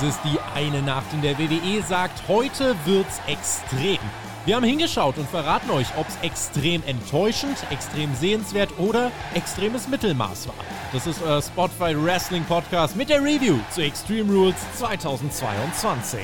[0.00, 3.98] Es ist die eine Nacht, in der WWE sagt, heute wird's extrem.
[4.46, 10.54] Wir haben hingeschaut und verraten euch, ob's extrem enttäuschend, extrem sehenswert oder extremes Mittelmaß war.
[10.94, 16.20] Das ist euer Spotify Wrestling Podcast mit der Review zu Extreme Rules 2022.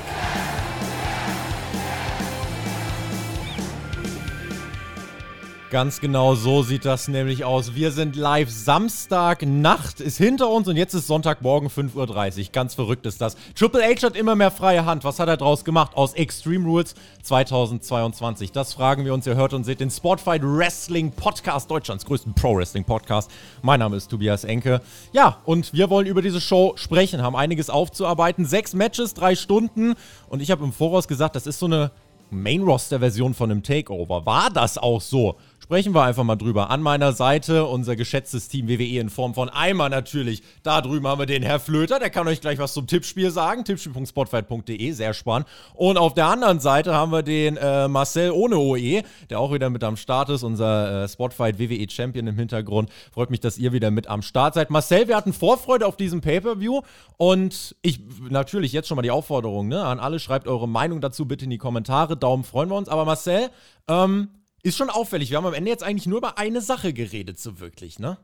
[5.77, 7.75] Ganz genau so sieht das nämlich aus.
[7.75, 12.45] Wir sind live Samstag Nacht ist hinter uns und jetzt ist Sonntagmorgen 5.30 Uhr.
[12.51, 13.37] Ganz verrückt ist das.
[13.55, 15.05] Triple H hat immer mehr freie Hand.
[15.05, 16.95] Was hat er draus gemacht aus Extreme Rules
[17.25, 18.53] 2022?
[18.53, 19.27] Das fragen wir uns.
[19.27, 23.31] Ihr hört und seht den Sportfight Wrestling Podcast Deutschlands größten Pro Wrestling Podcast.
[23.61, 24.81] Mein Name ist Tobias Enke.
[25.13, 28.47] Ja, und wir wollen über diese Show sprechen, haben einiges aufzuarbeiten.
[28.47, 29.93] Sechs Matches, drei Stunden
[30.31, 31.91] und ich habe im Voraus gesagt, das ist so eine
[32.31, 34.27] Main-Roster-Version von einem Takeover.
[34.27, 35.37] War das auch so?
[35.67, 36.71] Sprechen wir einfach mal drüber.
[36.71, 40.45] An meiner Seite unser geschätztes Team WWE in Form von Eimer natürlich.
[40.63, 43.65] Da drüben haben wir den Herr Flöter, der kann euch gleich was zum Tippspiel sagen.
[43.65, 45.49] Tippspiel.spotfight.de, sehr spannend.
[45.75, 49.69] Und auf der anderen Seite haben wir den äh, Marcel ohne OE, der auch wieder
[49.69, 52.89] mit am Start ist, unser äh, Spotfight WWE Champion im Hintergrund.
[53.11, 54.71] Freut mich, dass ihr wieder mit am Start seid.
[54.71, 56.83] Marcel, wir hatten Vorfreude auf diesem Pay-Per-View
[57.17, 57.99] und ich
[58.31, 61.51] natürlich jetzt schon mal die Aufforderung ne, an alle, schreibt eure Meinung dazu bitte in
[61.51, 62.17] die Kommentare.
[62.17, 62.89] Daumen freuen wir uns.
[62.89, 63.51] Aber Marcel,
[63.89, 64.29] ähm,
[64.67, 65.31] ist schon auffällig.
[65.31, 68.19] Wir haben am Ende jetzt eigentlich nur über eine Sache geredet, so wirklich, ne?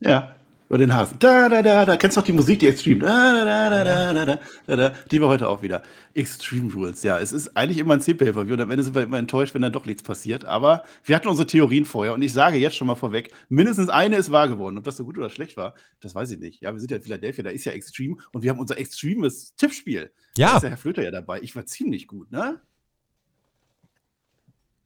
[0.00, 0.34] Ja,
[0.68, 1.16] über den Hasen.
[1.18, 1.96] Da, da, da, da.
[1.96, 3.00] Kennst du noch die Musik, die Extreme?
[3.00, 4.94] Da, da, da, da, da, da, da, da.
[5.10, 5.82] Die war heute auch wieder.
[6.14, 7.20] Extreme Rules, ja.
[7.20, 9.72] Es ist eigentlich immer ein C-Pay-Per-View und am Ende sind wir immer enttäuscht, wenn dann
[9.72, 10.44] doch nichts passiert.
[10.44, 14.16] Aber wir hatten unsere Theorien vorher und ich sage jetzt schon mal vorweg, mindestens eine
[14.16, 14.76] ist wahr geworden.
[14.78, 16.62] Ob das so gut oder schlecht war, das weiß ich nicht.
[16.62, 19.54] Ja, wir sind ja in Philadelphia, da ist ja Extreme und wir haben unser extremes
[19.54, 20.10] Tippspiel.
[20.36, 20.48] Ja.
[20.48, 21.40] Da ist der Herr Flöter ja dabei.
[21.42, 22.60] Ich war ziemlich gut, ne?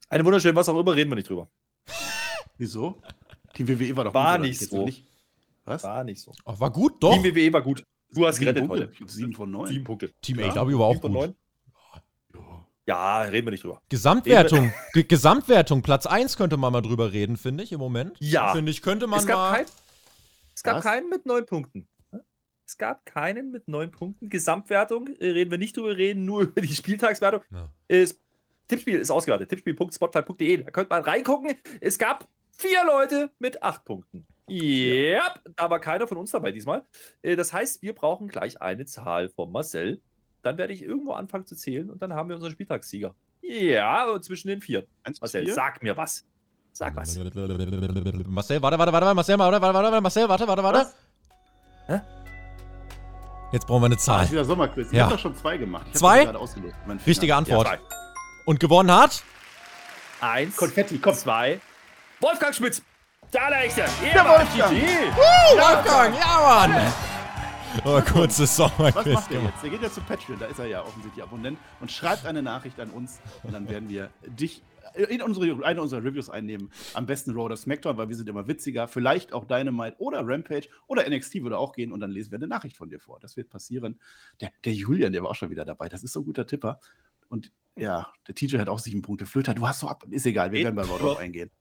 [0.09, 1.49] Eine wunderschöne, was auch immer, reden wir nicht drüber.
[2.57, 3.01] Wieso?
[3.57, 4.85] Die WWE war doch War gut, nicht so.
[4.85, 5.05] Nicht.
[5.65, 5.83] Was?
[5.83, 6.31] War nicht so.
[6.45, 7.13] Ach, war gut, doch.
[7.13, 7.83] Team WWE war gut.
[8.11, 8.83] Du hast Sieben gerettet Punkte.
[8.85, 8.93] heute.
[8.93, 9.67] Ich hab Sieben von neun.
[9.67, 10.13] Sieben Punkte.
[10.21, 10.55] Team Ja.
[10.55, 11.11] AW war auch gut.
[11.11, 11.35] neun?
[12.87, 13.81] Ja, reden wir nicht drüber.
[13.89, 18.15] Gesamtwertung, Ge Gesamtwertung, Platz 1 könnte man mal drüber reden, finde ich, im Moment.
[18.19, 18.53] Ja.
[18.53, 19.55] Finde ich, könnte man Es gab, mal.
[19.57, 19.65] kein,
[20.53, 20.83] es gab Was?
[20.83, 21.87] keinen mit neun Punkten.
[22.67, 24.29] Es gab keinen mit neun Punkten.
[24.29, 27.41] Gesamtwertung äh, reden wir nicht drüber, reden nur über die Spieltagswertung.
[27.51, 27.69] Ja.
[27.87, 28.19] Ist,
[28.67, 29.49] Tippspiel ist ausgewertet.
[29.49, 30.63] Tippspiel.spotlight.de.
[30.63, 31.55] Da könnt man reingucken.
[31.81, 32.27] Es gab
[32.57, 34.25] vier Leute mit acht Punkten.
[34.47, 36.83] Ja, da war keiner von uns dabei diesmal.
[37.21, 40.01] Äh, Das heißt, wir brauchen gleich eine Zahl von Marcel.
[40.43, 43.15] Dann werde ich irgendwo anfangen zu zählen und dann haben wir unseren Spieltagssieger.
[43.41, 44.85] Ja, und zwischen den vier.
[45.03, 45.53] Eins Marcel, vier?
[45.53, 46.25] sag mir was.
[46.73, 47.17] Sag was.
[47.17, 50.87] Marcel, warte, warte, warte, Marcel, warte, warte, warte, Marcel, warte, warte, warte.
[51.87, 52.01] Hä?
[53.51, 54.23] Jetzt brauchen wir eine Ah, Zahl.
[54.25, 54.87] ist wieder Sommerquiz.
[54.87, 55.05] Ich Ja.
[55.05, 55.87] habe doch schon zwei gemacht.
[55.91, 56.27] Ich Zwei?
[57.07, 57.67] Richtige Antwort.
[57.67, 57.79] zwei.
[58.45, 59.23] Und gewonnen hat?
[60.21, 61.15] Eins, Konfetti, komm.
[61.15, 61.59] zwei.
[62.19, 62.81] Wolfgang Schmitz.
[63.31, 63.85] Da der Echte.
[64.13, 64.71] Der Wolfgang.
[64.71, 66.93] Uh, Wolfgang, ja, Mann.
[67.83, 69.13] Oh, kurzes Was Sommerquiz.
[69.13, 69.63] macht er jetzt?
[69.63, 72.79] Der geht ja zu Patreon, da ist er ja offensichtlich Abonnent und schreibt eine Nachricht
[72.79, 74.63] an uns und dann werden wir dich
[74.95, 76.71] in unsere, eine unserer Reviews einnehmen.
[76.93, 78.87] Am besten Raw oder SmackDown, weil wir sind immer witziger.
[78.87, 82.47] Vielleicht auch Dynamite oder Rampage oder NXT würde auch gehen und dann lesen wir eine
[82.47, 83.19] Nachricht von dir vor.
[83.19, 83.99] Das wird passieren.
[84.39, 85.89] Der, der Julian, der war auch schon wieder dabei.
[85.89, 86.79] Das ist so ein guter Tipper.
[87.27, 89.25] Und ja, der TJ hat auch sieben Punkte.
[89.25, 90.03] Flöter, du hast so ab.
[90.09, 91.51] Ist egal, wir werden bei drauf eingehen.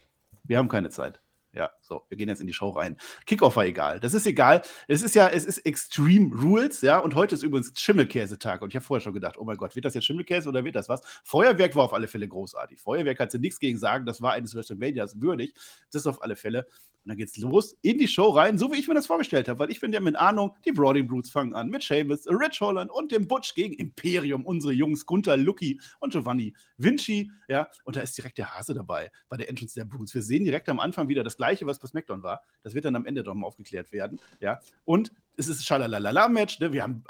[0.44, 1.20] Wir haben keine Zeit.
[1.54, 2.97] Ja, so, wir gehen jetzt in die Show rein.
[3.26, 4.00] Kickoff war egal.
[4.00, 4.62] Das ist egal.
[4.88, 8.60] Es ist ja, es ist Extreme Rules, ja, und heute ist übrigens Schimmelkäsetag.
[8.62, 10.75] Und ich habe vorher schon gedacht, oh mein Gott, wird das jetzt Schimmelkäse oder wird
[10.75, 11.00] das was?
[11.22, 12.81] Feuerwerk war auf alle Fälle großartig.
[12.81, 15.54] Feuerwerk kannst du nichts gegen sagen, das war eines WrestleManias würdig.
[15.93, 16.66] Das ist auf alle Fälle.
[17.04, 19.59] Und dann geht's los in die Show rein, so wie ich mir das vorgestellt habe,
[19.59, 22.91] weil ich bin ja mit Ahnung, die Brawling Brutes fangen an mit Sheamus, Rich Holland
[22.91, 28.00] und dem Butch gegen Imperium, unsere Jungs Gunther, Lucky und Giovanni Vinci, ja, und da
[28.00, 30.14] ist direkt der Hase dabei bei der Entrance der Brutes.
[30.14, 32.43] Wir sehen direkt am Anfang wieder das gleiche, was bei SmackDown war.
[32.62, 34.60] Das wird dann am Ende doch mal aufgeklärt werden, ja.
[34.84, 36.72] Und es ist Schalalala-Match, ne?
[36.72, 37.03] wir haben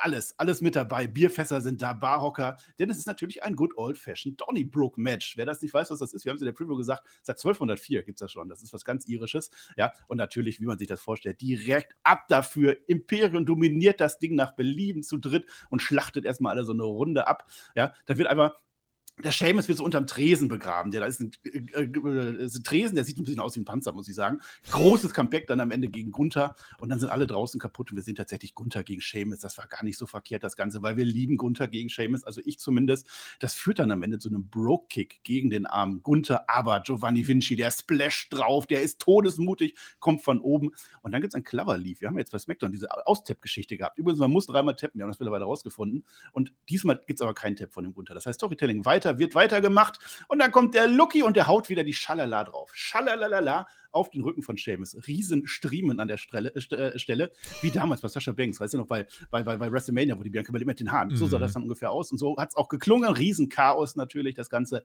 [0.00, 1.06] alles, alles mit dabei.
[1.06, 5.36] Bierfässer sind da, Barhocker, denn es ist natürlich ein good old-fashioned Donnybrook-Match.
[5.36, 7.36] Wer das nicht weiß, was das ist, wir haben es in der Preview gesagt, seit
[7.36, 8.48] 1204 gibt es das schon.
[8.48, 9.92] Das ist was ganz Irisches, ja.
[10.06, 12.76] Und natürlich, wie man sich das vorstellt, direkt ab dafür.
[12.86, 17.26] Imperium dominiert das Ding nach Belieben zu dritt und schlachtet erstmal alle so eine Runde
[17.26, 17.92] ab, ja.
[18.06, 18.54] Da wird einfach
[19.22, 20.90] der Seamus wird so unterm Tresen begraben.
[20.90, 23.60] Der, da ist ein, äh, äh, ist ein Tresen, der sieht ein bisschen aus wie
[23.60, 24.40] ein Panzer, muss ich sagen.
[24.70, 28.02] Großes Comeback dann am Ende gegen Gunther und dann sind alle draußen kaputt und wir
[28.02, 29.40] sehen tatsächlich Gunther gegen Seamus.
[29.40, 32.40] Das war gar nicht so verkehrt, das Ganze, weil wir lieben Gunther gegen Seamus, also
[32.44, 33.06] ich zumindest.
[33.40, 37.56] Das führt dann am Ende zu einem Broke-Kick gegen den armen Gunther, aber Giovanni Vinci,
[37.56, 40.70] der Splash drauf, der ist todesmutig, kommt von oben
[41.02, 42.00] und dann gibt es ein Clever Leaf.
[42.00, 43.98] Wir haben jetzt bei SmackDown diese Austapp-Geschichte gehabt.
[43.98, 47.34] Übrigens, man muss dreimal tappen, wir haben das mittlerweile rausgefunden und diesmal gibt es aber
[47.34, 48.14] keinen Tap von dem Gunther.
[48.14, 51.84] Das heißt, Storytelling weiter, wird weitergemacht und dann kommt der Lucky und der haut wieder
[51.84, 52.70] die Schalala drauf.
[52.74, 54.96] Schalalala, auf den Rücken von Sheamus.
[55.06, 57.32] Riesen Striemen an der Stelle, äh, äh, Stelle
[57.62, 60.30] wie damals bei Sascha Banks, weißt du noch, bei, bei, bei, bei WrestleMania, wo die
[60.30, 61.08] Bianca Belair mit den Haaren.
[61.08, 61.16] Mhm.
[61.16, 61.54] So sah das mhm.
[61.54, 62.12] dann ungefähr aus.
[62.12, 63.10] Und so hat es auch geklungen.
[63.10, 64.84] Riesenchaos natürlich, das Ganze.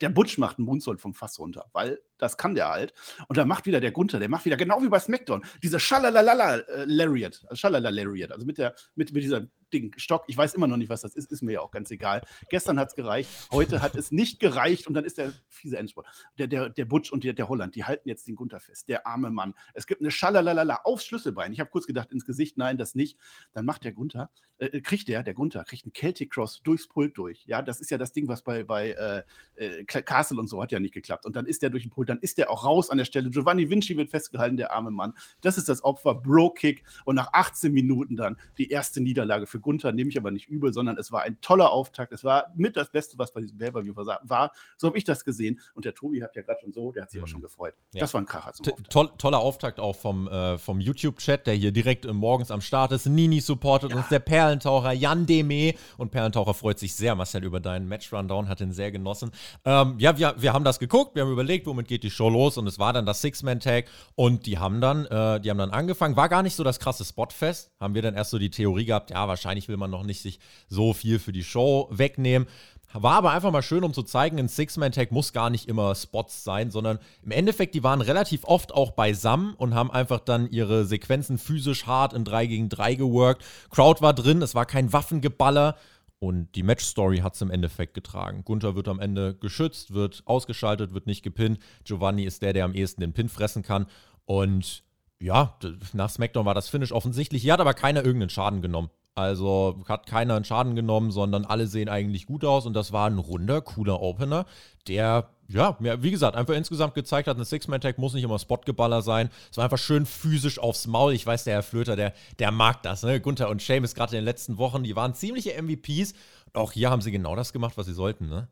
[0.00, 2.92] Der Butch macht einen Mundsold vom Fass runter, weil das kann der halt.
[3.28, 7.46] Und dann macht wieder der Gunther, der macht wieder genau wie bei SmackDown, diese Schalalala-Lariat,
[7.48, 10.24] äh, Schalalala-Lariat, also mit, der, mit, mit dieser Ding, Stock.
[10.26, 12.22] Ich weiß immer noch nicht, was das ist, ist mir ja auch ganz egal.
[12.50, 16.06] Gestern hat es gereicht, heute hat es nicht gereicht und dann ist der fiese Endspurt.
[16.38, 18.88] Der, der, der Butch und der, der Holland, die halten jetzt den Gunther fest.
[18.88, 19.54] Der arme Mann.
[19.74, 21.52] Es gibt eine Schalalalala aufs Schlüsselbein.
[21.52, 23.18] Ich habe kurz gedacht, ins Gesicht, nein, das nicht.
[23.52, 26.88] Dann macht der Gunther, äh, äh, kriegt der, der Gunther, kriegt einen Celtic Cross durchs
[26.88, 27.44] Pult durch.
[27.46, 29.22] Ja, das ist ja das Ding, was bei, bei äh,
[29.56, 31.26] äh Castle und so hat ja nicht geklappt.
[31.26, 33.30] Und dann ist der durch den Pult, dann ist der auch raus an der Stelle.
[33.30, 35.14] Giovanni Vinci wird festgehalten, der arme Mann.
[35.40, 36.82] Das ist das Opfer, Bro-Kick.
[37.04, 40.72] Und nach 18 Minuten dann die erste Niederlage für Gunther, nehme ich aber nicht übel,
[40.72, 42.12] sondern es war ein toller Auftakt.
[42.12, 44.52] Es war mit das Beste, was bei diesem Pay-Per-View war.
[44.76, 45.60] So habe ich das gesehen.
[45.74, 47.24] Und der Tobi hat ja gerade schon so, der hat sich mhm.
[47.24, 47.74] auch schon gefreut.
[47.92, 48.00] Ja.
[48.00, 48.92] Das war ein Kracher zum Auftakt.
[48.92, 52.92] Toll, toller Auftakt auch vom, äh, vom YouTube-Chat, der hier direkt äh, morgens am Start
[52.92, 53.06] ist.
[53.06, 53.96] Nini supportet ja.
[53.96, 55.74] uns, der Perlentaucher Jan Deme.
[55.96, 59.30] Und Perlentaucher freut sich sehr, Marcel, über deinen Match-Rundown, hat ihn sehr genossen.
[59.64, 62.58] Ähm, ja, wir, wir haben das geguckt, wir haben überlegt, womit geht die Show los.
[62.58, 63.86] Und es war dann das Six-Man-Tag.
[64.14, 66.16] Und die haben dann, äh, die haben dann angefangen.
[66.16, 67.72] War gar nicht so das krasse Spotfest.
[67.80, 70.38] Haben wir dann erst so die Theorie gehabt, ja, wahrscheinlich will man noch nicht sich
[70.68, 72.46] so viel viel für die Show wegnehmen.
[72.92, 76.42] War aber einfach mal schön, um zu zeigen, ein Six-Man-Tag muss gar nicht immer Spots
[76.42, 80.86] sein, sondern im Endeffekt, die waren relativ oft auch beisammen und haben einfach dann ihre
[80.86, 83.44] Sequenzen physisch hart in 3 gegen 3 geworkt.
[83.70, 85.76] Crowd war drin, es war kein Waffengeballer
[86.18, 88.42] und die Match-Story hat es im Endeffekt getragen.
[88.44, 91.58] Gunther wird am Ende geschützt, wird ausgeschaltet, wird nicht gepinnt.
[91.84, 93.86] Giovanni ist der, der am ehesten den Pin fressen kann.
[94.24, 94.82] Und
[95.20, 95.58] ja,
[95.92, 97.42] nach SmackDown war das Finish offensichtlich.
[97.42, 98.90] Hier hat aber keiner irgendeinen Schaden genommen.
[99.18, 103.10] Also hat keiner einen Schaden genommen, sondern alle sehen eigentlich gut aus und das war
[103.10, 104.46] ein runder, cooler Opener,
[104.86, 109.28] der, ja, wie gesagt, einfach insgesamt gezeigt hat, ein Six-Man-Tag muss nicht immer Spotgeballer sein.
[109.50, 111.14] Es war einfach schön physisch aufs Maul.
[111.14, 113.20] Ich weiß, der Herr Flöter, der, der mag das, ne?
[113.20, 116.14] Gunther und Seamus gerade in den letzten Wochen, die waren ziemliche MVPs.
[116.52, 118.46] Auch hier haben sie genau das gemacht, was sie sollten, ne?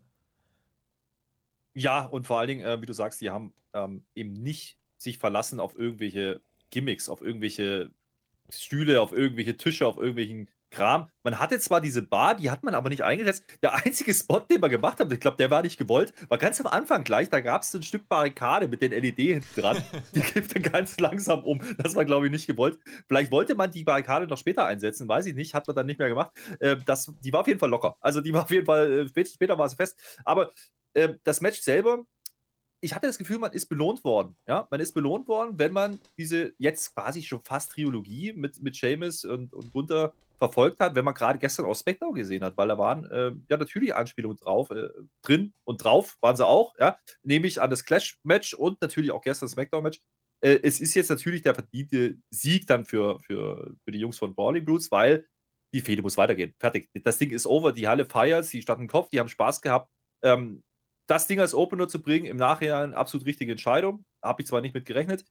[1.74, 5.18] Ja, und vor allen Dingen, äh, wie du sagst, die haben ähm, eben nicht sich
[5.18, 6.40] verlassen auf irgendwelche
[6.70, 7.92] Gimmicks, auf irgendwelche
[8.48, 11.08] Stühle, auf irgendwelche Tische, auf irgendwelchen Kram.
[11.22, 13.44] Man hatte zwar diese Bar, die hat man aber nicht eingesetzt.
[13.62, 16.60] Der einzige Spot, den wir gemacht haben, ich glaube, der war nicht gewollt, war ganz
[16.60, 17.28] am Anfang gleich.
[17.30, 19.82] Da gab es ein Stück Barrikade mit den LED hinten dran.
[20.14, 21.60] die gibt dann ganz langsam um.
[21.78, 22.78] Das war, glaube ich, nicht gewollt.
[23.08, 25.54] Vielleicht wollte man die Barrikade noch später einsetzen, weiß ich nicht.
[25.54, 26.30] Hat man dann nicht mehr gemacht.
[26.60, 27.96] Äh, das, die war auf jeden Fall locker.
[28.00, 29.98] Also, die war auf jeden Fall, äh, später war es fest.
[30.24, 30.52] Aber
[30.94, 32.04] äh, das Match selber,
[32.80, 34.36] ich hatte das Gefühl, man ist belohnt worden.
[34.46, 38.76] Ja, man ist belohnt worden, wenn man diese jetzt quasi schon fast Trilogie mit, mit
[38.76, 42.68] Seamus und, und Gunther verfolgt hat, wenn man gerade gestern auch SmackDown gesehen hat, weil
[42.68, 44.88] da waren äh, ja natürlich Anspielungen drauf, äh,
[45.22, 49.46] drin und drauf waren sie auch, ja, nämlich an das Clash-Match und natürlich auch gestern
[49.46, 50.00] das SmackDown-Match.
[50.40, 54.34] Äh, es ist jetzt natürlich der verdiente Sieg dann für, für, für die Jungs von
[54.34, 55.26] Brawling Brutes, weil
[55.72, 56.54] die Fehde muss weitergehen.
[56.58, 56.88] Fertig.
[57.02, 59.90] Das Ding ist over, die Halle feiert, sie standen Kopf, die haben Spaß gehabt.
[60.22, 60.62] Ähm,
[61.06, 64.04] das Ding als Opener zu bringen, im Nachhinein absolut richtige Entscheidung.
[64.22, 65.24] Habe ich zwar nicht mit gerechnet.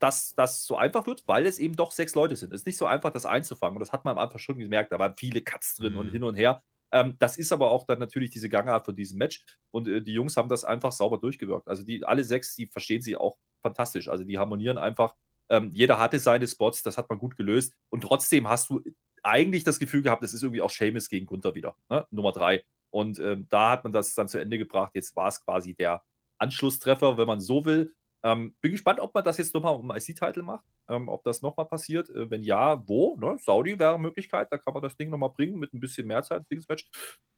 [0.00, 2.52] Dass das so einfach wird, weil es eben doch sechs Leute sind.
[2.52, 3.76] Es ist nicht so einfach, das einzufangen.
[3.76, 4.90] Und das hat man am Anfang schon gemerkt.
[4.90, 5.98] Da waren viele Cuts drin mhm.
[5.98, 6.62] und hin und her.
[6.92, 9.44] Ähm, das ist aber auch dann natürlich diese Gangart von diesem Match.
[9.70, 11.68] Und äh, die Jungs haben das einfach sauber durchgewirkt.
[11.68, 14.08] Also die alle sechs, die verstehen sie auch fantastisch.
[14.08, 15.14] Also die harmonieren einfach.
[15.48, 17.74] Ähm, jeder hatte seine Spots, das hat man gut gelöst.
[17.90, 18.82] Und trotzdem hast du
[19.22, 21.76] eigentlich das Gefühl gehabt, es ist irgendwie auch Seamus gegen Gunther wieder.
[21.88, 22.06] Ne?
[22.10, 22.64] Nummer drei.
[22.90, 24.92] Und ähm, da hat man das dann zu Ende gebracht.
[24.94, 26.02] Jetzt war es quasi der
[26.38, 27.94] Anschlusstreffer, wenn man so will.
[28.22, 31.66] Ähm, bin gespannt, ob man das jetzt nochmal um IC-Title macht, ähm, ob das nochmal
[31.66, 32.10] passiert.
[32.10, 33.16] Äh, wenn ja, wo?
[33.16, 33.38] Ne?
[33.40, 36.22] Saudi wäre eine Möglichkeit, da kann man das Ding nochmal bringen mit ein bisschen mehr
[36.22, 36.86] Zeit, Dingsmatch.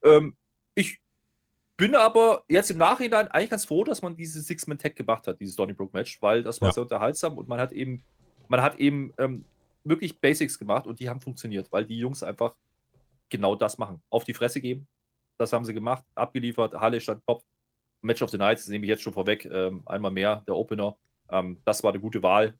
[0.02, 0.36] Ähm,
[0.74, 1.00] ich
[1.76, 5.56] bin aber jetzt im Nachhinein eigentlich ganz froh, dass man dieses Six-Man-Tag gemacht hat, dieses
[5.56, 6.72] Donnybrook-Match, weil das war ja.
[6.72, 8.02] sehr unterhaltsam und man hat eben,
[8.48, 9.44] man hat eben ähm,
[9.84, 12.54] wirklich Basics gemacht und die haben funktioniert, weil die Jungs einfach
[13.30, 14.02] genau das machen.
[14.10, 14.86] Auf die Fresse geben.
[15.38, 17.42] Das haben sie gemacht, abgeliefert, Halle stand Kopf
[18.02, 20.96] Match of the Night, das nehme ich jetzt schon vorweg, ähm, einmal mehr, der Opener.
[21.30, 22.58] Ähm, das war eine gute Wahl.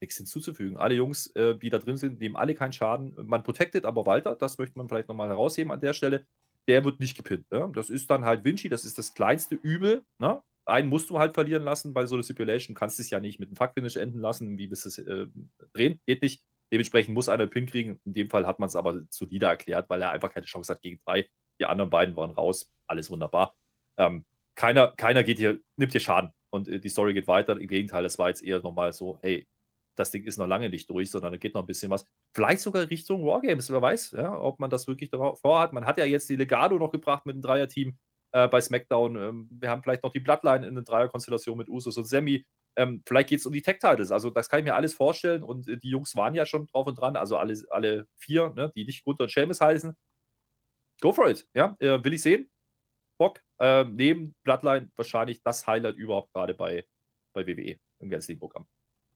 [0.00, 0.76] Nichts hinzuzufügen.
[0.76, 3.14] Alle Jungs, äh, die da drin sind, nehmen alle keinen Schaden.
[3.26, 6.26] Man protected aber Walter, das möchte man vielleicht nochmal herausheben an der Stelle.
[6.68, 7.50] Der wird nicht gepinnt.
[7.50, 7.70] Ne?
[7.74, 10.04] Das ist dann halt Vinci, das ist das kleinste Übel.
[10.18, 10.42] Ne?
[10.66, 12.74] Einen musst du halt verlieren lassen bei so einer Stipulation.
[12.74, 15.26] Kannst es ja nicht mit einem Fuckfinish enden lassen, wie bis es äh,
[15.72, 16.00] drehen.
[16.06, 16.42] Geht nicht.
[16.72, 18.00] Dementsprechend muss einer Pin kriegen.
[18.04, 20.82] In dem Fall hat man es aber solider erklärt, weil er einfach keine Chance hat
[20.82, 21.28] gegen drei.
[21.60, 22.70] Die anderen beiden waren raus.
[22.88, 23.54] Alles wunderbar.
[23.98, 24.24] Ähm,
[24.54, 27.58] keiner, keiner geht hier, nimmt hier Schaden und äh, die Story geht weiter.
[27.60, 29.46] Im Gegenteil, es war jetzt eher nochmal so, hey,
[29.96, 32.04] das Ding ist noch lange nicht durch, sondern da geht noch ein bisschen was.
[32.34, 35.72] Vielleicht sogar Richtung Wargames, wer weiß, ja, ob man das wirklich vorhat.
[35.72, 37.96] Man hat ja jetzt die Legado noch gebracht mit dem Dreier-Team.
[38.32, 39.16] äh, bei SmackDown.
[39.16, 42.44] Ähm, wir haben vielleicht noch die Bloodline in einer Dreierkonstellation mit Usos und Sammy.
[42.76, 44.12] Ähm, vielleicht geht es um die Tech-Titles.
[44.12, 45.42] Also, das kann ich mir alles vorstellen.
[45.42, 47.16] Und äh, die Jungs waren ja schon drauf und dran.
[47.16, 49.96] Also, alle, alle vier, ne, die nicht Gunther und Seamus heißen.
[51.00, 51.46] Go for it.
[51.54, 52.50] Ja, äh, will ich sehen.
[53.18, 53.42] Bock.
[53.58, 56.84] Äh, neben Bloodline wahrscheinlich das Highlight überhaupt gerade bei,
[57.34, 58.66] bei WWE im ganzen Programm.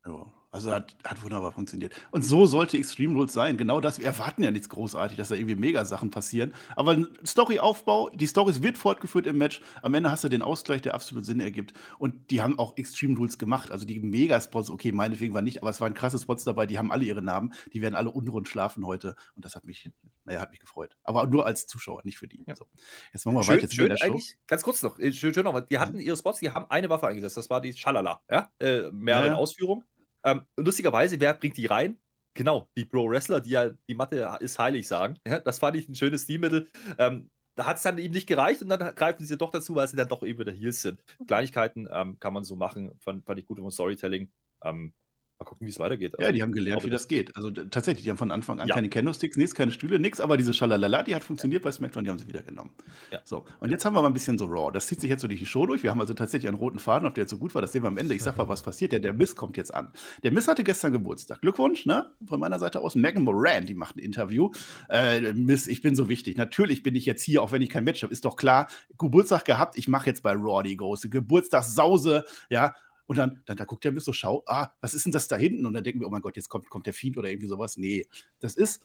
[0.07, 1.95] Ja, also hat, hat wunderbar funktioniert.
[2.11, 3.57] Und so sollte Extreme Rules sein.
[3.57, 3.99] Genau das.
[3.99, 6.55] Wir erwarten ja nichts großartig, dass da irgendwie Mega-Sachen passieren.
[6.75, 9.61] Aber ein Storyaufbau, die Stories wird fortgeführt im Match.
[9.83, 11.73] Am Ende hast du den Ausgleich, der absolut Sinn ergibt.
[11.99, 13.71] Und die haben auch Extreme Rules gemacht.
[13.71, 16.91] Also die Mega-Spots, okay, meinetwegen war nicht, aber es waren krasse Spots dabei, die haben
[16.91, 17.55] alle ihre Namen.
[17.73, 19.15] Die werden alle unrund schlafen heute.
[19.37, 19.89] Und das hat mich,
[20.25, 20.97] naja, hat mich gefreut.
[21.05, 22.43] Aber nur als Zuschauer, nicht für die.
[22.49, 22.57] Ja.
[22.57, 22.67] So.
[23.13, 23.63] Jetzt machen wir Schön, weiter.
[23.63, 24.05] Jetzt schön der Show.
[24.05, 26.89] eigentlich, ganz kurz noch, äh, schön, schön noch, die hatten ihre Spots, die haben eine
[26.89, 29.35] Waffe eingesetzt, das war die Schalala, ja, äh, mehrere ja.
[29.37, 29.85] Ausführungen.
[30.25, 31.99] Ähm, lustigerweise, wer bringt die rein?
[32.35, 35.19] Genau, die Pro-Wrestler, die ja die Mathe ist heilig sagen.
[35.27, 36.71] Ja, das fand ich ein schönes Stilmittel.
[36.99, 39.89] Ähm, da hat es dann eben nicht gereicht und dann greifen sie doch dazu, weil
[39.89, 41.03] sie dann doch eben wieder Heels sind.
[41.27, 44.31] Kleinigkeiten ähm, kann man so machen, fand, fand ich gut im Storytelling.
[44.65, 44.95] Ähm,
[45.41, 46.13] mal gucken, wie es weitergeht.
[46.19, 47.35] Ja, Also, die haben gelernt, wie das geht.
[47.35, 48.75] Also tatsächlich, die haben von Anfang an Ja.
[48.75, 52.11] keine Candlesticks, nichts, keine Stühle, nichts, aber diese Schalalala, die hat funktioniert bei SmackDown, die
[52.11, 52.71] haben sie wieder genommen.
[53.11, 53.21] Ja.
[53.25, 54.71] So, und jetzt haben wir mal ein bisschen so Raw.
[54.71, 55.83] Das zieht sich jetzt so durch die Show durch.
[55.83, 57.83] Wir haben also tatsächlich einen roten Faden, ob der jetzt so gut war, das sehen
[57.83, 58.15] wir am Ende.
[58.15, 58.93] Ich sag mal, was passiert.
[58.93, 59.93] Der, der Miss kommt jetzt an.
[60.23, 61.41] Der Miss hatte gestern Geburtstag.
[61.41, 62.11] Glückwunsch, ne?
[62.27, 62.95] Von meiner Seite aus.
[62.95, 64.51] Megan Moran, die macht ein Interview.
[64.91, 66.37] Äh, Miss, ich bin so wichtig.
[66.37, 68.13] Natürlich bin ich jetzt hier, auch wenn ich kein Match habe.
[68.13, 68.69] Ist doch klar,
[68.99, 69.79] Geburtstag gehabt.
[69.79, 72.75] Ich mache jetzt bei Raw die große Geburtstagssause, ja.
[73.11, 75.35] Und dann, dann da guckt der Miss so, schau, ah, was ist denn das da
[75.35, 75.67] hinten?
[75.67, 77.77] Und dann denken wir, oh mein Gott, jetzt kommt, kommt der Fiend oder irgendwie sowas.
[77.77, 78.07] Nee,
[78.39, 78.85] das ist,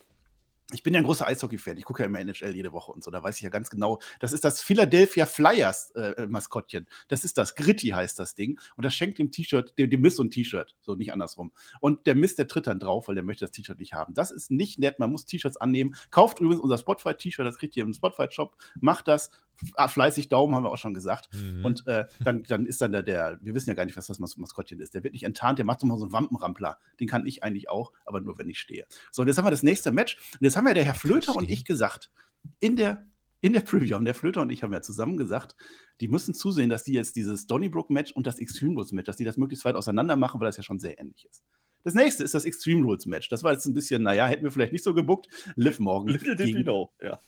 [0.73, 1.77] ich bin ja ein großer Eishockey-Fan.
[1.77, 3.11] Ich gucke ja immer NHL jede Woche und so.
[3.11, 6.87] Da weiß ich ja ganz genau, das ist das Philadelphia Flyers äh, Maskottchen.
[7.07, 7.53] Das ist das.
[7.53, 8.59] Gritty heißt das Ding.
[8.75, 10.75] Und das schenkt dem T-Shirt, dem, dem so ein T-Shirt.
[10.81, 11.51] So nicht andersrum.
[11.79, 14.15] Und der Miss, der tritt dann drauf, weil der möchte das T-Shirt nicht haben.
[14.15, 14.97] Das ist nicht nett.
[14.97, 15.95] Man muss T-Shirts annehmen.
[16.09, 17.45] Kauft übrigens unser Spotify-T-Shirt.
[17.45, 18.57] Das kriegt ihr im Spotify-Shop.
[18.81, 19.29] Macht das.
[19.75, 21.29] Ah, Fleißig Daumen, haben wir auch schon gesagt.
[21.33, 21.65] Mhm.
[21.65, 24.19] Und äh, dann, dann ist dann der, der, wir wissen ja gar nicht, was das
[24.19, 24.93] Mas Maskottchen ist.
[24.93, 26.77] Der wird nicht enttarnt, der macht so mal so einen Wampenrampler.
[26.99, 28.85] Den kann ich eigentlich auch, aber nur, wenn ich stehe.
[29.11, 30.17] So, und jetzt haben wir das nächste Match.
[30.33, 32.11] Und jetzt haben ja der Herr Flöter und ich gesagt,
[32.59, 33.05] in der,
[33.41, 35.55] in der Preview, und der Flöter und ich haben ja zusammen gesagt,
[36.01, 39.37] die müssen zusehen, dass die jetzt dieses Donnybrook-Match und das Extreme Rules-Match, dass die das
[39.37, 41.43] möglichst weit auseinander machen, weil das ja schon sehr ähnlich ist.
[41.83, 43.29] Das nächste ist das Extreme Rules-Match.
[43.29, 45.27] Das war jetzt ein bisschen, naja, hätten wir vielleicht nicht so gebuckt.
[45.55, 46.91] Liv Morgan Little did we know.
[47.01, 47.21] Ja.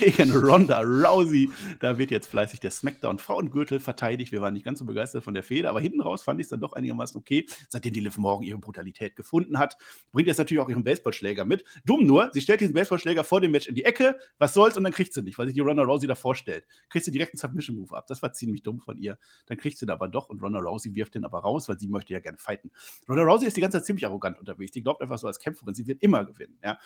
[0.00, 1.50] Gegen Ronda Rousey.
[1.80, 4.32] Da wird jetzt fleißig der Smackdown Frauengürtel verteidigt.
[4.32, 6.50] Wir waren nicht ganz so begeistert von der Fehde, aber hinten raus fand ich es
[6.50, 7.46] dann doch einigermaßen okay.
[7.68, 9.76] Seitdem die Liv Morgan ihre Brutalität gefunden hat,
[10.12, 11.64] bringt jetzt natürlich auch ihren Baseballschläger mit.
[11.84, 14.18] Dumm nur, sie stellt diesen Baseballschläger vor dem Match in die Ecke.
[14.38, 14.76] Was soll's?
[14.76, 16.64] Und dann kriegt sie nicht, weil sich die Ronda Rousey da vorstellt.
[16.90, 18.06] Kriegt sie direkt einen Submission Move ab.
[18.08, 19.18] Das war ziemlich dumm von ihr.
[19.46, 21.88] Dann kriegt sie ihn aber doch und Ronda Rousey wirft den aber raus, weil sie
[21.88, 22.70] möchte ja gerne fighten.
[23.08, 24.72] Ronda Rousey ist die ganze Zeit ziemlich arrogant unterwegs.
[24.72, 26.58] Die glaubt einfach so als Kämpferin, sie wird immer gewinnen.
[26.64, 26.78] Ja.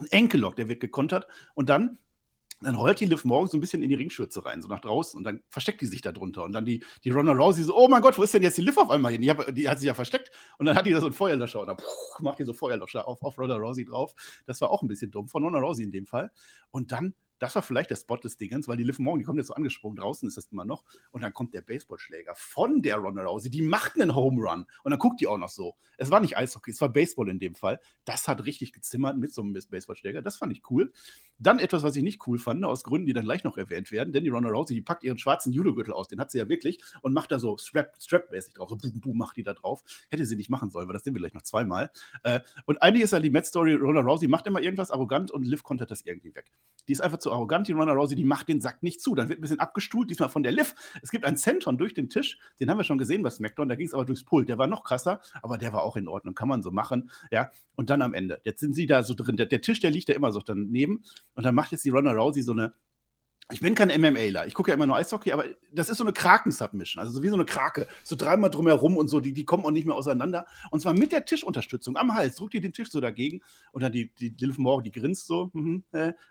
[0.00, 1.98] Ein Enkellock, der wird gekontert und dann
[2.62, 5.16] dann rollt die Liv Morgan so ein bisschen in die Ringschürze rein, so nach draußen.
[5.16, 6.44] Und dann versteckt die sich da drunter.
[6.44, 8.62] Und dann die, die Ronda Rousey so, oh mein Gott, wo ist denn jetzt die
[8.62, 9.22] Liv auf einmal hin?
[9.22, 10.30] Die, hab, die hat sich ja versteckt.
[10.58, 11.60] Und dann hat die da so einen Feuerlöscher.
[11.60, 11.78] Und dann
[12.18, 14.14] macht die so Feuerlöscher auf, auf Ronda Rousey drauf.
[14.44, 16.30] Das war auch ein bisschen dumm, von Ronda Rousey in dem Fall.
[16.70, 19.38] Und dann, das war vielleicht der Spot des Dingens, weil die Liv Morgan, die kommt
[19.38, 20.84] jetzt so angesprungen, draußen ist das immer noch.
[21.10, 23.50] Und dann kommt der Baseballschläger von der Ronda Rousey.
[23.50, 24.66] Die macht einen Home Run.
[24.84, 25.74] Und dann guckt die auch noch so.
[25.96, 27.80] Es war nicht Eishockey, es war Baseball in dem Fall.
[28.04, 30.22] Das hat richtig gezimmert mit so einem Baseballschläger.
[30.22, 30.92] Das fand ich cool.
[31.38, 34.12] Dann etwas, was ich nicht cool fand, aus Gründen, die dann gleich noch erwähnt werden,
[34.12, 36.78] denn die Ronda Rousey, die packt ihren schwarzen Judo-Gürtel aus, den hat sie ja wirklich,
[37.00, 39.82] und macht da so Strap- Strap-mäßig drauf, so boom, boom, macht die da drauf.
[40.10, 41.90] Hätte sie nicht machen sollen, weil das sehen wir gleich noch zweimal.
[42.24, 45.62] Äh, und eigentlich ist ja die Match-Story, Ronda Rousey macht immer irgendwas arrogant und Liv
[45.62, 46.52] kontert das irgendwie weg.
[46.88, 49.14] Die ist einfach zu arrogant, die Ronda Rousey, die macht den Sack nicht zu.
[49.14, 50.74] Dann wird ein bisschen abgestuhlt, diesmal von der Liv.
[51.02, 53.74] Es gibt einen Senton durch den Tisch, den haben wir schon gesehen bei SmackDown, da
[53.74, 54.48] ging es aber durchs Pult.
[54.48, 57.10] Der war noch krasser, aber der war auch in Ordnung, kann man so machen.
[57.30, 59.90] Ja, und dann am Ende, jetzt sind sie da so drin, der, der Tisch, der
[59.90, 61.02] liegt da immer so daneben
[61.34, 62.74] und dann macht jetzt die Ronda Rousey so eine,
[63.50, 66.12] ich bin kein MMAler, ich gucke ja immer nur Eishockey, aber das ist so eine
[66.12, 69.64] Kraken-Submission, also so wie so eine Krake, so dreimal drumherum und so, die, die kommen
[69.64, 70.46] auch nicht mehr auseinander.
[70.70, 73.40] Und zwar mit der Tischunterstützung am Hals, drückt ihr den Tisch so dagegen
[73.72, 75.84] und dann die, die, Morgan, die grinst so, mhm,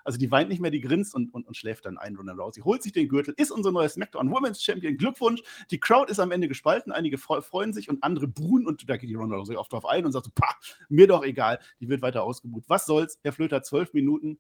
[0.04, 2.62] also die weint nicht mehr, die grinst und, und, und schläft dann ein, Ronda Rousey,
[2.62, 6.32] holt sich den Gürtel, ist unser neues SmackDown Women's Champion, Glückwunsch, die Crowd ist am
[6.32, 9.56] Ende gespalten, einige freu- freuen sich und andere buhen und da geht die Ronda Rousey
[9.56, 10.56] oft drauf ein und sagt so, pah,
[10.90, 12.66] mir doch egal, die wird weiter ausgebucht.
[12.68, 14.40] Was soll's, Herr Flöter, zwölf Minuten,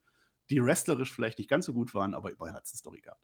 [0.49, 3.21] die wrestlerisch vielleicht nicht ganz so gut waren, aber immerhin hat es eine Story gehabt.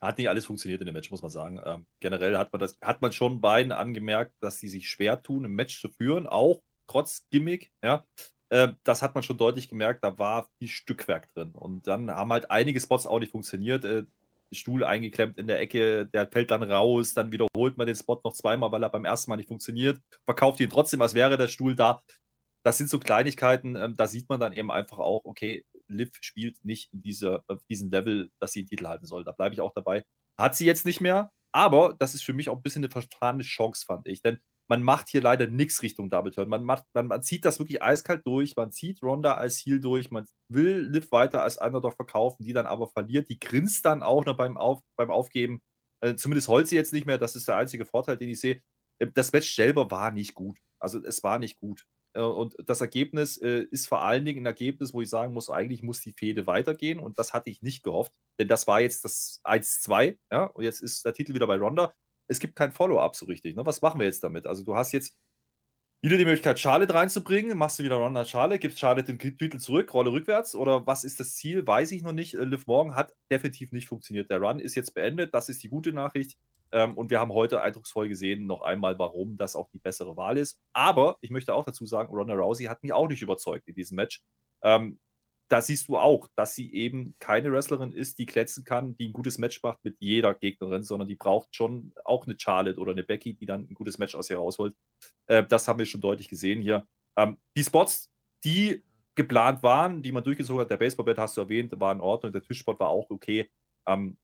[0.00, 1.60] Hat nicht alles funktioniert in dem Match, muss man sagen.
[1.64, 5.44] Ähm, generell hat man das, hat man schon beiden angemerkt, dass sie sich schwer tun,
[5.44, 8.04] ein Match zu führen, auch trotz Gimmick, ja.
[8.50, 11.52] Ähm, das hat man schon deutlich gemerkt, da war viel Stückwerk drin.
[11.52, 13.84] Und dann haben halt einige Spots auch nicht funktioniert.
[13.84, 14.04] Äh,
[14.52, 18.32] Stuhl eingeklemmt in der Ecke, der fällt dann raus, dann wiederholt man den Spot noch
[18.32, 21.76] zweimal, weil er beim ersten Mal nicht funktioniert, verkauft ihn trotzdem, als wäre der Stuhl
[21.76, 22.02] da.
[22.64, 26.64] Das sind so Kleinigkeiten, ähm, da sieht man dann eben einfach auch, okay, Liv spielt
[26.64, 29.24] nicht in dieser, auf diesem Level, dass sie den Titel halten soll.
[29.24, 30.04] Da bleibe ich auch dabei.
[30.38, 33.42] Hat sie jetzt nicht mehr, aber das ist für mich auch ein bisschen eine vertane
[33.42, 34.22] Chance, fand ich.
[34.22, 34.38] Denn
[34.70, 36.48] man macht hier leider nichts Richtung Double Turn.
[36.48, 38.54] Man, macht, man, man zieht das wirklich eiskalt durch.
[38.54, 40.12] Man zieht Ronda als Heal durch.
[40.12, 43.28] Man will Liv weiter als Underdog verkaufen, die dann aber verliert.
[43.28, 45.60] Die grinst dann auch noch beim, Auf, beim Aufgeben.
[46.00, 47.18] Äh, zumindest heult sie jetzt nicht mehr.
[47.18, 48.62] Das ist der einzige Vorteil, den ich sehe.
[49.00, 50.56] Äh, das Match selber war nicht gut.
[50.78, 51.84] Also es war nicht gut.
[52.14, 55.50] Äh, und das Ergebnis äh, ist vor allen Dingen ein Ergebnis, wo ich sagen muss,
[55.50, 56.98] eigentlich muss die Fehde weitergehen.
[57.00, 58.12] Und das hatte ich nicht gehofft.
[58.38, 60.18] Denn das war jetzt das 1-2.
[60.30, 60.44] Ja?
[60.44, 61.92] Und jetzt ist der Titel wieder bei Ronda
[62.30, 63.56] es gibt kein Follow-up so richtig.
[63.56, 63.66] Ne?
[63.66, 64.46] Was machen wir jetzt damit?
[64.46, 65.16] Also du hast jetzt
[66.00, 69.92] wieder die Möglichkeit, Charlotte reinzubringen, machst du wieder Ronda Charlotte, gibst Charlotte den Titel zurück,
[69.92, 71.66] Rolle rückwärts oder was ist das Ziel?
[71.66, 72.34] Weiß ich noch nicht.
[72.34, 74.30] Äh, Liv Morgan hat definitiv nicht funktioniert.
[74.30, 76.38] Der Run ist jetzt beendet, das ist die gute Nachricht.
[76.72, 80.38] Ähm, und wir haben heute eindrucksvoll gesehen, noch einmal, warum das auch die bessere Wahl
[80.38, 80.58] ist.
[80.72, 83.96] Aber ich möchte auch dazu sagen, Ronda Rousey hat mich auch nicht überzeugt in diesem
[83.96, 84.20] Match.
[84.62, 84.98] Ähm,
[85.50, 89.12] da siehst du auch, dass sie eben keine Wrestlerin ist, die kletzen kann, die ein
[89.12, 93.02] gutes Match macht mit jeder Gegnerin, sondern die braucht schon auch eine Charlotte oder eine
[93.02, 94.74] Becky, die dann ein gutes Match aus ihr rausholt.
[95.26, 96.86] Äh, das haben wir schon deutlich gesehen hier.
[97.16, 98.10] Ähm, die Spots,
[98.44, 98.84] die
[99.16, 102.42] geplant waren, die man durchgezogen hat, der Baseballbett hast du erwähnt, war in Ordnung, der
[102.42, 103.50] Tischspot war auch okay.
[103.86, 104.16] Ähm,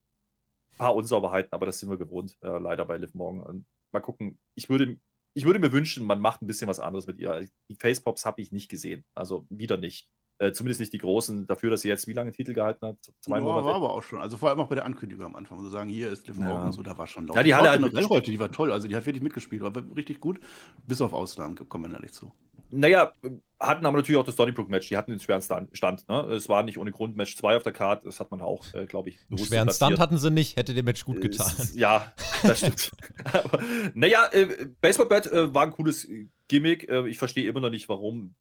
[0.77, 3.43] paar Unsauberheiten, aber das sind wir gewohnt, äh, leider bei Liv Morgan.
[3.43, 4.99] Und mal gucken, ich würde,
[5.35, 7.47] ich würde mir wünschen, man macht ein bisschen was anderes mit ihr.
[7.69, 10.09] Die Facepops habe ich nicht gesehen, also wieder nicht.
[10.39, 12.99] Äh, zumindest nicht die großen, dafür, dass sie jetzt wie lange Titel gehalten hat?
[13.21, 13.65] Zwei ja, Monate.
[13.65, 14.21] war aber auch schon.
[14.21, 15.63] Also vor allem auch bei der Ankündigung am Anfang.
[15.63, 16.73] So sagen, hier ist Liv Morgan ja.
[16.73, 17.37] so, da war schon laut.
[17.37, 18.71] Ja, die Halle halt heute, die war toll.
[18.71, 20.39] Also die hat wirklich mitgespielt, war richtig gut.
[20.87, 22.33] Bis auf Ausnahmen, kommen wir ehrlich zu.
[22.71, 23.13] Naja,
[23.59, 24.89] hatten aber natürlich auch das Donnybrook-Match.
[24.89, 26.09] Die hatten den schweren Stand.
[26.09, 26.21] Ne?
[26.33, 28.05] Es war nicht ohne Grund Match 2 auf der Karte.
[28.05, 30.57] Das hat man auch, äh, glaube ich, bewusst Schweren Stand hatten sie nicht.
[30.57, 31.51] Hätte dem Match gut getan.
[31.59, 32.91] Äh, ja, das stimmt.
[33.25, 33.61] aber,
[33.95, 36.07] naja, äh, Baseball-Bat äh, war ein cooles
[36.49, 36.89] Gimmick.
[36.89, 38.35] Äh, ich verstehe immer noch nicht, warum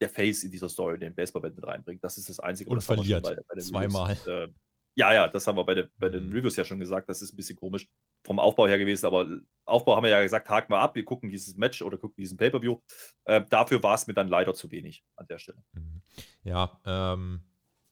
[0.00, 2.04] der Face in dieser Story den Baseballband mit reinbringt.
[2.04, 2.70] Das ist das Einzige.
[2.70, 3.24] Und verliert.
[3.24, 4.16] Bei, bei Zweimal.
[4.26, 4.48] Äh,
[4.98, 6.32] ja, ja, das haben wir bei, der, bei den mhm.
[6.32, 7.08] Reviews ja schon gesagt.
[7.08, 7.86] Das ist ein bisschen komisch
[8.24, 9.06] vom Aufbau her gewesen.
[9.06, 9.28] Aber
[9.64, 10.96] Aufbau haben wir ja gesagt, haken wir ab.
[10.96, 12.80] Wir gucken dieses Match oder gucken diesen Pay-Per-View.
[13.24, 15.62] Äh, dafür war es mir dann leider zu wenig an der Stelle.
[15.72, 16.02] Mhm.
[16.42, 17.42] Ja, ähm,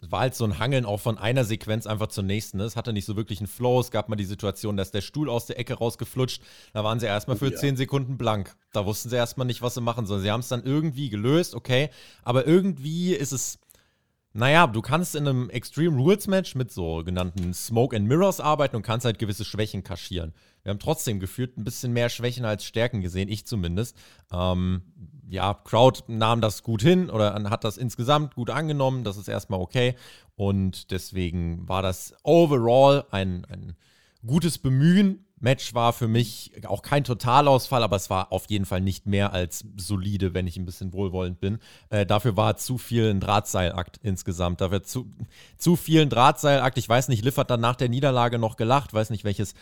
[0.00, 2.60] es war halt so ein Hangeln auch von einer Sequenz einfach zur nächsten.
[2.60, 3.80] Es hatte nicht so wirklich einen Flow.
[3.80, 6.42] Es gab mal die Situation, dass der Stuhl aus der Ecke rausgeflutscht.
[6.74, 7.56] Da waren sie erstmal für oh, ja.
[7.56, 8.54] 10 Sekunden blank.
[8.72, 10.22] Da wussten sie erstmal nicht, was sie machen sollen.
[10.22, 11.88] Sie haben es dann irgendwie gelöst, okay.
[12.22, 13.58] Aber irgendwie ist es.
[14.36, 18.76] Naja, du kannst in einem Extreme Rules Match mit so genannten Smoke and Mirrors arbeiten
[18.76, 20.34] und kannst halt gewisse Schwächen kaschieren.
[20.62, 23.96] Wir haben trotzdem gefühlt ein bisschen mehr Schwächen als Stärken gesehen, ich zumindest.
[24.30, 24.82] Ähm,
[25.26, 29.04] ja, Crowd nahm das gut hin oder hat das insgesamt gut angenommen.
[29.04, 29.94] Das ist erstmal okay.
[30.34, 33.74] Und deswegen war das overall ein, ein
[34.26, 35.24] gutes Bemühen.
[35.38, 39.32] Match war für mich auch kein Totalausfall, aber es war auf jeden Fall nicht mehr
[39.32, 41.58] als solide, wenn ich ein bisschen wohlwollend bin.
[41.90, 44.62] Äh, dafür war zu viel ein Drahtseilakt insgesamt.
[44.62, 45.12] Dafür zu,
[45.58, 46.78] zu viel ein Drahtseilakt.
[46.78, 49.54] Ich weiß nicht, Liv hat dann nach der Niederlage noch gelacht, weiß nicht, welches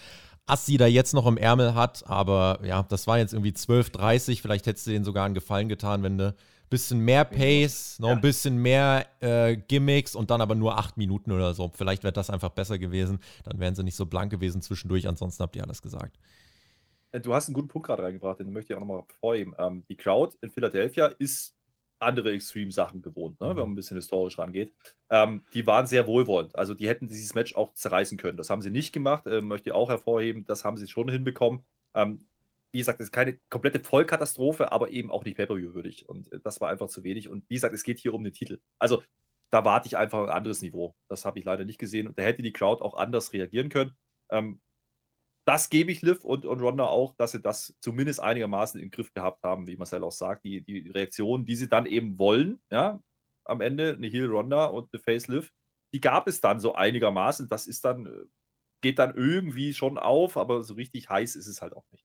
[0.47, 2.05] Assi da jetzt noch im Ärmel hat.
[2.07, 4.43] Aber ja, das war jetzt irgendwie 12,30.
[4.43, 6.35] Vielleicht hättest du denen sogar einen Gefallen getan, wenn du
[6.71, 11.33] bisschen mehr Pace, noch ein bisschen mehr äh, Gimmicks und dann aber nur acht Minuten
[11.33, 11.71] oder so.
[11.75, 13.21] Vielleicht wäre das einfach besser gewesen.
[13.45, 15.07] Dann wären sie nicht so blank gewesen zwischendurch.
[15.07, 16.19] Ansonsten habt ihr alles gesagt.
[17.13, 19.55] Äh, du hast einen guten Punkt gerade reingebracht, den möchte ich auch nochmal vorheben.
[19.59, 21.55] Ähm, die Crowd in Philadelphia ist
[22.01, 24.73] andere Extreme-Sachen gewohnt, ne, wenn man ein bisschen historisch rangeht.
[25.11, 26.55] Ähm, die waren sehr wohlwollend.
[26.57, 28.37] Also die hätten dieses Match auch zerreißen können.
[28.37, 29.27] Das haben sie nicht gemacht.
[29.27, 30.45] Äh, möchte ich auch hervorheben.
[30.47, 31.65] Das haben sie schon hinbekommen.
[31.95, 32.27] Ähm,
[32.75, 36.09] wie gesagt, es ist keine komplette Vollkatastrophe, aber eben auch nicht Pay-Per-View würdig.
[36.09, 37.29] Und äh, das war einfach zu wenig.
[37.29, 38.61] Und wie gesagt, es geht hier um den Titel.
[38.81, 39.03] Also
[39.53, 40.97] da warte ich einfach ein anderes Niveau.
[41.09, 42.09] Das habe ich leider nicht gesehen.
[42.09, 43.97] Und da hätte die Crowd auch anders reagieren können.
[44.31, 44.61] Ähm,
[45.47, 49.13] das gebe ich Liv und, und Ronda auch, dass sie das zumindest einigermaßen im Griff
[49.13, 50.45] gehabt haben, wie Marcel auch sagt.
[50.45, 53.01] Die, die Reaktion, die sie dann eben wollen, ja,
[53.45, 55.53] am Ende, eine Heel Ronda und eine Face Liv,
[55.93, 57.49] die gab es dann so einigermaßen.
[57.49, 58.25] Das ist dann, äh,
[58.81, 62.05] geht dann irgendwie schon auf, aber so richtig heiß ist es halt auch nicht.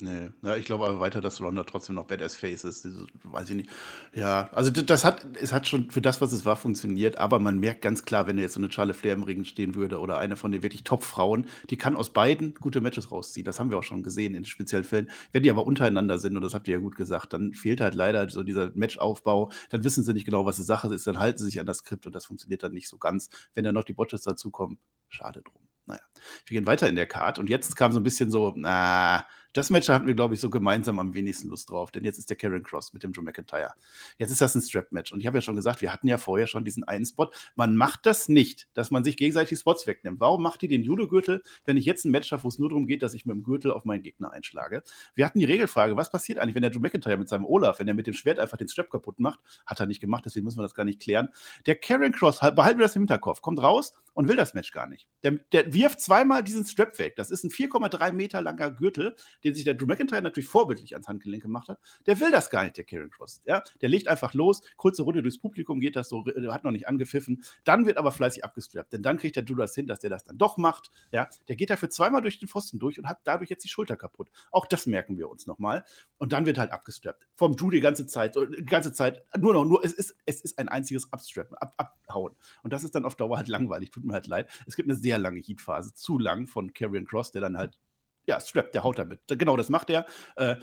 [0.00, 2.84] Nee, ja, ich glaube aber weiter, dass Ronda trotzdem noch Badass Face ist.
[2.84, 3.70] Das weiß ich nicht.
[4.12, 7.60] Ja, also das hat, es hat schon für das, was es war, funktioniert, aber man
[7.60, 10.36] merkt ganz klar, wenn jetzt so eine Charlotte Flair im Ring stehen würde oder eine
[10.36, 13.44] von den wirklich Top-Frauen, die kann aus beiden gute Matches rausziehen.
[13.44, 15.08] Das haben wir auch schon gesehen in speziellen Fällen.
[15.30, 17.94] Wenn die aber untereinander sind, und das habt ihr ja gut gesagt, dann fehlt halt
[17.94, 19.52] leider so dieser Matchaufbau.
[19.70, 21.78] Dann wissen sie nicht genau, was die Sache ist, dann halten sie sich an das
[21.78, 23.28] Skript und das funktioniert dann nicht so ganz.
[23.54, 24.78] Wenn dann noch die Botches dazukommen,
[25.08, 25.62] schade drum.
[25.86, 26.00] Naja,
[26.46, 29.70] wir gehen weiter in der Card und jetzt kam so ein bisschen so, na, Das
[29.70, 32.36] Match hatten wir, glaube ich, so gemeinsam am wenigsten Lust drauf, denn jetzt ist der
[32.36, 33.72] Karen Cross mit dem Joe McIntyre.
[34.18, 35.12] Jetzt ist das ein Strap-Match.
[35.12, 37.30] Und ich habe ja schon gesagt, wir hatten ja vorher schon diesen einen Spot.
[37.54, 40.18] Man macht das nicht, dass man sich gegenseitig Spots wegnimmt.
[40.18, 42.88] Warum macht ihr den Judo-Gürtel, wenn ich jetzt ein Match habe, wo es nur darum
[42.88, 44.82] geht, dass ich mit dem Gürtel auf meinen Gegner einschlage?
[45.14, 47.86] Wir hatten die Regelfrage, was passiert eigentlich, wenn der Joe McIntyre mit seinem Olaf, wenn
[47.86, 49.38] er mit dem Schwert einfach den Strap kaputt macht?
[49.66, 51.28] Hat er nicht gemacht, deswegen müssen wir das gar nicht klären.
[51.66, 54.86] Der Karen Cross, behalten wir das im Hinterkopf, kommt raus und will das Match gar
[54.86, 55.06] nicht.
[55.22, 57.16] Der, der wirft zweimal diesen Strap weg.
[57.16, 61.08] Das ist ein 4,3 Meter langer Gürtel, den sich der Drew McIntyre natürlich vorbildlich ans
[61.08, 63.42] Handgelenk gemacht hat, der will das gar nicht, der Karen Cross.
[63.44, 63.62] Ja?
[63.82, 67.44] Der legt einfach los, kurze Runde durchs Publikum geht das so, hat noch nicht angepfiffen,
[67.64, 70.24] dann wird aber fleißig abgestrappt, denn dann kriegt der Drew das hin, dass der das
[70.24, 70.90] dann doch macht.
[71.12, 71.28] Ja?
[71.48, 74.30] Der geht dafür zweimal durch den Pfosten durch und hat dadurch jetzt die Schulter kaputt.
[74.50, 75.84] Auch das merken wir uns nochmal.
[76.18, 77.26] Und dann wird halt abgestrappt.
[77.34, 80.58] Vom Drew die ganze Zeit, die ganze Zeit, nur noch, nur, es ist, es ist
[80.58, 82.34] ein einziges Abstrappen, ab, abhauen.
[82.62, 84.48] Und das ist dann auf Dauer halt langweilig, tut mir halt leid.
[84.66, 87.78] Es gibt eine sehr lange Heatphase, zu lang von Karrion Cross, der dann halt
[88.26, 89.20] ja, Strap, der haut damit.
[89.28, 90.06] Genau, das macht er.
[90.36, 90.56] Äh,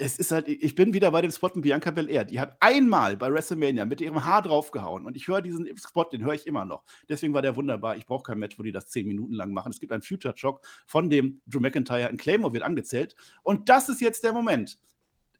[0.00, 2.24] es ist halt, ich bin wieder bei dem Spot mit Bianca Belair.
[2.24, 6.24] Die hat einmal bei WrestleMania mit ihrem Haar draufgehauen und ich höre diesen Spot, den
[6.24, 6.84] höre ich immer noch.
[7.08, 7.96] Deswegen war der wunderbar.
[7.96, 9.72] Ich brauche kein Match, wo die das zehn Minuten lang machen.
[9.72, 12.08] Es gibt einen Future Shock von dem Drew McIntyre.
[12.08, 13.16] Ein Claymore wird angezählt.
[13.42, 14.78] Und das ist jetzt der Moment.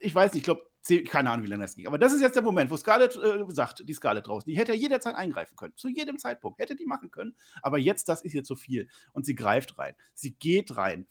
[0.00, 0.67] Ich weiß nicht, ich glaube,
[1.04, 1.86] keine Ahnung, wie lange das ging.
[1.86, 4.72] Aber das ist jetzt der Moment, wo Scarlett äh, sagt, die Scarlett draußen, die hätte
[4.72, 5.74] ja jederzeit eingreifen können.
[5.76, 7.36] Zu jedem Zeitpunkt hätte die machen können.
[7.62, 8.88] Aber jetzt, das ist ihr zu viel.
[9.12, 9.94] Und sie greift rein.
[10.14, 11.06] Sie geht rein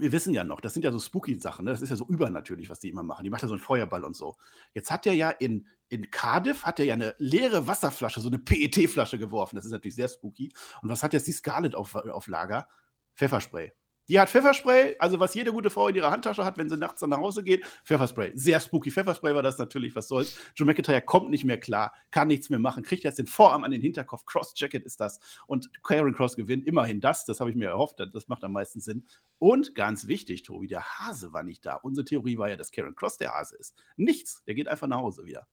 [0.00, 1.72] wir wissen ja noch, das sind ja so spooky Sachen, ne?
[1.72, 3.24] das ist ja so übernatürlich, was die immer machen.
[3.24, 4.36] Die macht ja so einen Feuerball und so.
[4.72, 8.38] Jetzt hat er ja in, in Cardiff, hat er ja eine leere Wasserflasche, so eine
[8.38, 9.56] PET-Flasche geworfen.
[9.56, 10.52] Das ist natürlich sehr spooky.
[10.82, 12.68] Und was hat jetzt die Scarlett auf, auf Lager?
[13.14, 13.72] Pfefferspray.
[14.10, 16.98] Die hat Pfefferspray, also was jede gute Frau in ihrer Handtasche hat, wenn sie nachts
[16.98, 17.64] dann nach Hause geht.
[17.84, 18.32] Pfefferspray.
[18.34, 18.90] Sehr spooky.
[18.90, 20.36] Pfefferspray war das natürlich, was soll's.
[20.56, 23.70] Joe McIntyre kommt nicht mehr klar, kann nichts mehr machen, kriegt jetzt den Vorarm an
[23.70, 24.26] den Hinterkopf.
[24.26, 25.20] Cross-Jacket ist das.
[25.46, 27.24] Und Karen Cross gewinnt immerhin das.
[27.24, 28.00] Das habe ich mir erhofft.
[28.12, 29.06] Das macht am meisten Sinn.
[29.38, 31.76] Und ganz wichtig, Tobi, der Hase war nicht da.
[31.76, 33.76] Unsere Theorie war ja, dass Karen Cross der Hase ist.
[33.96, 34.42] Nichts.
[34.44, 35.46] Der geht einfach nach Hause wieder.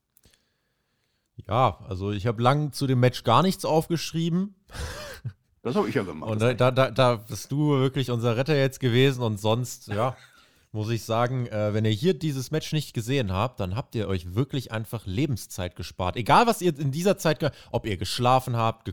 [1.48, 4.56] Ja, also ich habe lang zu dem Match gar nichts aufgeschrieben.
[5.67, 6.32] Das habe ich ja gemacht.
[6.32, 10.15] Und da, da, da, bist du wirklich unser Retter jetzt gewesen und sonst, ja
[10.71, 14.08] muss ich sagen, äh, wenn ihr hier dieses Match nicht gesehen habt, dann habt ihr
[14.08, 16.17] euch wirklich einfach Lebenszeit gespart.
[16.17, 18.91] Egal, was ihr in dieser Zeit, ob ihr geschlafen habt,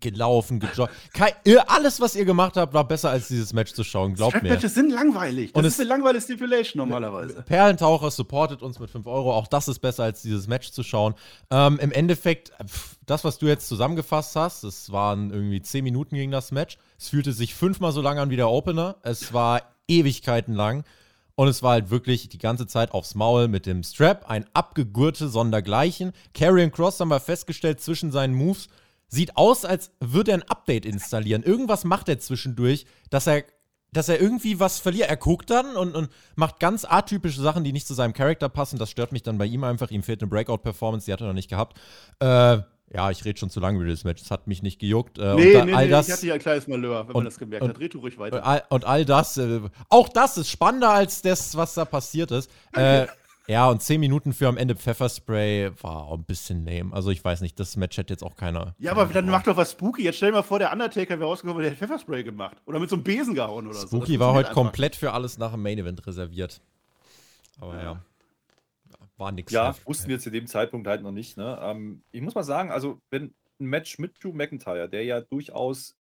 [0.00, 0.92] gelaufen, gejoggt,
[1.66, 4.50] alles, was ihr gemacht habt, war besser als dieses Match zu schauen, glaubt mir.
[4.50, 5.52] Matches sind langweilig.
[5.52, 7.42] Das Und ist eine langweilige Stipulation normalerweise.
[7.42, 9.34] Perlentaucher supportet uns mit 5 Euro.
[9.34, 11.14] Auch das ist besser als dieses Match zu schauen.
[11.50, 16.14] Ähm, Im Endeffekt, pff, das, was du jetzt zusammengefasst hast, das waren irgendwie 10 Minuten
[16.14, 16.78] gegen das Match.
[16.98, 18.96] Es fühlte sich fünfmal so lang an wie der Opener.
[19.02, 20.84] Es war Ewigkeiten lang.
[21.40, 25.30] Und es war halt wirklich die ganze Zeit aufs Maul mit dem Strap, ein abgegurte
[25.30, 26.12] Sondergleichen.
[26.34, 28.68] Carrion Cross haben wir festgestellt zwischen seinen Moves.
[29.08, 31.42] Sieht aus, als würde er ein Update installieren.
[31.42, 33.44] Irgendwas macht er zwischendurch, dass er,
[33.90, 35.08] dass er irgendwie was verliert.
[35.08, 38.78] Er guckt dann und, und macht ganz atypische Sachen, die nicht zu seinem Charakter passen.
[38.78, 39.90] Das stört mich dann bei ihm einfach.
[39.90, 41.78] Ihm fehlt eine Breakout-Performance, die hat er noch nicht gehabt.
[42.18, 42.58] Äh,
[42.92, 44.20] ja, ich rede schon zu lange über das Match.
[44.20, 45.18] Es hat mich nicht gejuckt.
[45.18, 47.14] Äh, nee, da, nee, all nee, das, ich hatte ja ein kleines Malheur, wenn und,
[47.14, 47.80] man das gemerkt und, hat.
[47.80, 48.38] Red du ruhig weiter.
[48.38, 52.32] Und all, und all das, äh, auch das ist spannender als das, was da passiert
[52.32, 52.50] ist.
[52.74, 53.06] Äh,
[53.46, 56.92] ja, und zehn Minuten für am Ende Pfefferspray war auch ein bisschen lame.
[56.92, 58.74] Also ich weiß nicht, das Match hätte jetzt auch keiner.
[58.78, 60.02] Ja, aber dann macht doch was spooky.
[60.02, 62.56] Jetzt stell dir mal vor, der Undertaker wäre rausgekommen, der hätte Pfefferspray gemacht.
[62.66, 63.96] Oder mit so einem Besen gehauen oder spooky so.
[63.96, 64.62] Spooky war heute einfach.
[64.62, 66.60] komplett für alles nach dem Main Event reserviert.
[67.60, 67.82] Aber ja.
[67.82, 68.02] ja
[69.20, 69.52] war nichts.
[69.52, 71.36] Ja, wussten wir zu dem Zeitpunkt halt noch nicht.
[71.36, 71.58] Ne?
[71.62, 75.96] Ähm, ich muss mal sagen, also wenn ein Match mit Drew McIntyre, der ja durchaus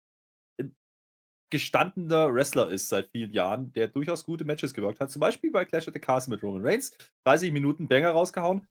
[1.55, 5.13] gestandener Wrestler ist seit vielen Jahren, der durchaus gute Matches gewirkt hat.
[5.13, 6.93] Zum Beispiel bei Clash at the Castle mit Roman Reigns.
[7.25, 8.67] 30 Minuten Banger rausgehauen.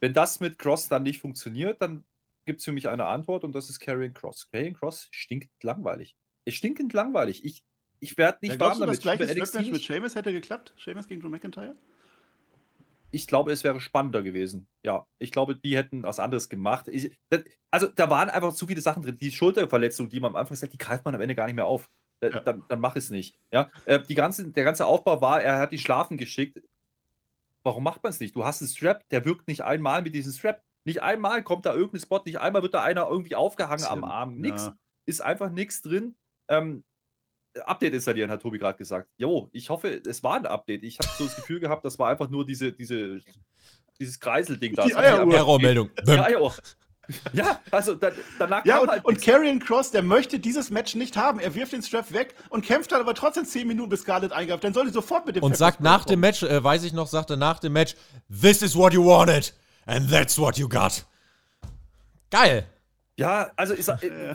[0.00, 2.04] Wenn das mit Cross dann nicht funktioniert, dann
[2.46, 4.48] gibt es für mich eine Antwort und das ist Carrying Cross.
[4.50, 6.16] Carrying Cross stinkt langweilig.
[6.46, 7.44] Es stinkend langweilig.
[7.44, 7.62] Ich,
[8.00, 8.94] ich werde nicht ja, warm damit.
[8.94, 10.72] Das gleiche mit Sheamus hätte geklappt?
[10.78, 11.76] Sheamus gegen Drew McIntyre?
[13.10, 14.68] Ich glaube, es wäre spannender gewesen.
[14.84, 16.88] Ja, ich glaube, die hätten was anderes gemacht.
[16.88, 17.16] Ich,
[17.70, 19.18] also, da waren einfach zu viele Sachen drin.
[19.18, 21.66] Die Schulterverletzung, die man am Anfang sagt, die greift man am Ende gar nicht mehr
[21.66, 21.88] auf.
[22.22, 22.40] Ja.
[22.40, 23.38] Dann, dann mach es nicht.
[23.52, 26.60] Ja, äh, die ganze, der ganze Aufbau war, er hat die schlafen geschickt.
[27.62, 28.34] Warum macht man es nicht?
[28.34, 30.62] Du hast einen Strap, der wirkt nicht einmal mit diesem Strap.
[30.84, 34.36] Nicht einmal kommt da irgendein Spot, nicht einmal wird da einer irgendwie aufgehangen am Arm.
[34.36, 34.66] Nix.
[34.66, 34.76] Ja.
[35.06, 36.16] Ist einfach nichts drin.
[36.48, 36.84] Ähm,
[37.66, 39.08] Update installieren, hat Tobi gerade gesagt.
[39.16, 40.82] Jo, ich hoffe, es war ein Update.
[40.84, 43.20] Ich habe so das Gefühl gehabt, das war einfach nur diese, diese,
[43.98, 44.84] dieses Kreiselding da.
[44.84, 45.90] Die Errormeldung.
[46.06, 46.28] Ja,
[47.32, 51.16] ja, also da, danach ja, und, halt und Karrion Cross, der möchte dieses Match nicht
[51.16, 51.40] haben.
[51.40, 54.62] Er wirft den Strap weg und kämpft dann aber trotzdem 10 Minuten, bis Scarlett eingreift.
[54.62, 57.06] Dann soll die sofort mit dem Und sagt nach dem Match, äh, weiß ich noch,
[57.06, 57.94] sagte nach dem Match,
[58.28, 59.54] This is what you wanted
[59.86, 61.06] and that's what you got.
[62.30, 62.66] Geil.
[63.16, 64.34] Ja, also ich sag, äh,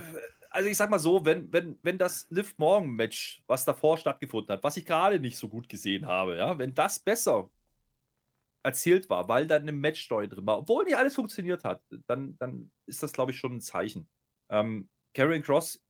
[0.53, 4.53] also ich sag mal so, wenn, wenn, wenn das Liv Morgan Match, was davor stattgefunden
[4.53, 7.49] hat, was ich gerade nicht so gut gesehen habe, ja, wenn das besser
[8.63, 12.71] erzählt war, weil da eine Matchstory drin war, obwohl nicht alles funktioniert hat, dann, dann
[12.85, 14.07] ist das, glaube ich, schon ein Zeichen.
[14.49, 15.81] Ähm, Karrion Cross,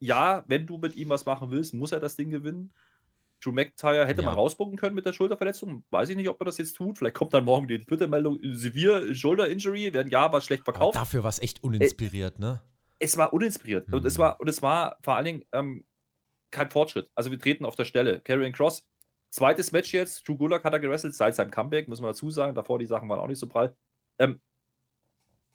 [0.00, 2.72] ja, wenn du mit ihm was machen willst, muss er das Ding gewinnen.
[3.42, 4.26] Drew McIntyre hätte Ja.
[4.28, 5.84] man rausbucken können mit der Schulterverletzung.
[5.90, 6.98] Weiß ich nicht, ob er das jetzt tut.
[6.98, 10.96] Vielleicht kommt dann morgen die Twitter-Meldung, severe Shoulder Injury, werden ja, war schlecht Aber verkauft.
[10.96, 12.60] dafür war es echt uninspiriert, ne?
[12.98, 13.92] Es war uninspiriert.
[13.92, 14.22] Und, es Mhm.
[14.22, 15.84] war, und es war vor allen Dingen ähm,
[16.50, 17.10] kein Fortschritt.
[17.14, 18.20] Also wir treten auf der Stelle.
[18.20, 18.84] Karrion Cross,
[19.30, 20.26] zweites Match jetzt.
[20.26, 22.54] Drew Gulak hat er gewrestelt seit seinem Comeback, muss man dazu sagen.
[22.54, 23.76] Davor die Sachen waren auch nicht so prall.
[24.18, 24.40] Ähm,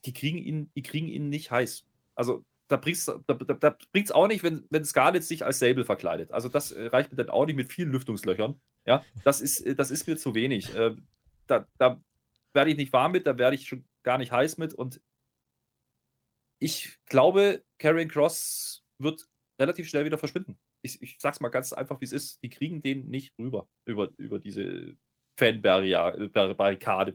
[0.05, 1.85] die, kriegen ihn, die kriegen ihn nicht heiß.
[2.15, 5.59] Also da bringt es da, da, da bringt's auch nicht, wenn, wenn Scarlett sich als
[5.59, 6.31] Sable verkleidet.
[6.31, 8.59] Also das äh, reicht mir dann auch nicht mit vielen Lüftungslöchern.
[8.85, 10.73] Ja, das ist, äh, das ist mir zu wenig.
[10.75, 10.95] Äh,
[11.47, 12.01] da da
[12.53, 14.73] werde ich nicht warm mit, da werde ich schon gar nicht heiß mit.
[14.73, 15.01] Und
[16.63, 19.27] ich glaube, Karrion Cross wird
[19.59, 20.57] relativ schnell wieder verschwinden.
[20.81, 22.41] Ich, ich sag's mal ganz einfach, wie es ist.
[22.41, 24.95] Die kriegen den nicht rüber, über, über diese
[25.37, 27.13] Fan-Barrikade.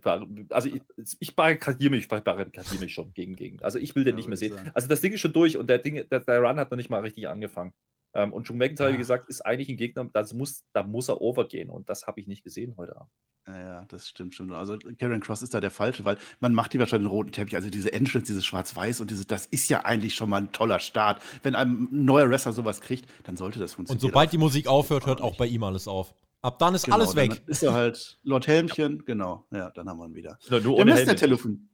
[0.50, 0.82] Also ich,
[1.20, 3.62] ich barrikadiere mich, barrikadiere mich schon gegen, gegen.
[3.62, 4.54] Also ich will den Ja, nicht mehr sehen.
[4.54, 4.70] sagen.
[4.74, 6.90] Also das Ding ist schon durch und der, Ding, der, der Run hat noch nicht
[6.90, 7.72] mal richtig angefangen.
[8.14, 8.94] Ähm, und Drew McIntyre, Ja.
[8.94, 12.20] wie gesagt, ist eigentlich ein Gegner, das muss, da muss er overgehen und das habe
[12.20, 13.10] ich nicht gesehen heute Abend.
[13.46, 14.52] Ja, ja, das stimmt schon.
[14.52, 17.54] Also Karen Cross ist da der Falsche, weil man macht die wahrscheinlich den roten Teppich.
[17.56, 20.80] Also diese Entrance, dieses Schwarz-Weiß und dieses, das ist ja eigentlich schon mal ein toller
[20.80, 21.22] Start.
[21.42, 24.02] Wenn ein neuer Wrestler sowas kriegt, dann sollte das Und funktionieren.
[24.02, 26.14] sobald die Musik aufhört, hört auch bei ihm alles auf.
[26.42, 27.42] Ab dann ist Genau, alles dann weg.
[27.46, 29.46] Ist er halt Lord Helmchen, genau.
[29.50, 30.38] Ja, dann haben wir ihn wieder.
[30.50, 30.94] Nur, nur Der ohne.
[30.96, 31.16] Helme.
[31.16, 31.68] Telefon.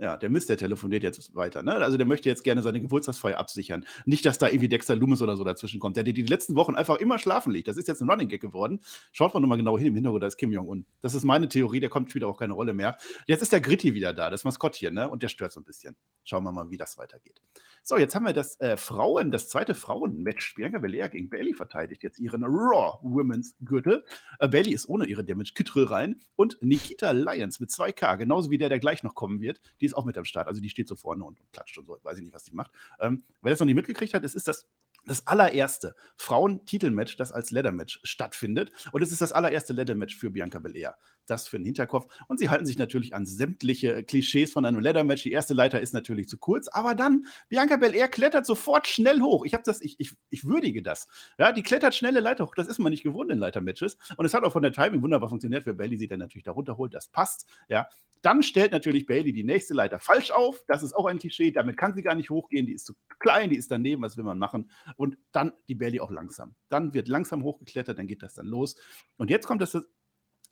[0.00, 1.64] Ja, der Mist, der telefoniert jetzt weiter.
[1.64, 1.74] Ne?
[1.74, 3.84] Also der möchte jetzt gerne seine Geburtstagsfeier absichern.
[4.06, 6.76] Nicht, dass da irgendwie Dexter Loomis oder so dazwischen kommt, der die, die letzten Wochen
[6.76, 7.66] einfach immer schlafen liegt.
[7.66, 8.80] Das ist jetzt ein Running Gag geworden.
[9.10, 10.86] Schaut mal nochmal genau hin, im Hintergrund, da ist Kim Jong-un.
[11.02, 12.96] Das ist meine Theorie, der kommt wieder auch keine Rolle mehr.
[13.26, 15.10] Jetzt ist der Gritti wieder da, das Maskottchen, ne?
[15.10, 15.96] Und der stört so ein bisschen.
[16.22, 17.42] Schauen wir mal, wie das weitergeht.
[17.82, 20.54] So, jetzt haben wir das äh, Frauen, das zweite Frauenmatch.
[20.54, 24.04] Bianca Belair gegen Bailey verteidigt jetzt ihren Raw Women's Gürtel.
[24.38, 28.58] Äh, Bailey ist ohne ihre Damage Kittrell rein und Nikita Lyons mit 2K, genauso wie
[28.58, 30.48] der, der gleich noch kommen wird, die ist auch mit am Start.
[30.48, 31.98] Also die steht so vorne und klatscht und so.
[32.02, 32.70] Weiß ich nicht, was die macht.
[33.00, 34.66] Ähm, wer das noch nicht mitgekriegt hat, es ist das
[35.06, 38.70] das allererste Frauen-Titelmatch, das als Leather-Match stattfindet.
[38.92, 40.96] Und es ist das allererste Leather-Match für Bianca Belair.
[41.30, 42.06] Das für den Hinterkopf.
[42.26, 45.22] Und sie halten sich natürlich an sämtliche Klischees von einem Leather-Match.
[45.22, 49.44] Die erste Leiter ist natürlich zu kurz, aber dann, Bianca Belair klettert sofort schnell hoch.
[49.44, 51.08] Ich habe das, ich, ich, ich würdige das.
[51.38, 52.54] Ja, die klettert schnelle Leiter hoch.
[52.54, 53.98] Das ist man nicht gewohnt in Leiter-Matches.
[54.16, 55.66] Und es hat auch von der Timing wunderbar funktioniert.
[55.66, 56.94] Wer Bailey sieht, der natürlich da runterholt.
[56.94, 57.46] Das passt.
[57.68, 57.88] Ja,
[58.22, 60.64] dann stellt natürlich Bailey die nächste Leiter falsch auf.
[60.66, 61.50] Das ist auch ein Klischee.
[61.52, 62.66] Damit kann sie gar nicht hochgehen.
[62.66, 64.02] Die ist zu klein, die ist daneben.
[64.02, 64.70] Was will man machen?
[64.96, 66.54] Und dann die Bailey auch langsam.
[66.68, 68.76] Dann wird langsam hochgeklettert, dann geht das dann los.
[69.16, 69.76] Und jetzt kommt das.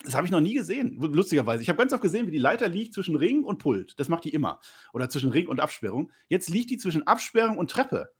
[0.04, 1.62] Das habe ich noch nie gesehen, lustigerweise.
[1.62, 3.98] Ich habe ganz oft gesehen, wie die Leiter liegt zwischen Ring und Pult.
[3.98, 4.60] Das macht die immer.
[4.92, 6.12] Oder zwischen Ring und Absperrung.
[6.28, 8.10] Jetzt liegt die zwischen Absperrung und Treppe.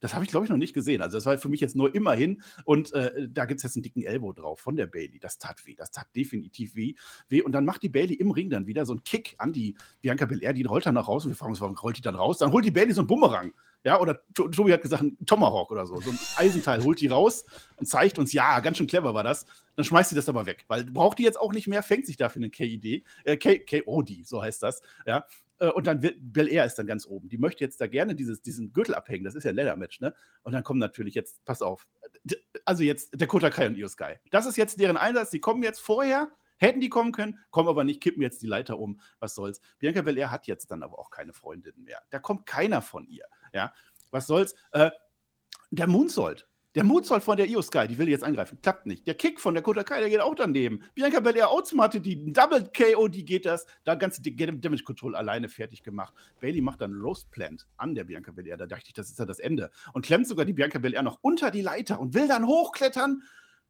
[0.00, 1.00] Das habe ich, glaube ich, noch nicht gesehen.
[1.00, 2.42] Also, das war für mich jetzt nur immerhin.
[2.64, 5.18] Und äh, da gibt es jetzt einen dicken Elbow drauf von der Bailey.
[5.18, 5.74] Das tat weh.
[5.74, 6.94] Das tat definitiv weh.
[7.28, 7.42] weh.
[7.42, 10.26] Und dann macht die Bailey im Ring dann wieder so einen Kick an die Bianca
[10.26, 10.52] Belair.
[10.52, 11.24] Die rollt dann nach raus.
[11.24, 12.38] Und wir fragen uns, warum rollt die dann raus?
[12.38, 13.52] Dann holt die Bailey so einen Bumerang.
[13.86, 16.00] Ja, oder To- Tobi hat gesagt, ein Tomahawk oder so.
[16.00, 17.44] So ein Eisenteil holt die raus
[17.76, 19.46] und zeigt uns, ja, ganz schön clever war das.
[19.76, 20.64] Dann schmeißt sie das aber weg.
[20.66, 23.04] Weil braucht die jetzt auch nicht mehr, fängt sich dafür eine KID.
[23.22, 24.82] Äh, KOD, so heißt das.
[25.06, 25.24] Ja.
[25.60, 27.28] Äh, Und dann wird Bel Air ist dann ganz oben.
[27.28, 29.22] Die möchte jetzt da gerne dieses, diesen Gürtel abhängen.
[29.22, 30.12] Das ist ja ein Leather-Match, ne?
[30.42, 31.86] Und dann kommen natürlich jetzt, pass auf,
[32.64, 34.14] also jetzt Dakota Kai und Io Sky.
[34.32, 35.30] Das ist jetzt deren Einsatz.
[35.30, 38.78] Die kommen jetzt vorher, hätten die kommen können, kommen aber nicht, kippen jetzt die Leiter
[38.80, 39.00] um.
[39.20, 39.60] Was soll's?
[39.78, 42.00] Bianca Belair hat jetzt dann aber auch keine Freundinnen mehr.
[42.10, 43.26] Da kommt keiner von ihr.
[43.56, 43.72] Ja,
[44.10, 44.54] was soll's?
[44.72, 44.90] Äh,
[45.70, 46.46] der Moonsault.
[46.74, 48.58] Der Moonsault von der Io Sky, die will jetzt angreifen.
[48.60, 49.06] Klappt nicht.
[49.06, 50.84] Der Kick von der Kota Kai, der geht auch daneben.
[50.94, 52.34] Bianca Belair outsmartet die.
[52.34, 53.64] Double KO, die geht das.
[53.84, 56.12] Da ganze Damage Control alleine fertig gemacht.
[56.38, 58.58] Bailey macht dann Roast Plant an der Bianca Belair.
[58.58, 59.70] Da dachte ich, das ist ja das Ende.
[59.94, 63.22] Und klemmt sogar die Bianca Belair noch unter die Leiter und will dann hochklettern.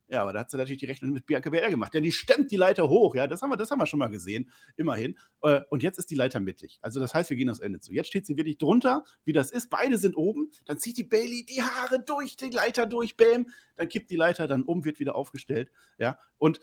[0.09, 2.51] Ja, aber da hat sie natürlich die Rechnung mit Bianca Belair gemacht, denn die stemmt
[2.53, 3.15] die Leiter hoch.
[3.17, 5.19] Ja, das haben wir, das haben wir schon mal gesehen, immerhin.
[5.43, 6.79] Äh, Und jetzt ist die Leiter mittig.
[6.81, 7.93] Also das heißt, wir gehen aufs Ende zu.
[7.93, 9.69] Jetzt steht sie wirklich drunter, wie das ist.
[9.69, 10.51] Beide sind oben.
[10.65, 13.47] Dann zieht die Bailey die Haare durch die Leiter durch, bam.
[13.77, 15.71] Dann kippt die Leiter, dann oben wird wieder aufgestellt.
[15.99, 16.61] Ja, und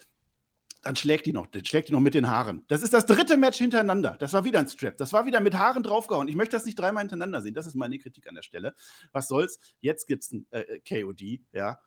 [0.83, 2.65] dann schlägt die noch, dann schlägt die noch mit den Haaren.
[2.67, 4.17] Das ist das dritte Match hintereinander.
[4.19, 4.97] Das war wieder ein Strap.
[4.97, 6.27] Das war wieder mit Haaren draufgehauen.
[6.27, 7.53] Ich möchte das nicht dreimal hintereinander sehen.
[7.53, 8.75] Das ist meine Kritik an der Stelle.
[9.13, 9.59] Was soll's?
[9.79, 11.79] Jetzt gibt's ein äh, KOD, ja.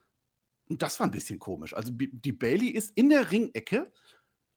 [0.69, 1.75] Und das war ein bisschen komisch.
[1.75, 3.93] Also die Bailey ist in der Ringecke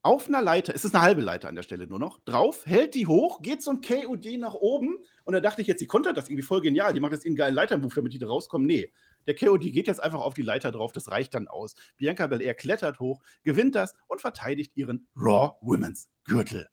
[0.02, 2.94] auf einer Leiter, es ist eine halbe Leiter an der Stelle nur noch, drauf, hält
[2.94, 6.28] die hoch, geht ein KOD nach oben und da dachte ich jetzt, die kontert das
[6.28, 8.66] irgendwie voll genial, die macht jetzt einen geilen Leitermove, damit die da rauskommen.
[8.66, 8.92] Nee,
[9.26, 11.74] der KOD geht jetzt einfach auf die Leiter drauf, das reicht dann aus.
[11.98, 16.68] Bianca Belair klettert hoch, gewinnt das und verteidigt ihren Raw Women's Gürtel.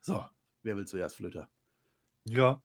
[0.00, 0.22] So,
[0.62, 1.48] wer will zuerst, Flöter?
[2.24, 2.62] Ja.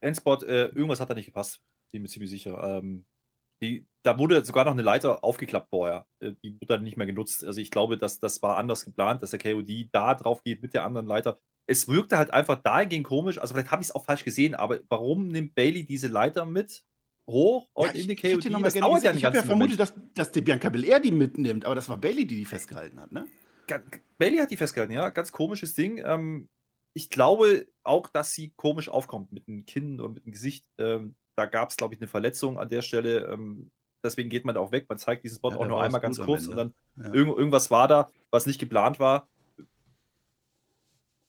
[0.00, 1.62] Endspot, äh, irgendwas hat da nicht gepasst.
[1.90, 2.62] Bin mir ziemlich sicher.
[2.62, 3.06] Ähm,
[3.64, 6.06] die, da wurde sogar noch eine Leiter aufgeklappt vorher.
[6.20, 7.44] Äh, die wurde dann nicht mehr genutzt.
[7.44, 10.74] Also ich glaube, dass das war anders geplant, dass der KOD da drauf geht mit
[10.74, 11.38] der anderen Leiter.
[11.66, 13.38] Es wirkte halt einfach dahingehend komisch.
[13.38, 16.82] Also vielleicht habe ich es auch falsch gesehen, aber warum nimmt Bailey diese Leiter mit
[17.28, 18.64] hoch und Ja, in ich, den ich, KOD?
[18.64, 21.74] Das dauert ja ich habe ja vermutet, dass, dass die Bianca Belair die mitnimmt, aber
[21.74, 23.26] das war Bailey, die die festgehalten hat, ne?
[24.18, 25.08] Bailey hat die festgehalten, ja.
[25.08, 26.02] Ganz komisches Ding.
[26.04, 26.50] Ähm,
[26.94, 30.66] ich glaube auch, dass sie komisch aufkommt mit dem Kinn und mit dem Gesicht.
[30.78, 33.26] Ähm, da gab es, glaube ich, eine Verletzung an der Stelle.
[33.32, 33.70] Ähm,
[34.02, 34.86] deswegen geht man da auch weg.
[34.88, 37.12] Man zeigt diesen Spot Ja, auch nur einmal ganz kurz und dann Ja.
[37.12, 39.28] irgend, irgendwas war da, was nicht geplant war.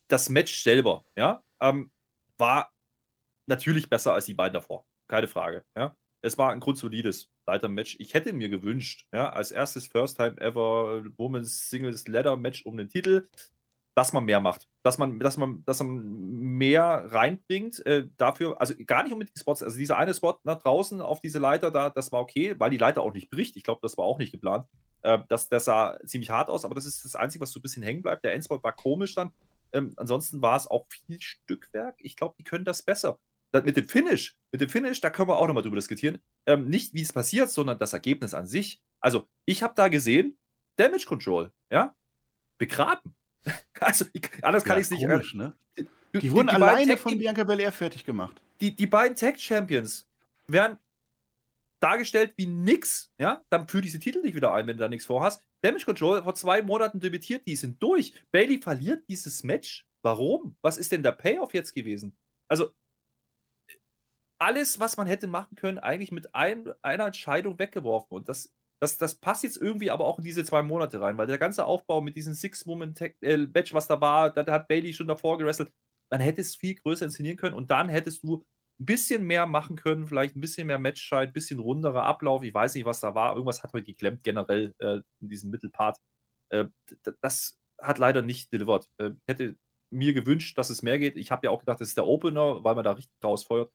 [0.07, 1.91] Das Match selber, ja, ähm,
[2.37, 2.71] war
[3.47, 4.85] natürlich besser als die beiden davor.
[5.07, 5.95] Keine Frage, ja.
[6.21, 7.97] Es war ein grundsolides Leiter-Match.
[7.99, 12.77] Ich hätte mir gewünscht, ja, als erstes First Time Ever Women's Singles Ladder Match um
[12.77, 13.27] den Titel,
[13.95, 14.67] dass man mehr macht.
[14.83, 17.83] Dass man, dass man, dass man mehr reinbringt.
[17.85, 19.63] Äh, dafür, also gar nicht unbedingt die Spots.
[19.63, 22.77] Also dieser eine Spot nach draußen auf diese Leiter, da, das war okay, weil die
[22.77, 23.55] Leiter auch nicht bricht.
[23.55, 24.67] Ich glaube, das war auch nicht geplant.
[25.01, 27.61] Äh, das, das sah ziemlich hart aus, aber das ist das Einzige, was so ein
[27.61, 28.25] bisschen hängen bleibt.
[28.25, 29.31] Der Endspot war komisch dann.
[29.71, 31.95] Ähm, ansonsten war es auch viel Stückwerk.
[31.99, 33.17] Ich glaube, die können das besser.
[33.51, 36.19] Das, mit dem Finish, mit dem Finish, da können wir auch nochmal drüber diskutieren.
[36.45, 38.81] Ähm, nicht, wie es passiert, sondern das Ergebnis an sich.
[38.99, 40.37] Also, ich habe da gesehen,
[40.75, 41.95] Damage Control, ja,
[42.57, 43.15] begraben.
[43.79, 45.01] Also, ich, anders kann Ja, ich es nicht.
[45.07, 45.53] komisch, ne?
[45.75, 48.41] du- Die wurden beiden alleine von Bianca Belair fertig gemacht.
[48.61, 50.07] die, die beiden Tag Champions
[50.47, 50.77] werden
[51.81, 55.05] dargestellt wie nix, ja, dann führ diese Titel nicht wieder ein, wenn du da nichts
[55.05, 55.43] vorhast.
[55.61, 58.13] Damage Control vor zwei Monaten debütiert, die sind durch.
[58.31, 59.85] Bailey verliert dieses Match.
[60.01, 60.55] Warum?
[60.61, 62.15] Was ist denn der Payoff jetzt gewesen?
[62.47, 62.71] Also,
[64.39, 68.15] alles, was man hätte machen können, eigentlich mit ein, einer Entscheidung weggeworfen.
[68.15, 71.27] Und das, das, das passt jetzt irgendwie aber auch in diese zwei Monate rein, weil
[71.27, 75.71] der ganze Aufbau mit diesem Six-Woman-Match, was da war, da hat Bailey schon davor gewrestelt,
[76.09, 78.45] dann hättest du es viel größer inszenieren können und dann hättest du
[78.79, 82.43] ein bisschen mehr machen können, vielleicht ein bisschen mehr Matchzeit, ein bisschen runderer Ablauf.
[82.43, 83.33] Ich weiß nicht, was da war.
[83.33, 85.97] Irgendwas hat heute geklemmt, generell äh, in diesem Mittelpart.
[86.49, 86.65] Äh,
[87.21, 88.87] das hat leider nicht delivered.
[88.97, 89.55] Äh, hätte
[89.91, 91.15] mir gewünscht, dass es mehr geht.
[91.15, 93.71] Ich habe ja auch gedacht, das ist der Opener, weil man da richtig rausfeuert.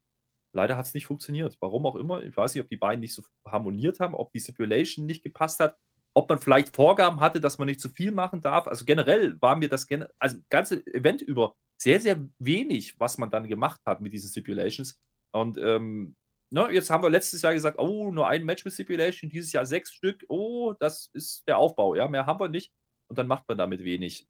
[0.52, 1.56] Leider hat es nicht funktioniert.
[1.60, 2.22] Warum auch immer.
[2.22, 5.60] Ich weiß nicht, ob die beiden nicht so harmoniert haben, ob die Stipulation nicht gepasst
[5.60, 5.76] hat,
[6.14, 8.66] ob man vielleicht Vorgaben hatte, dass man nicht zu viel machen darf.
[8.66, 9.86] Also generell war mir das
[10.18, 14.98] also ganze Event über sehr, sehr wenig, was man dann gemacht hat mit diesen Stipulations.
[15.32, 16.16] Und ähm,
[16.50, 19.64] ne, jetzt haben wir letztes Jahr gesagt, oh, nur ein Match mit Stipulation, dieses Jahr
[19.66, 20.24] sechs Stück.
[20.28, 21.94] Oh, das ist der Aufbau.
[21.94, 22.72] Ja, mehr haben wir nicht.
[23.08, 24.26] Und dann macht man damit wenig.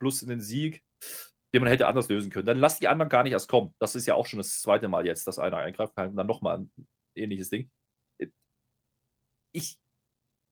[0.00, 0.84] Plus einen Sieg,
[1.54, 2.46] den man hätte anders lösen können.
[2.46, 3.74] Dann lass die anderen gar nicht erst kommen.
[3.78, 6.26] Das ist ja auch schon das zweite Mal jetzt, dass einer eingreifen kann und dann
[6.26, 6.70] nochmal ein
[7.14, 7.70] ähnliches Ding.
[9.52, 9.78] Ich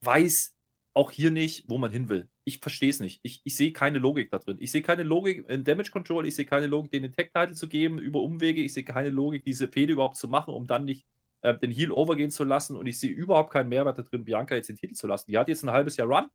[0.01, 0.55] weiß
[0.93, 2.27] auch hier nicht, wo man hin will.
[2.43, 3.19] Ich verstehe es nicht.
[3.21, 4.57] Ich, ich sehe keine Logik da drin.
[4.59, 6.25] Ich sehe keine Logik in Damage Control.
[6.25, 8.61] Ich sehe keine Logik, den Tech-Title zu geben über Umwege.
[8.61, 11.05] Ich sehe keine Logik, diese Fehde überhaupt zu machen, um dann nicht
[11.41, 12.75] äh, den Heal overgehen zu lassen.
[12.75, 15.29] Und ich sehe überhaupt keinen Mehrwert da drin, Bianca jetzt den Titel zu lassen.
[15.29, 16.27] Die hat jetzt ein halbes Jahr Run.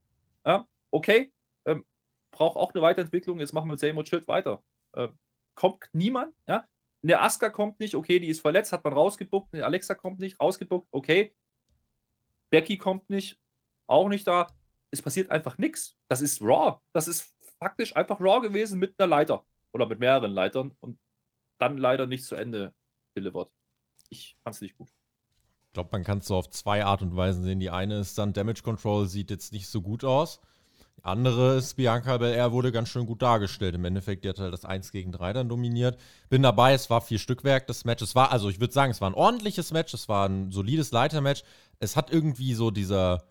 [0.46, 1.32] Ja, okay.
[2.32, 3.38] Braucht auch eine Weiterentwicklung.
[3.38, 4.62] Jetzt machen wir mit Seymour Schild weiter.
[4.94, 5.08] Äh,
[5.54, 6.34] kommt niemand.
[6.48, 6.66] Ja?
[7.02, 7.94] Eine Asuka kommt nicht.
[7.94, 9.54] Okay, die ist verletzt, hat man rausgebuckt.
[9.54, 10.88] Eine Alexa kommt nicht, rausgebuckt.
[10.90, 11.34] Okay.
[12.50, 13.38] Becky kommt nicht,
[13.86, 14.48] auch nicht da.
[14.90, 15.96] Es passiert einfach nichts.
[16.08, 16.80] Das ist Raw.
[16.92, 20.98] Das ist faktisch einfach Raw gewesen mit einer Leiter oder mit mehreren Leitern und
[21.58, 22.74] dann leider nicht zu Ende
[23.16, 23.50] delivered.
[24.10, 24.90] Ich fand's nicht gut.
[25.68, 27.60] Ich glaube, man kann es so auf zwei Art und Weisen sehen.
[27.60, 30.40] Die eine ist dann, Damage Control sieht jetzt nicht so gut aus.
[31.02, 33.74] Andere ist, Bianca Belair wurde ganz schön gut dargestellt.
[33.74, 35.98] Im Endeffekt, die hat halt das 1 gegen 3 dann dominiert.
[36.28, 38.02] Bin dabei, es war viel Stückwerk, das Match.
[38.02, 40.92] Es war, also ich würde sagen, es war ein ordentliches Match, es war ein solides
[40.92, 41.42] Leitermatch.
[41.80, 43.24] Es hat irgendwie so dieser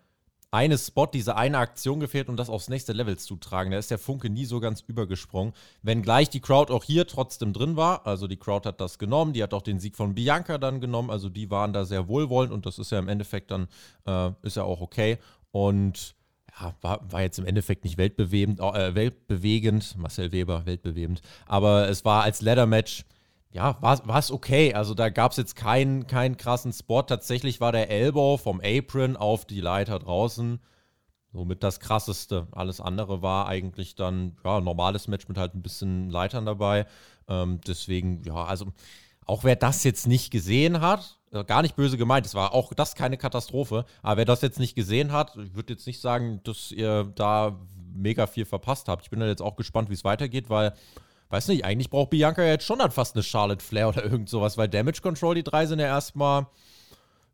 [0.52, 3.70] eine Spot, diese eine Aktion gefehlt, um das aufs nächste Level zu tragen.
[3.70, 5.54] Da ist der Funke nie so ganz übergesprungen.
[5.80, 8.06] Wenngleich die Crowd auch hier trotzdem drin war.
[8.06, 11.08] Also die Crowd hat das genommen, die hat auch den Sieg von Bianca dann genommen.
[11.08, 13.66] Also die waren da sehr wohlwollend und das ist ja im Endeffekt dann,
[14.06, 15.16] äh, ist ja auch okay.
[15.52, 16.14] Und
[16.60, 21.22] ja, war, war jetzt im Endeffekt nicht weltbewegend, äh, weltbewegend, Marcel Weber, weltbewegend.
[21.46, 23.04] Aber es war als Ladder-Match,
[23.50, 24.74] ja, war es okay.
[24.74, 27.02] Also da gab es jetzt keinen, keinen krassen Spot.
[27.02, 30.60] Tatsächlich war der Elbow vom Apron auf die Leiter draußen
[31.32, 32.46] somit das krasseste.
[32.52, 36.86] Alles andere war eigentlich dann, ja, normales Match mit halt ein bisschen Leitern dabei.
[37.28, 38.66] Ähm, deswegen, ja, also
[39.24, 42.94] auch wer das jetzt nicht gesehen hat, gar nicht böse gemeint, es war auch das
[42.94, 46.70] keine Katastrophe, aber wer das jetzt nicht gesehen hat, ich würde jetzt nicht sagen, dass
[46.70, 47.58] ihr da
[47.94, 49.04] mega viel verpasst habt.
[49.04, 50.74] Ich bin dann jetzt auch gespannt, wie es weitergeht, weil
[51.30, 54.28] weiß nicht, eigentlich braucht Bianca ja jetzt schon dann fast eine Charlotte Flair oder irgend
[54.28, 56.46] sowas, weil Damage Control, die drei sind ja erstmal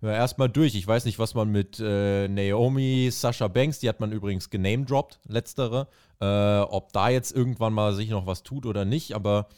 [0.01, 0.77] ja, erstmal durch.
[0.77, 5.19] Ich weiß nicht, was man mit äh, Naomi, Sasha Banks, die hat man übrigens genamedroppt,
[5.27, 5.89] letztere,
[6.21, 9.49] äh, ob da jetzt irgendwann mal sich noch was tut oder nicht, aber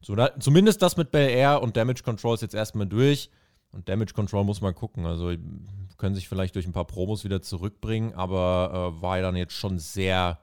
[0.00, 3.30] So, da, zumindest das mit Bel Air und Damage Control ist jetzt erstmal durch.
[3.72, 5.06] Und Damage Control muss man gucken.
[5.06, 5.34] Also
[5.96, 9.54] können sich vielleicht durch ein paar Promos wieder zurückbringen, aber äh, war ja dann jetzt
[9.54, 10.40] schon sehr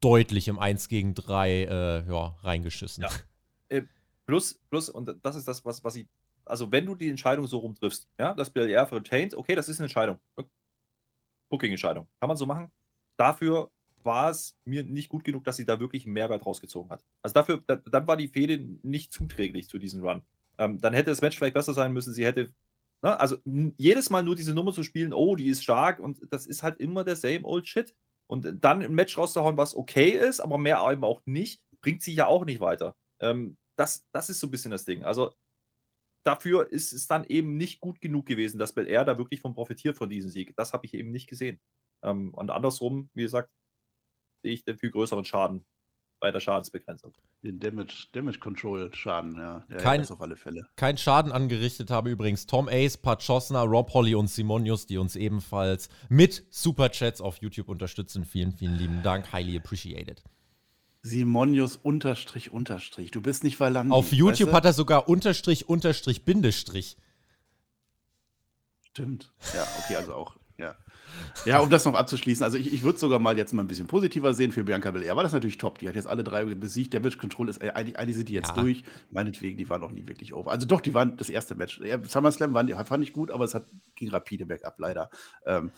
[0.00, 3.02] deutlich im 1 gegen 3 äh, ja, reingeschissen.
[3.02, 3.10] Ja.
[3.68, 3.82] Äh,
[4.26, 6.06] plus, plus, und das ist das, was, was ich.
[6.44, 9.86] Also, wenn du die Entscheidung so rumtriffst, ja, das BLR retained, okay, das ist eine
[9.86, 10.18] Entscheidung.
[11.50, 12.06] Booking-Entscheidung.
[12.20, 12.70] Kann man so machen.
[13.16, 13.70] Dafür
[14.02, 17.04] war es mir nicht gut genug, dass sie da wirklich einen Mehrwert rausgezogen hat.
[17.22, 20.22] Also dafür, da, dann war die Fehde nicht zuträglich zu diesem Run.
[20.58, 22.12] Ähm, dann hätte das Match vielleicht besser sein müssen.
[22.12, 22.52] Sie hätte,
[23.02, 26.46] ne, also jedes Mal nur diese Nummer zu spielen, oh, die ist stark und das
[26.46, 27.94] ist halt immer der same old shit.
[28.30, 32.12] Und dann ein Match rauszuhauen, was okay ist, aber mehr eben auch nicht, bringt sie
[32.14, 32.94] ja auch nicht weiter.
[33.20, 35.04] Ähm, das, das ist so ein bisschen das Ding.
[35.04, 35.32] Also
[36.26, 39.54] dafür ist es dann eben nicht gut genug gewesen, dass Bel Air da wirklich von
[39.54, 40.54] profitiert von diesem Sieg.
[40.56, 41.60] Das habe ich eben nicht gesehen.
[42.02, 43.50] Ähm, und andersrum, wie gesagt,
[44.42, 45.64] sehe ich den viel größeren Schaden
[46.20, 47.12] bei der Schadensbegrenzung.
[47.42, 49.64] Den Damage, Damage Control Schaden, ja.
[49.68, 50.66] ja kein, auf alle Fälle.
[50.76, 55.16] Kein Schaden angerichtet habe übrigens Tom Ace, Pat Chosna, Rob Holly und Simonius, die uns
[55.16, 58.24] ebenfalls mit Superchats auf YouTube unterstützen.
[58.24, 59.32] Vielen, vielen lieben Dank.
[59.32, 60.22] Highly appreciated.
[61.02, 63.10] Simonius unterstrich unterstrich.
[63.10, 63.92] Du bist nicht verlangt.
[63.92, 64.56] Auf YouTube weißt du?
[64.56, 66.96] hat er sogar unterstrich unterstrich Bindestrich.
[68.82, 69.32] Stimmt.
[69.54, 70.37] Ja, okay, also auch,
[71.44, 71.60] ja.
[71.60, 74.34] Um das noch abzuschließen, also ich, ich würde sogar mal jetzt mal ein bisschen positiver
[74.34, 75.16] sehen für Bianca Belair.
[75.16, 75.78] War das natürlich top.
[75.78, 76.92] Die hat jetzt alle drei besiegt.
[76.92, 78.62] Der Match Control ist, äh, eigentlich, eigentlich sind die jetzt ja.
[78.62, 78.84] durch.
[79.10, 80.50] Meinetwegen, die waren noch nie wirklich over.
[80.50, 81.80] Also doch, die waren das erste Match.
[81.80, 85.10] Ja, SummerSlam waren, die, fand ich gut, aber es hat, ging rapide bergab, leider.
[85.46, 85.72] Ähm,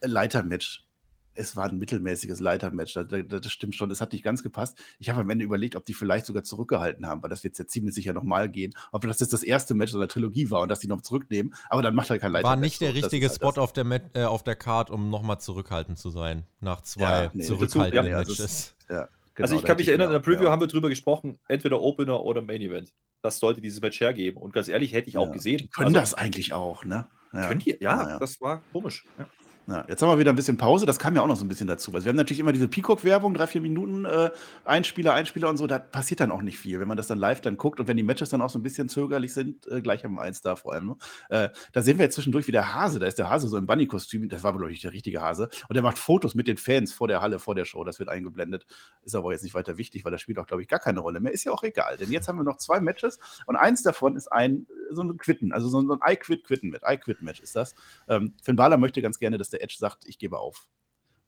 [0.00, 0.89] Leiter-Match
[1.34, 2.94] es war ein mittelmäßiges Leitermatch.
[2.94, 3.90] Das, das, stimmt schon.
[3.90, 4.78] Es hat nicht ganz gepasst.
[4.98, 7.72] Ich habe am Ende überlegt, ob die vielleicht sogar zurückgehalten haben, weil das wird jetzt
[7.72, 8.74] ziemlich sicher nochmal gehen.
[8.92, 11.54] Ob das jetzt das erste Match oder Trilogie war und dass die noch zurücknehmen.
[11.68, 12.56] Aber dann macht halt kein Leitermatch.
[12.56, 15.98] War nicht der richtige halt Spot auf der, äh, auf der Card, um nochmal zurückhaltend
[15.98, 16.44] zu sein.
[16.60, 18.74] Nach zwei ja, nee, zurückhaltenden ja, Matches.
[18.88, 20.50] ja, genau, also ich kann mich erinnern, in der Preview ja.
[20.50, 22.92] haben wir drüber gesprochen, entweder Opener oder Main Event.
[23.22, 24.40] Das sollte dieses Match hergeben.
[24.40, 25.58] Und ganz ehrlich, hätte ich auch gesehen.
[25.58, 27.06] Die können also, das eigentlich auch, ne?
[27.32, 27.46] Ja.
[27.46, 27.76] Können die?
[27.80, 29.04] Ja, das war komisch.
[29.18, 29.26] Ja.
[29.70, 31.48] Ja, jetzt haben wir wieder ein bisschen Pause, das kam ja auch noch so ein
[31.48, 31.92] bisschen dazu.
[31.94, 34.30] Also wir haben natürlich immer diese Peacock-Werbung, drei, vier Minuten, äh,
[34.64, 37.40] Einspieler, Einspieler und so, da passiert dann auch nicht viel, wenn man das dann live
[37.40, 40.04] dann guckt und wenn die Matches dann auch so ein bisschen zögerlich sind, äh, gleich
[40.04, 40.86] am Eins da vor allem.
[40.88, 40.96] Ne?
[41.28, 43.66] Äh, da sehen wir jetzt zwischendurch wie der Hase, da ist der Hase so im
[43.66, 46.92] Bunny-Kostüm, das war, glaube ich, der richtige Hase, und der macht Fotos mit den Fans
[46.92, 48.66] vor der Halle, vor der Show, das wird eingeblendet.
[49.04, 51.20] Ist aber jetzt nicht weiter wichtig, weil das spielt auch, glaube ich, gar keine Rolle
[51.20, 51.30] mehr.
[51.30, 54.32] Ist ja auch egal, denn jetzt haben wir noch zwei Matches und eins davon ist
[54.32, 57.76] ein, so ein Quitten, also so ein, I-Quit-Quitten-Match, I-Quit-Match ist das.
[58.08, 60.66] Ähm, Finn Balor möchte ganz gerne, dass der Edge sagt, ich gebe auf.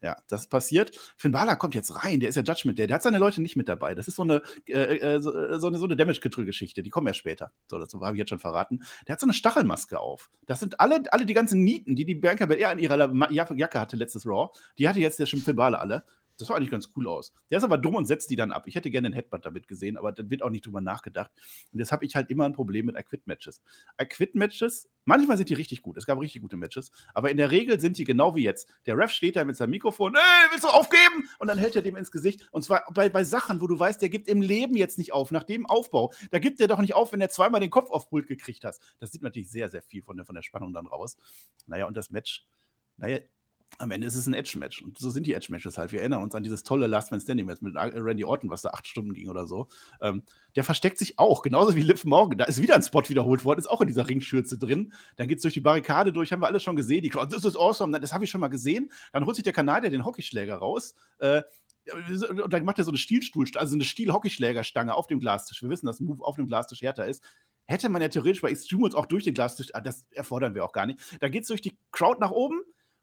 [0.03, 0.91] Ja, das passiert.
[1.17, 3.55] Finn Balor kommt jetzt rein, der ist ja Judgment Day, der hat seine Leute nicht
[3.55, 3.95] mit dabei.
[3.95, 7.07] Das ist so eine, äh, äh so, äh, so, eine, so eine Damage-Control-Geschichte, die kommen
[7.07, 7.53] ja später.
[7.69, 8.83] So, das habe ich jetzt schon verraten.
[9.07, 10.29] Der hat so eine Stachelmaske auf.
[10.47, 13.97] Das sind alle, alle die ganzen Nieten, die die Bianca Belair in ihrer Jacke hatte
[13.97, 14.51] letztes Raw.
[14.77, 16.05] Die hatte jetzt der schon Finn Balor alle.
[16.43, 17.33] Das sah eigentlich ganz cool aus.
[17.53, 18.65] Der ist aber dumm und setzt die dann ab.
[18.67, 21.31] Ich hätte gerne einen Headbutt damit gesehen, aber da wird auch nicht drüber nachgedacht.
[21.73, 23.63] Und jetzt habe ich halt immer ein Problem mit Acquit-Matches.
[23.97, 25.97] Acquit-Matches, manchmal sind die richtig gut.
[25.97, 26.91] Es gab richtig gute Matches.
[27.15, 28.69] Aber in der Regel sind die genau wie jetzt.
[28.87, 31.29] Der Ref steht da mit seinem Mikrofon, ey, willst du aufgeben?
[31.39, 32.49] Und dann hält er dem ins Gesicht.
[32.51, 35.31] Und zwar bei, bei Sachen, wo du weißt, der gibt im Leben jetzt nicht auf.
[35.31, 38.09] Nach dem Aufbau, da gibt er doch nicht auf, wenn er zweimal den Kopf auf
[38.09, 38.81] Pult gekriegt hat.
[38.99, 41.17] Das sieht natürlich sehr, sehr viel von der, von der Spannung dann raus.
[41.67, 42.45] Naja, und das Match,
[42.97, 43.21] naja,
[43.79, 44.83] am Ende ist es ein Edge-Match.
[44.83, 45.93] Und so sind die Edge-Matches halt.
[45.93, 48.87] Wir erinnern uns an dieses tolle Last Man Standing-Match mit Randy Orton, was da acht
[48.87, 49.69] Stunden ging oder so.
[50.01, 50.23] Ähm,
[50.55, 52.39] der versteckt sich auch, genauso wie Liv Morgan.
[52.39, 54.93] Da ist wieder ein Spot wiederholt worden, ist auch in dieser Ringschürze drin.
[55.17, 57.03] Dann geht es durch die Barrikade durch, haben wir alles schon gesehen.
[57.03, 58.91] Die Crowd, das ist awesome, das habe ich schon mal gesehen.
[59.13, 60.95] Dann holt sich der Kanadier den Hockeyschläger raus.
[61.19, 61.43] Äh,
[62.29, 65.63] und dann macht er so eine Stielstuhl, also eine Stiel-Hockeyschlägerstange auf dem Glastisch.
[65.63, 67.23] Wir wissen, dass ein Move auf dem Glastisch härter ist.
[67.67, 70.73] Hätte man ja theoretisch bei Extreme auch durch den Glastisch, ah, das erfordern wir auch
[70.73, 71.01] gar nicht.
[71.21, 72.61] Da geht es durch die Crowd nach oben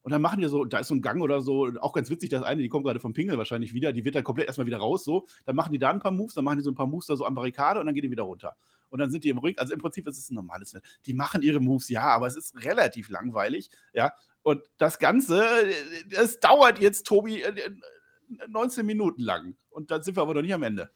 [0.09, 2.31] und dann machen die so, da ist so ein Gang oder so, auch ganz witzig,
[2.31, 4.79] das eine, die kommt gerade vom Pingel wahrscheinlich wieder, die wird dann komplett erstmal wieder
[4.79, 5.27] raus, so.
[5.45, 7.15] Dann machen die da ein paar Moves, dann machen die so ein paar Moves da
[7.15, 8.55] so am Barrikade und dann gehen die wieder runter.
[8.89, 9.55] Und dann sind die im Ring.
[9.59, 10.75] Also im Prinzip ist es ein normales.
[11.05, 14.13] Die machen ihre Moves, ja, aber es ist relativ langweilig, ja.
[14.41, 15.45] Und das Ganze,
[16.09, 17.43] das dauert jetzt, Tobi,
[18.47, 19.57] 19 Minuten lang.
[19.69, 20.89] Und dann sind wir aber noch nicht am Ende.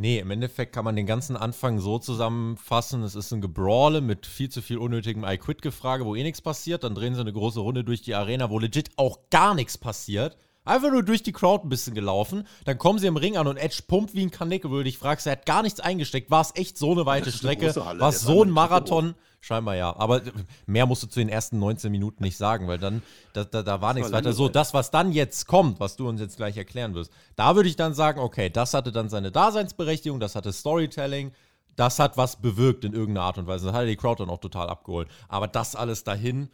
[0.00, 3.02] Nee, im Endeffekt kann man den ganzen Anfang so zusammenfassen.
[3.02, 6.84] Es ist ein Gebrawle mit viel zu viel unnötigem I-Quit-Gefrage, wo eh nichts passiert.
[6.84, 10.38] Dann drehen sie eine große Runde durch die Arena, wo legit auch gar nichts passiert.
[10.64, 12.46] Einfach nur durch die Crowd ein bisschen gelaufen.
[12.64, 14.96] Dann kommen sie im Ring an und Edge pumpt wie ein Kanickel, wo du dich
[14.96, 16.30] fragst, er hat gar nichts eingesteckt.
[16.30, 17.76] War es echt so eine weite Strecke?
[17.76, 19.14] War es so ein Marathon?
[19.40, 19.96] Scheinbar ja.
[19.96, 20.20] Aber
[20.66, 23.80] mehr musst du zu den ersten 19 Minuten nicht sagen, weil dann, da, da, da
[23.80, 24.34] war nichts war weiter.
[24.34, 27.68] So, das, was dann jetzt kommt, was du uns jetzt gleich erklären wirst, da würde
[27.68, 31.32] ich dann sagen, okay, das hatte dann seine Daseinsberechtigung, das hatte Storytelling,
[31.74, 33.66] das hat was bewirkt in irgendeiner Art und Weise.
[33.66, 35.08] Das hat die Crowd dann auch total abgeholt.
[35.28, 36.50] Aber das alles dahin,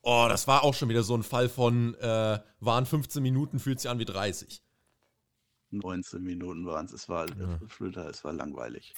[0.00, 3.80] oh, das war auch schon wieder so ein Fall von, äh, waren 15 Minuten, fühlt
[3.80, 4.62] sich an wie 30.
[5.72, 6.92] 19 Minuten waren es.
[6.92, 8.06] Es war, ja.
[8.08, 8.94] es war langweilig.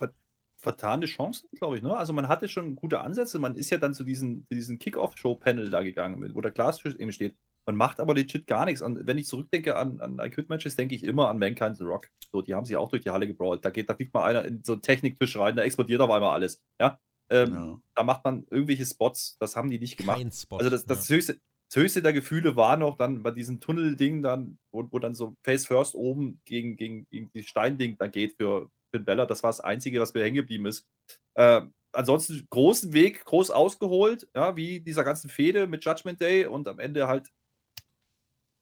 [0.67, 1.83] Vertane Chancen, glaube ich.
[1.83, 1.97] Ne?
[1.97, 3.39] Also man hatte schon gute Ansätze.
[3.39, 7.37] Man ist ja dann zu diesen, diesen Kick-Off-Show-Panel da gegangen, wo der Glastisch eben steht.
[7.67, 8.83] Man macht aber legit gar nichts.
[8.83, 12.09] Und wenn ich zurückdenke an, an Quit-Matches, denke ich immer an Mankind the Rock.
[12.33, 13.65] So, die haben sich auch durch die Halle gebrawlt.
[13.65, 16.35] Da geht, da fliegt mal einer in so einen Techniktisch rein, da explodiert auf einmal
[16.35, 16.61] alles.
[16.81, 16.99] Ja.
[17.31, 17.81] Ähm, ja.
[17.95, 20.21] Da macht man irgendwelche Spots, das haben die nicht gemacht.
[20.35, 21.17] Spot, also das, das, ja.
[21.17, 25.15] höchste, das höchste der Gefühle war noch dann bei diesem Tunnel-Ding dann, wo, wo, dann
[25.15, 29.27] so Face First oben gegen, gegen, gegen die Steinding dann geht für Finn Bella.
[29.27, 30.87] Das war das Einzige, was mir hängen geblieben ist.
[31.35, 36.69] Äh, ansonsten großen Weg, groß ausgeholt, ja, wie dieser ganzen Fehde mit Judgment Day und
[36.69, 37.31] am Ende halt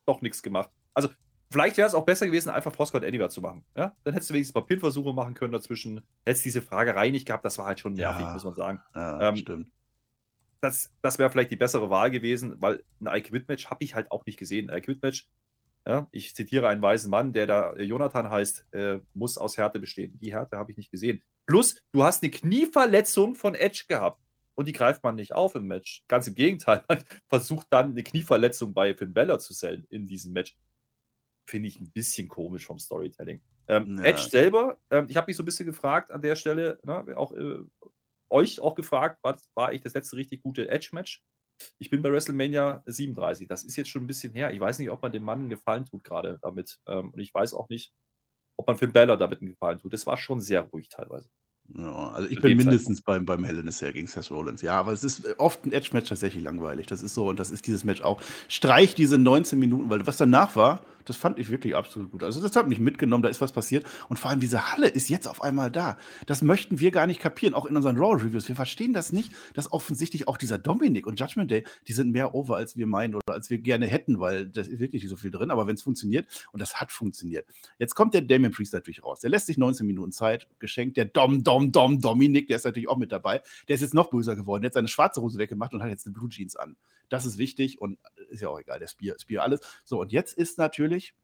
[0.07, 0.70] doch nichts gemacht.
[0.93, 1.09] Also,
[1.51, 3.64] vielleicht wäre es auch besser gewesen, einfach Frostcode Anywhere zu machen.
[3.76, 3.97] Ja?
[4.05, 6.03] Dann hättest du wenigstens mal Pin-Versuche machen können dazwischen.
[6.24, 8.80] Hättest diese Fragerei nicht gehabt, das war halt schon nervig, ja, muss man sagen.
[8.95, 9.70] Ja, ähm, stimmt.
[10.61, 14.24] Das, das wäre vielleicht die bessere Wahl gewesen, weil ein I-Quit-Match habe ich halt auch
[14.24, 14.70] nicht gesehen.
[14.70, 15.28] Ein I-Quit-Match,
[15.87, 20.18] ja, ich zitiere einen weisen Mann, der da Jonathan heißt, äh, muss aus Härte bestehen.
[20.18, 21.22] Die Härte habe ich nicht gesehen.
[21.47, 24.22] Plus, du hast eine Knieverletzung von Edge gehabt
[24.55, 26.03] und die greift man nicht auf im Match.
[26.09, 30.32] Ganz im Gegenteil, man versucht dann eine Knieverletzung bei Finn Bella zu sellen in diesem
[30.32, 30.57] Match.
[31.47, 33.43] Finde ich ein bisschen komisch vom Storytelling.
[33.68, 34.05] Ähm, ja.
[34.05, 37.32] Edge selber, ähm, ich habe mich so ein bisschen gefragt an der Stelle, ne, auch
[37.32, 37.59] äh,
[38.30, 41.22] euch auch gefragt, was war ich das letzte richtig gute Edge-Match?
[41.78, 43.48] Ich bin bei WrestleMania 37.
[43.48, 44.52] Das ist jetzt schon ein bisschen her.
[44.52, 46.78] Ich weiß nicht, ob man dem Mann einen Gefallen tut gerade damit.
[46.86, 47.92] Ähm, und ich weiß auch nicht,
[48.57, 49.92] ob man Finn Bella damit einen Gefallen tut.
[49.92, 51.28] Das war schon sehr ruhig teilweise.
[51.72, 54.61] Ja, also ich bin mindestens beim, beim Hell in a Cell gegen Seth Rollins.
[54.61, 56.86] Ja, aber es ist oft ein Edge-Match tatsächlich langweilig.
[56.86, 58.20] Das ist so und das ist dieses Match auch.
[58.48, 62.22] Streich diese 19 Minuten, weil was danach war, das fand ich wirklich absolut gut.
[62.22, 63.86] Also das hat mich mitgenommen, da ist was passiert.
[64.09, 65.98] Und vor allem diese Halle ist jetzt auf einmal da.
[66.26, 68.48] Das möchten wir gar nicht kapieren, auch in unseren Raw-Reviews.
[68.48, 72.34] Wir verstehen das nicht, dass offensichtlich auch dieser Dominik und Judgment Day, die sind mehr
[72.34, 75.16] over, als wir meinen oder als wir gerne hätten, weil da ist wirklich nicht so
[75.16, 75.50] viel drin.
[75.50, 77.46] Aber wenn es funktioniert, und das hat funktioniert.
[77.78, 79.20] Jetzt kommt der Damien Priest natürlich raus.
[79.20, 80.96] Der lässt sich 19 Minuten Zeit geschenkt.
[80.96, 83.42] Der Dom, Dom, Dom, Dominik, der ist natürlich auch mit dabei.
[83.68, 84.62] Der ist jetzt noch böser geworden.
[84.62, 86.76] Der hat seine schwarze Hose weggemacht und hat jetzt eine Blue Jeans an.
[87.09, 87.98] Das ist wichtig und
[88.28, 89.61] ist ja auch egal, der Spear, Spear alles.
[89.84, 91.14] So, und jetzt ist natürlich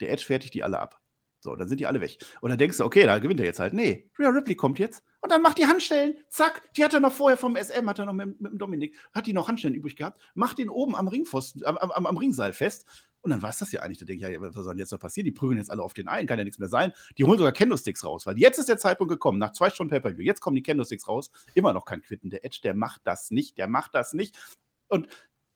[0.00, 1.00] der Edge fertigt die alle ab.
[1.40, 2.18] So, dann sind die alle weg.
[2.40, 3.72] Und dann denkst du, okay, da gewinnt er jetzt halt.
[3.72, 6.16] Nee, Rhea Ripley kommt jetzt und dann macht die Handstellen.
[6.28, 8.96] Zack, die hat er noch vorher vom SM, hat er noch mit, mit dem Dominik,
[9.12, 12.52] hat die noch Handstellen übrig gehabt, macht den oben am Ringpfosten, am, am, am Ringseil
[12.52, 12.86] fest.
[13.20, 13.98] Und dann war es das ja eigentlich.
[13.98, 15.24] Da denke ich, ja, was soll denn jetzt noch passieren?
[15.24, 16.92] Die prügeln jetzt alle auf den einen, kann ja nichts mehr sein.
[17.18, 20.22] Die holen sogar Candlesticks raus, weil jetzt ist der Zeitpunkt gekommen, nach zwei Stunden Pay-Per-View.
[20.22, 21.30] Jetzt kommen die Candlesticks raus.
[21.54, 22.30] Immer noch kein Quitten.
[22.30, 24.36] Der Edge, der macht das nicht, der macht das nicht.
[24.88, 25.08] Und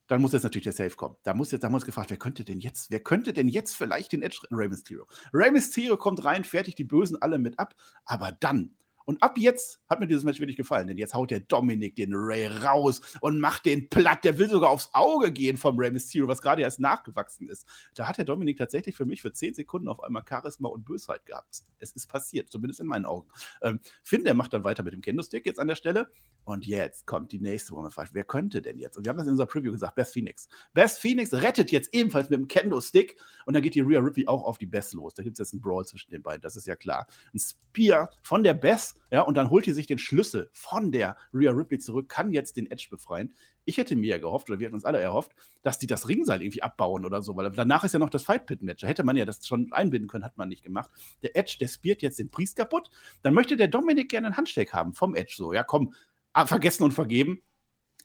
[0.06, 1.16] dann muss jetzt natürlich der Safe kommen.
[1.22, 4.12] Da muss jetzt, da muss gefragt, wer könnte denn jetzt, wer könnte denn jetzt vielleicht
[4.12, 4.56] den Edge retten?
[4.56, 5.06] Rey Mysterio.
[5.32, 7.74] Rey Mysterio kommt rein, fertigt die Bösen alle mit ab,
[8.04, 8.74] aber dann
[9.04, 12.12] und ab jetzt hat mir dieses Match wirklich gefallen, denn jetzt haut der Dominik den
[12.14, 14.24] Ray raus und macht den platt.
[14.24, 17.66] Der will sogar aufs Auge gehen vom Ray Mysterio, was gerade erst nachgewachsen ist.
[17.94, 21.24] Da hat der Dominik tatsächlich für mich für 10 Sekunden auf einmal Charisma und Bösheit
[21.26, 21.62] gehabt.
[21.78, 23.28] Es ist passiert, zumindest in meinen Augen.
[23.62, 26.10] Ähm, Finn, der macht dann weiter mit dem Kendo-Stick jetzt an der Stelle.
[26.44, 28.10] Und jetzt kommt die nächste Woman Fight.
[28.12, 28.96] Wer könnte denn jetzt?
[28.96, 30.48] Und wir haben das in unserer Preview gesagt, Beth Phoenix.
[30.74, 34.42] Beth Phoenix rettet jetzt ebenfalls mit dem Kendo-Stick und dann geht die Rhea Ripley auch
[34.44, 35.14] auf die Beth los.
[35.14, 37.06] Da gibt es jetzt einen Brawl zwischen den beiden, das ist ja klar.
[37.32, 41.16] Ein Spear von der Beth, ja, und dann holt die sich den Schlüssel von der
[41.34, 43.34] Rhea Ripley zurück, kann jetzt den Edge befreien.
[43.64, 45.32] Ich hätte mir ja gehofft, oder wir hätten uns alle erhofft,
[45.62, 48.46] dass die das Ringseil irgendwie abbauen oder so, weil danach ist ja noch das Fight
[48.46, 48.80] Pit Match.
[48.80, 50.90] Da hätte man ja das schon einbinden können, hat man nicht gemacht.
[51.22, 52.88] Der Edge, der spiert jetzt den Priest kaputt.
[53.22, 55.34] Dann möchte der Dominik gerne einen Handshake haben vom Edge.
[55.36, 55.94] So, ja, komm,
[56.32, 57.42] ah, vergessen und vergeben.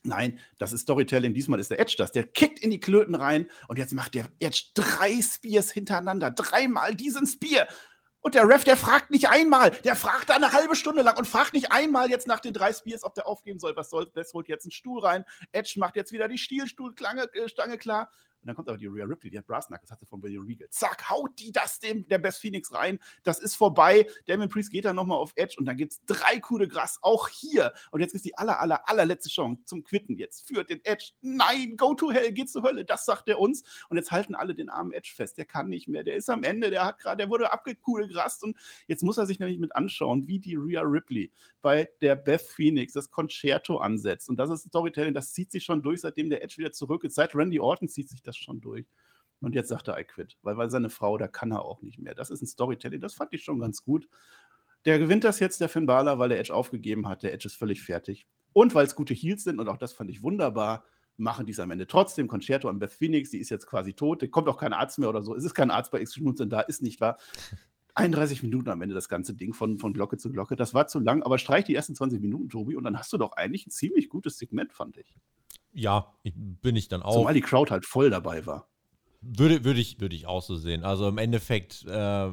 [0.03, 1.33] Nein, das ist Storytelling.
[1.33, 2.11] Diesmal ist der Edge das.
[2.11, 6.31] Der kickt in die Klöten rein und jetzt macht der Edge drei Spears hintereinander.
[6.31, 7.67] Dreimal diesen Spear.
[8.27, 11.25] Und der Ref, der fragt nicht einmal, der fragt da eine halbe Stunde lang und
[11.25, 13.73] fragt nicht einmal jetzt nach den drei Spears, ob der aufgeben soll.
[13.77, 15.23] Was soll, das holt jetzt einen Stuhl rein.
[15.53, 18.11] Edge macht jetzt wieder die Stielstuhlstange äh, klar.
[18.41, 20.45] Und dann kommt aber die Rhea Ripley, die hat Brass Knuckles, hat sie von William
[20.45, 20.69] Regal.
[20.69, 22.99] Zack, haut die das dem, der Best Phoenix rein.
[23.23, 24.07] Das ist vorbei.
[24.27, 26.99] Damon Priest geht dann nochmal auf Edge und dann gibt es drei Coup de Gras,
[27.01, 27.73] auch hier.
[27.91, 30.17] Und jetzt ist die aller, aller, allerletzte Chance zum Quitten.
[30.17, 31.11] Jetzt führt den Edge.
[31.21, 32.85] Nein, go to hell, geht zur Hölle.
[32.85, 33.63] Das sagt er uns.
[33.89, 35.37] Und jetzt halten alle den armen Edge fest.
[35.37, 36.03] Der kann nicht mehr.
[36.03, 36.69] Der ist am Ende.
[36.69, 38.11] Der hat gerade, der wurde abgekugelt
[38.41, 38.55] und
[38.87, 41.31] jetzt muss er sich nämlich mit anschauen, wie die Rhea Ripley
[41.61, 44.29] bei der Beth Phoenix das Concerto ansetzt.
[44.29, 47.15] Und das ist Storytelling, das zieht sich schon durch, seitdem der Edge wieder zurück ist.
[47.15, 48.85] Seit Randy Orton zieht sich das schon durch.
[49.39, 50.37] Und jetzt sagt er, I quit.
[50.41, 52.15] Weil, weil seine Frau, da kann er auch nicht mehr.
[52.15, 54.07] Das ist ein Storytelling, das fand ich schon ganz gut.
[54.85, 57.23] Der gewinnt das jetzt, der Finn Balor, weil der Edge aufgegeben hat.
[57.23, 58.25] Der Edge ist völlig fertig.
[58.53, 60.83] Und weil es gute Heals sind, und auch das fand ich wunderbar,
[61.17, 62.27] machen die es am Ende trotzdem.
[62.27, 64.21] Concerto an Beth Phoenix, die ist jetzt quasi tot.
[64.21, 65.35] Da kommt auch kein Arzt mehr oder so.
[65.35, 67.17] Es ist kein Arzt bei Extreme da, ist nicht wahr.
[67.95, 70.55] 31 Minuten am Ende das ganze Ding von, von Glocke zu Glocke.
[70.55, 73.17] Das war zu lang, aber streich die ersten 20 Minuten, Tobi, und dann hast du
[73.17, 75.15] doch eigentlich ein ziemlich gutes Segment, fand ich.
[75.77, 77.13] Ja, bin ich dann auch.
[77.13, 78.67] Zumal die Crowd halt voll dabei war.
[79.21, 80.83] Würde, würde, ich, würde ich auch so sehen.
[80.83, 82.29] Also im Endeffekt, äh,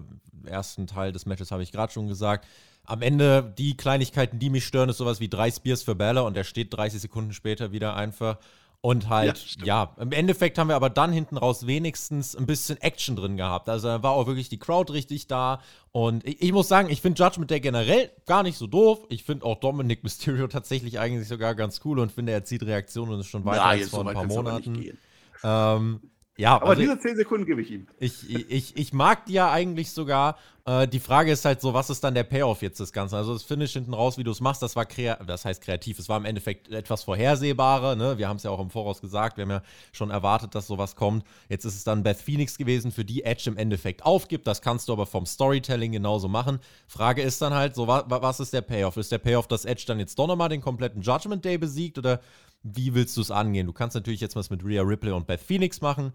[0.47, 2.47] ersten Teil des Matches habe ich gerade schon gesagt,
[2.85, 6.37] am Ende die Kleinigkeiten, die mich stören, ist sowas wie drei Spears für Balor und
[6.37, 8.39] der steht 30 Sekunden später wieder einfach.
[8.85, 12.79] Und halt, ja, ja, im Endeffekt haben wir aber dann hinten raus wenigstens ein bisschen
[12.83, 13.71] Action drin gehabt.
[13.71, 15.63] Also da war auch wirklich die Crowd richtig da.
[15.93, 19.07] Und ich, ich muss sagen, ich finde Judgment Day generell gar nicht so doof.
[19.09, 23.13] Ich finde auch Dominic Mysterio tatsächlich eigentlich sogar ganz cool und finde, er zieht Reaktionen
[23.13, 24.99] und ist schon weiter ja, als vor ein paar Monaten.
[25.43, 26.01] Ähm,
[26.37, 27.87] ja, aber also diese 10 Sekunden gebe ich ihm.
[28.01, 30.37] Ich, ich, ich mag die ja eigentlich sogar.
[30.65, 33.15] Äh, die Frage ist halt so, was ist dann der Payoff jetzt des Ganzen?
[33.15, 36.01] Also das Finish hinten raus, wie du es machst, das war kreativ, das heißt kreativ,
[36.01, 37.95] es war im Endeffekt etwas vorhersehbarer.
[37.95, 38.19] Ne?
[38.19, 39.63] Wir haben es ja auch im Voraus gesagt, wir haben ja
[39.93, 41.25] schon erwartet, dass sowas kommt.
[41.49, 44.47] Jetzt ist es dann Beth Phoenix gewesen, für die Edge im Endeffekt aufgibt.
[44.49, 46.59] Das kannst du aber vom Storytelling genauso machen.
[46.89, 48.97] Frage ist dann halt so, wa was ist der Payoff?
[48.97, 52.21] Ist der Payoff, dass Edge dann jetzt doch nochmal den kompletten Judgment Day besiegt oder
[52.65, 53.67] wie willst du es angehen?
[53.67, 56.13] Du kannst natürlich jetzt was mit Rhea Ripley und Beth Phoenix machen.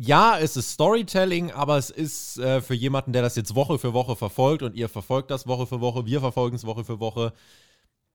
[0.00, 3.92] Ja, es ist Storytelling, aber es ist äh, für jemanden, der das jetzt Woche für
[3.92, 7.32] Woche verfolgt und ihr verfolgt das Woche für Woche, wir verfolgen es Woche für Woche,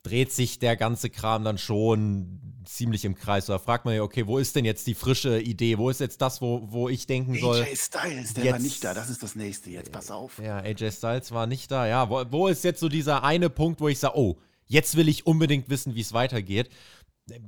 [0.02, 3.46] dreht sich der ganze Kram dann schon ziemlich im Kreis.
[3.46, 5.78] Da fragt man ja, okay, wo ist denn jetzt die frische Idee?
[5.78, 7.62] Wo ist jetzt das, wo, wo ich denken soll?
[7.62, 10.40] AJ Styles, der jetzt, war nicht da, das ist das nächste, jetzt pass auf.
[10.40, 12.10] Ja, AJ Styles war nicht da, ja.
[12.10, 15.28] Wo, wo ist jetzt so dieser eine Punkt, wo ich sage, oh, jetzt will ich
[15.28, 16.70] unbedingt wissen, wie es weitergeht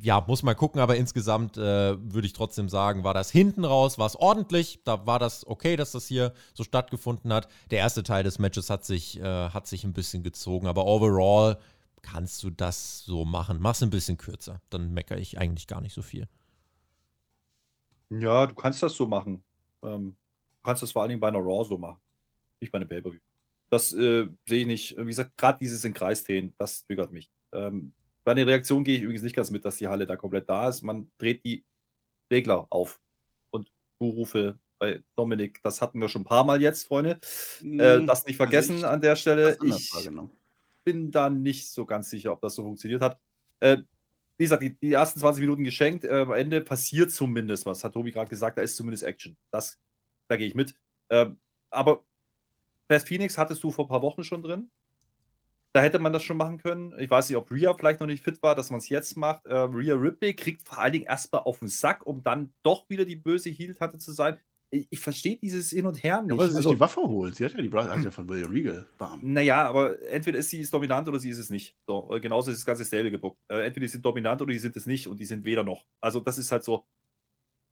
[0.02, 3.98] ja, muss man gucken, aber insgesamt äh, würde ich trotzdem sagen, war das hinten raus,
[3.98, 4.80] war es ordentlich.
[4.86, 7.50] Da war das okay, dass das hier so stattgefunden hat.
[7.72, 11.58] Der erste Teil des Matches hat sich, äh, hat sich ein bisschen gezogen, aber overall
[12.02, 13.58] kannst du das so machen.
[13.60, 16.28] Mach's ein bisschen kürzer, dann meckere ich eigentlich gar nicht so viel.
[18.10, 19.44] Ja, du kannst das so machen.
[19.84, 20.16] Ähm,
[20.58, 22.00] du kannst das vor allen Dingen bei einer Raw so machen.
[22.62, 23.20] Nicht bei einem Pay-Per-View.
[23.70, 24.98] Das äh, sehe ich nicht.
[24.98, 26.24] Wie gesagt, gerade dieses in Kreis
[26.58, 27.30] das triggert mich.
[27.52, 27.94] Ähm,
[28.26, 30.68] bei der Reaktion gehe ich übrigens nicht ganz mit, dass die Halle da komplett da
[30.68, 30.82] ist.
[30.82, 31.64] Man dreht die
[32.32, 33.00] Regler auf.
[33.52, 37.20] Und Buhrufe bei Dominik, das hatten wir schon ein paar Mal jetzt, Freunde.
[37.60, 39.58] Hm, äh, das nicht vergessen also an der Stelle.
[39.64, 39.92] Ich
[40.84, 43.20] bin da nicht so ganz sicher, ob das so funktioniert hat.
[43.60, 43.78] Äh,
[44.38, 46.04] wie gesagt, die, die, ersten 20 Minuten geschenkt.
[46.04, 48.58] Äh, am Ende passiert zumindest was, hat Tobi gerade gesagt.
[48.58, 49.38] Da ist zumindest Action.
[49.52, 49.80] Das,
[50.28, 50.76] da gehe ich mit.
[51.10, 52.04] Ähm, aber
[52.88, 54.72] Beth Phoenix hattest du vor ein paar Wochen schon drin.
[55.76, 56.98] Da hätte man das schon machen können.
[57.00, 59.46] Ich weiß nicht, ob Rhea vielleicht noch nicht fit war, dass man es jetzt macht.
[59.46, 63.04] Äh, Rhea Ripley kriegt vor allen Dingen erstmal auf den Sack, um dann doch wieder
[63.04, 64.40] die böse Heel-Tante zu sein.
[64.70, 66.32] Ich, ich verstehe dieses Hin und Her nicht.
[66.32, 67.36] Ja, weil sie also, die Waffe holt.
[67.36, 68.88] Sie hat ja die Waffe von William Regal.
[68.98, 69.20] Bam.
[69.22, 71.76] Naja, aber entweder ist sie ist dominant oder sie ist es nicht.
[71.86, 73.38] So, äh, genauso ist das ganze Stable gebuckt.
[73.50, 75.84] Äh, entweder die sind dominant oder die sind es nicht und die sind weder noch.
[76.00, 76.86] Also das ist halt so.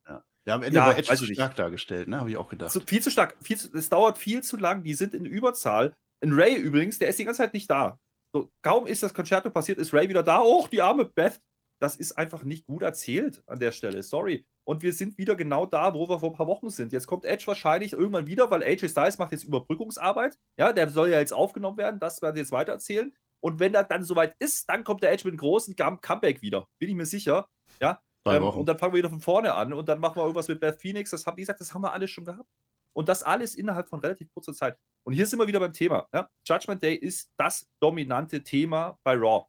[0.10, 2.20] Ja, ja am Ende ja, war Edge zu stark dargestellt, ne?
[2.20, 2.72] Habe ich auch gedacht.
[2.72, 3.38] So, viel zu stark.
[3.42, 4.84] Viel zu, es dauert viel zu lang.
[4.84, 5.96] Die sind in Überzahl.
[6.24, 8.00] Ein Ray übrigens, der ist die ganze Zeit nicht da.
[8.34, 10.42] So, kaum ist das Concerto passiert, ist Ray wieder da.
[10.42, 11.40] Oh, die arme Beth.
[11.80, 14.02] Das ist einfach nicht gut erzählt an der Stelle.
[14.04, 14.46] Sorry.
[14.66, 16.94] Und wir sind wieder genau da, wo wir vor ein paar Wochen sind.
[16.94, 20.40] Jetzt kommt Edge wahrscheinlich irgendwann wieder, weil AJ Styles macht jetzt Überbrückungsarbeit.
[20.58, 22.00] Ja, der soll ja jetzt aufgenommen werden.
[22.00, 23.14] Das werden wir jetzt weiter erzählen.
[23.42, 26.70] Und wenn er dann soweit ist, dann kommt der Edge mit einem großen Comeback wieder.
[26.80, 27.50] Bin ich mir sicher.
[27.82, 28.02] Ja.
[28.26, 30.62] Ähm, und dann fangen wir wieder von vorne an und dann machen wir irgendwas mit
[30.62, 31.10] Beth Phoenix.
[31.10, 32.48] Das hab, wie gesagt, das haben wir alles schon gehabt.
[32.94, 34.78] Und das alles innerhalb von relativ kurzer Zeit.
[35.04, 36.08] Und hier sind wir wieder beim Thema.
[36.14, 36.30] Ja?
[36.46, 39.46] Judgment Day ist das dominante Thema bei Raw.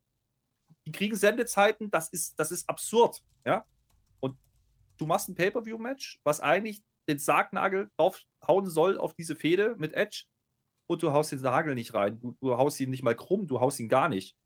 [0.87, 3.23] Die kriegen Sendezeiten, das ist, das ist absurd.
[3.47, 3.65] Ja?
[4.21, 4.37] Und
[4.99, 10.25] du machst ein Pay-Per-View-Match, was eigentlich den Sargnagel draufhauen soll auf diese Fehde mit Edge
[10.87, 12.19] und du haust den Nagel nicht rein.
[12.21, 14.37] Du, du haust ihn nicht mal krumm, du haust ihn gar nicht.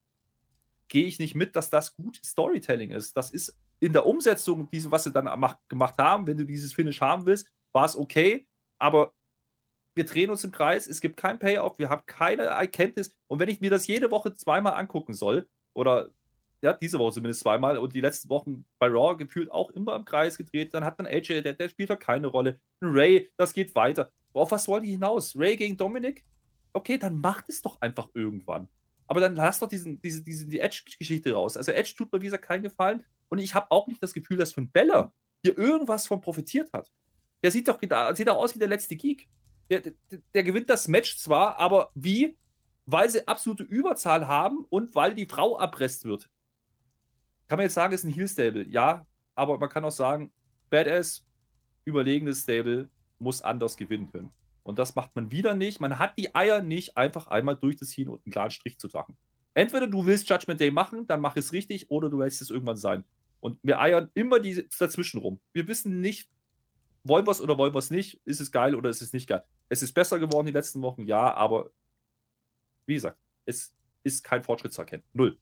[0.88, 3.16] Gehe ich nicht mit, dass das gut Storytelling ist.
[3.16, 5.26] Das ist in der Umsetzung, was sie dann
[5.68, 8.48] gemacht haben, wenn du dieses Finish haben willst, war es okay
[8.78, 9.12] aber
[9.98, 13.12] wir drehen uns im Kreis, es gibt kein Payoff, wir haben keine Erkenntnis.
[13.26, 16.10] Und wenn ich mir das jede Woche zweimal angucken soll, oder
[16.62, 20.04] ja, diese Woche zumindest zweimal und die letzten Wochen bei Raw gefühlt auch immer im
[20.04, 22.60] Kreis gedreht, dann hat man AJ, der, der spielt da keine Rolle.
[22.80, 24.12] Ray, das geht weiter.
[24.32, 25.34] Auf was wollen die hinaus?
[25.36, 26.24] Ray gegen Dominik?
[26.72, 28.68] Okay, dann macht es doch einfach irgendwann.
[29.08, 31.56] Aber dann lass doch diesen, diese, diese, die Edge-Geschichte raus.
[31.56, 33.04] Also Edge tut mir, wie gesagt, keinen Gefallen.
[33.30, 36.88] Und ich habe auch nicht das Gefühl, dass von Bella hier irgendwas von profitiert hat.
[37.42, 39.28] Der sieht doch sieht auch aus wie der letzte Geek.
[39.70, 39.82] Der,
[40.34, 42.36] der, gewinnt das Match zwar, aber wie?
[42.86, 46.28] Weil sie absolute Überzahl haben und weil die Frau erpresst wird.
[47.48, 48.66] Kann man jetzt sagen, ist ein Heal-Stable.
[48.68, 50.32] Ja, aber man kann auch sagen,
[50.70, 51.24] Badass,
[51.84, 52.88] überlegenes Stable,
[53.18, 54.32] muss anders gewinnen können.
[54.62, 55.80] Und das macht man wieder nicht.
[55.80, 58.88] Man hat die Eier nicht, einfach einmal durch das Hin und einen klaren Strich zu
[58.92, 59.16] machen.
[59.54, 62.76] Entweder du willst Judgment Day machen, dann mach es richtig, oder du lässt es irgendwann
[62.76, 63.04] sein.
[63.40, 65.40] Und wir eiern immer die, dazwischen rum.
[65.52, 66.28] Wir wissen nicht,
[67.04, 68.20] wollen wir es oder wollen wir es nicht?
[68.24, 69.42] Ist es geil oder ist es nicht geil?
[69.68, 71.70] Es ist besser geworden die letzten Wochen, ja, aber
[72.86, 75.04] wie gesagt, es ist kein Fortschritt zu erkennen.
[75.12, 75.38] Null.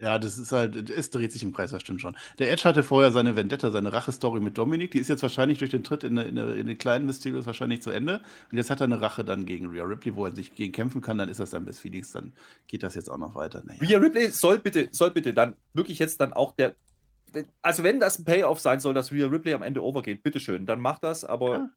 [0.00, 2.16] Ja, das ist halt, es dreht sich im Kreis, das stimmt schon.
[2.38, 4.92] Der Edge hatte vorher seine Vendetta, seine Rache-Story mit Dominik.
[4.92, 7.90] Die ist jetzt wahrscheinlich durch den Tritt in, in, in den kleinen Mysterios wahrscheinlich zu
[7.90, 8.22] Ende.
[8.50, 11.02] Und jetzt hat er eine Rache dann gegen Rhea Ripley, wo er sich gegen kämpfen
[11.02, 11.18] kann.
[11.18, 12.12] Dann ist das dann bis Felix.
[12.12, 12.32] Dann
[12.66, 13.62] geht das jetzt auch noch weiter.
[13.62, 13.78] Naja.
[13.82, 16.74] Rhea Ripley soll bitte, soll bitte dann wirklich jetzt dann auch der.
[17.60, 20.80] Also, wenn das ein Payoff sein soll, dass Rhea Ripley am Ende overgeht, bitteschön, dann
[20.80, 21.58] macht das, aber.
[21.58, 21.70] Ja.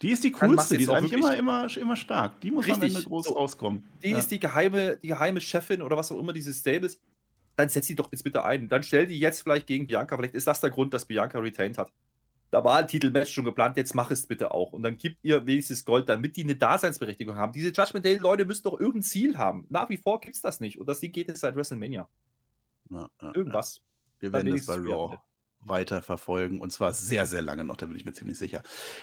[0.00, 2.40] Die ist die coolste, die ist eigentlich immer, immer, immer stark.
[2.40, 3.88] Die muss richtig, am Ende groß so, rauskommen.
[4.02, 4.18] Die ja.
[4.18, 7.00] ist die geheime, die geheime Chefin oder was auch immer dieses Stables
[7.58, 8.68] dann setz sie doch jetzt bitte ein.
[8.68, 10.16] Dann stell die jetzt vielleicht gegen Bianca.
[10.16, 11.92] Vielleicht ist das der Grund, dass Bianca retained hat.
[12.50, 14.72] Da war ein Titelmatch schon geplant, jetzt mach es bitte auch.
[14.72, 17.52] Und dann gibt ihr wenigstens Gold, damit die eine Daseinsberechtigung haben.
[17.52, 19.66] Diese Judgment Day-Leute müssen doch irgendein Ziel haben.
[19.68, 20.78] Nach wie vor gibt es das nicht.
[20.78, 22.08] Und das Ding geht jetzt seit WrestleMania.
[22.90, 23.82] Ja, ja, Irgendwas.
[24.20, 25.18] Wir werden das bei Raw
[25.68, 28.62] weiter verfolgen und zwar sehr, sehr lange noch, da bin ich mir ziemlich sicher.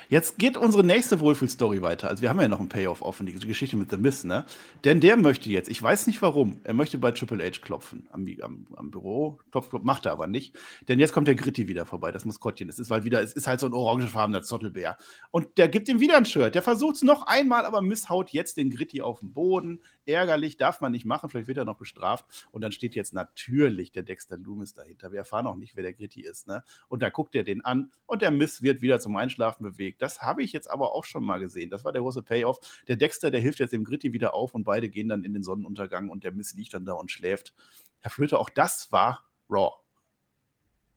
[0.09, 2.09] Jetzt geht unsere nächste Wohlfühl-Story weiter.
[2.09, 4.45] Also wir haben ja noch einen Payoff offen, die Geschichte mit The Miss, ne?
[4.83, 8.27] Denn der möchte jetzt, ich weiß nicht warum, er möchte bei Triple H klopfen am,
[8.41, 9.39] am, am Büro.
[9.51, 10.55] Klopf, klopf, macht er aber nicht.
[10.87, 12.69] Denn jetzt kommt der Gritti wieder vorbei, das Maskottchen.
[12.69, 14.97] Es ist halt wieder, es ist halt so ein orangefarbener Zottelbär.
[15.31, 16.55] Und der gibt ihm wieder ein Shirt.
[16.55, 19.81] Der versucht es noch einmal, aber Miss haut jetzt den Gritti auf den Boden.
[20.05, 22.47] Ärgerlich, darf man nicht machen, vielleicht wird er noch bestraft.
[22.51, 25.11] Und dann steht jetzt natürlich der Dexter Loomis dahinter.
[25.11, 26.63] Wir erfahren auch nicht, wer der Gritti ist, ne?
[26.87, 30.01] Und da guckt er den an und der Miss wird wieder zum Einschlafen bewegt.
[30.01, 31.69] Das habe ich jetzt aber auch schon mal gesehen.
[31.69, 32.59] Das war der große Payoff.
[32.87, 35.43] Der Dexter, der hilft jetzt dem Gritti wieder auf und beide gehen dann in den
[35.43, 37.53] Sonnenuntergang und der Miss liegt dann da und schläft.
[38.01, 39.71] Herr Flöter, auch das war Raw.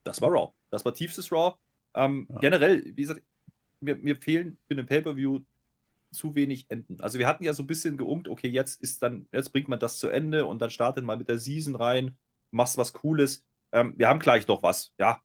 [0.03, 0.53] Das war Raw.
[0.69, 1.55] Das war tiefstes Raw.
[1.95, 2.39] Ähm, ja.
[2.39, 3.23] Generell, wie gesagt,
[3.79, 5.39] mir, mir fehlen für den Pay-Per-View
[6.11, 6.99] zu wenig Enden.
[7.01, 9.79] Also wir hatten ja so ein bisschen geungt, okay, jetzt ist dann, jetzt bringt man
[9.79, 12.17] das zu Ende und dann startet mal mit der Season rein,
[12.51, 13.45] machst was Cooles.
[13.71, 14.93] Ähm, wir haben gleich noch was.
[14.97, 15.21] Ja,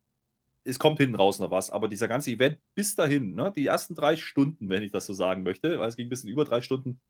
[0.64, 3.94] es kommt hinten raus noch was, aber dieser ganze Event bis dahin, ne, die ersten
[3.94, 6.62] drei Stunden, wenn ich das so sagen möchte, weil es ging ein bisschen über drei
[6.62, 7.00] Stunden,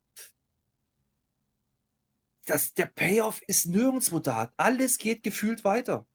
[2.46, 4.52] das, der Payoff ist nirgendwo da.
[4.56, 6.06] Alles geht gefühlt weiter.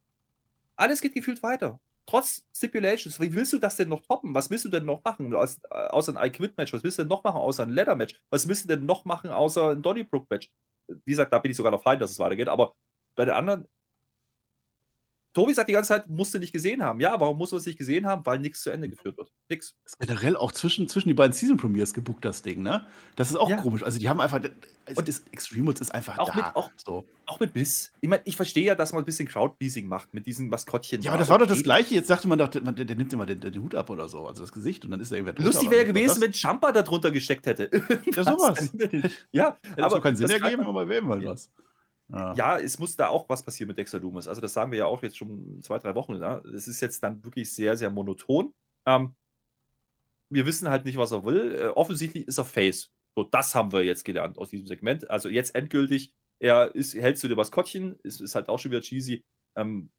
[0.75, 1.79] Alles geht gefühlt weiter.
[2.09, 3.19] Trotz Stipulations.
[3.19, 4.33] Wie willst du das denn noch toppen?
[4.33, 5.31] Was willst du denn noch machen?
[5.31, 5.35] Äh,
[5.69, 6.73] außer ein I-Quit-Match.
[6.73, 8.19] Was willst du denn noch machen außer ein Leather-Match?
[8.31, 10.49] Was willst du denn noch machen außer ein Donnybrook-Match?
[10.87, 12.47] Wie gesagt, da bin ich sogar noch fein, dass es weitergeht.
[12.47, 12.73] Aber
[13.15, 13.67] bei den anderen,
[15.33, 16.99] Tobi sagt die ganze Zeit, musst du nicht gesehen haben.
[16.99, 18.25] Ja, warum musst du es nicht gesehen haben?
[18.25, 19.31] Weil nichts zu Ende geführt wird.
[19.47, 19.75] Nix.
[19.83, 22.87] Das ist generell auch zwischen, zwischen die beiden Season Premiers gebucht, das Ding, ne?
[23.15, 23.57] Das ist auch ja.
[23.57, 23.83] komisch.
[23.83, 24.41] Also die haben einfach,
[24.85, 26.35] also und das Extreme ist einfach auch da.
[26.35, 27.05] Mit, auch, so.
[27.27, 27.91] auch mit Biss.
[28.01, 31.03] Ich meine, ich verstehe ja, dass man ein bisschen Crowdpleasing macht mit diesen Maskottchen.
[31.03, 31.93] Ja, aber das war doch das Gleiche.
[31.93, 34.41] Jetzt sagte man doch, der, der nimmt immer den, den, Hut ab oder so, also
[34.41, 37.45] das Gesicht und dann ist er irgendwer Lustig wäre gewesen, wenn Champa da drunter gesteckt
[37.45, 37.69] hätte.
[38.15, 38.71] ja, sowas.
[39.31, 41.51] ja, Hätte aber keinen Sinn ergeben, aber wem mal was.
[42.11, 42.33] Ja.
[42.33, 42.59] ja.
[42.59, 44.27] es muss da auch was passieren mit Dexter Loomis.
[44.27, 46.15] Also, das sagen wir ja auch jetzt schon zwei, drei Wochen.
[46.15, 46.39] Ja?
[46.39, 48.53] Es ist jetzt dann wirklich sehr, sehr monoton.
[48.85, 49.15] Ähm,
[50.29, 51.55] wir wissen halt nicht, was er will.
[51.55, 52.91] Äh, offensichtlich ist er Face.
[53.15, 55.09] So, das haben wir jetzt gelernt aus diesem Segment.
[55.09, 58.81] Also, jetzt endgültig, er ist, hält zu dem Maskottchen, ist, ist halt auch schon wieder
[58.81, 59.23] cheesy.
[59.55, 59.91] Ähm,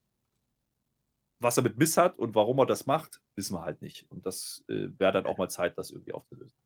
[1.40, 4.06] was er mit Miss hat und warum er das macht, wissen wir halt nicht.
[4.11, 6.56] Und das äh, wäre dann auch mal Zeit, das irgendwie aufzulösen.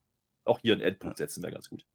[0.45, 1.86] Auch hier einen Endpunkt setzen wäre ganz gut.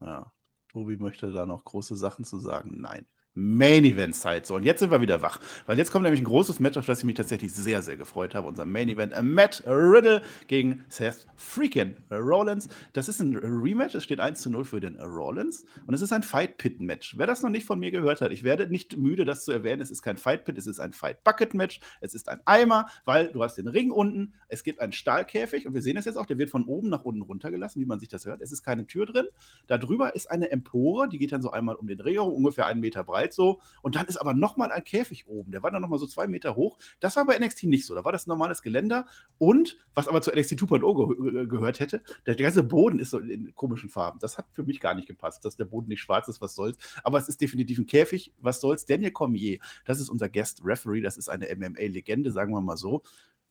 [0.00, 0.32] Ja.
[0.68, 2.80] Tobi möchte da noch große Sachen zu sagen.
[2.80, 3.06] Nein.
[3.38, 4.46] Main Event Zeit.
[4.46, 5.38] So, und jetzt sind wir wieder wach.
[5.66, 8.34] Weil jetzt kommt nämlich ein großes Match, auf das ich mich tatsächlich sehr, sehr gefreut
[8.34, 8.48] habe.
[8.48, 9.12] Unser Main Event.
[9.12, 12.68] Äh, Matt Riddle gegen Seth Freakin Rollins.
[12.94, 13.94] Das ist ein Rematch.
[13.94, 15.64] Es steht 1 zu 0 für den Rollins.
[15.86, 17.18] Und es ist ein Fight Pit Match.
[17.18, 19.82] Wer das noch nicht von mir gehört hat, ich werde nicht müde, das zu erwähnen.
[19.82, 21.80] Es ist kein Fight Pit, es ist ein Fight Bucket Match.
[22.00, 24.32] Es ist ein Eimer, weil du hast den Ring unten.
[24.48, 26.26] Es gibt einen Stahlkäfig und wir sehen es jetzt auch.
[26.26, 28.40] Der wird von oben nach unten runtergelassen, wie man sich das hört.
[28.40, 29.26] Es ist keine Tür drin.
[29.66, 32.80] Da drüber ist eine Empore, die geht dann so einmal um den Ring ungefähr einen
[32.80, 33.60] Meter breit breit so.
[33.82, 35.52] Und dann ist aber nochmal ein Käfig oben.
[35.52, 36.78] Der war dann nochmal so zwei Meter hoch.
[37.00, 37.94] Das war bei NXT nicht so.
[37.94, 39.06] Da war das ein normales Geländer.
[39.38, 43.18] Und, was aber zu NXT 2.0 ge gehört hätte, der, der, ganze Boden ist so
[43.18, 44.18] in komischen Farben.
[44.20, 46.76] Das hat für mich gar nicht gepasst, dass der Boden nicht schwarz ist, was soll's.
[47.02, 48.86] Aber es ist definitiv ein Käfig, was soll's.
[48.86, 53.02] Daniel Cormier, das ist unser Guest Referee, das ist eine MMA-Legende, sagen wir mal so.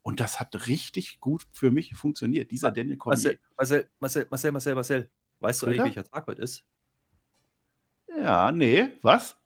[0.02, 3.38] Und das hat richtig gut für mich funktioniert, dieser Daniel Cormier.
[3.58, 5.10] Marcel, Marcel, Marcel, Marcel, Marcel,
[5.40, 6.64] weißt du eigentlich, welcher Tag heute ist?
[8.18, 9.38] Ja, nee, was?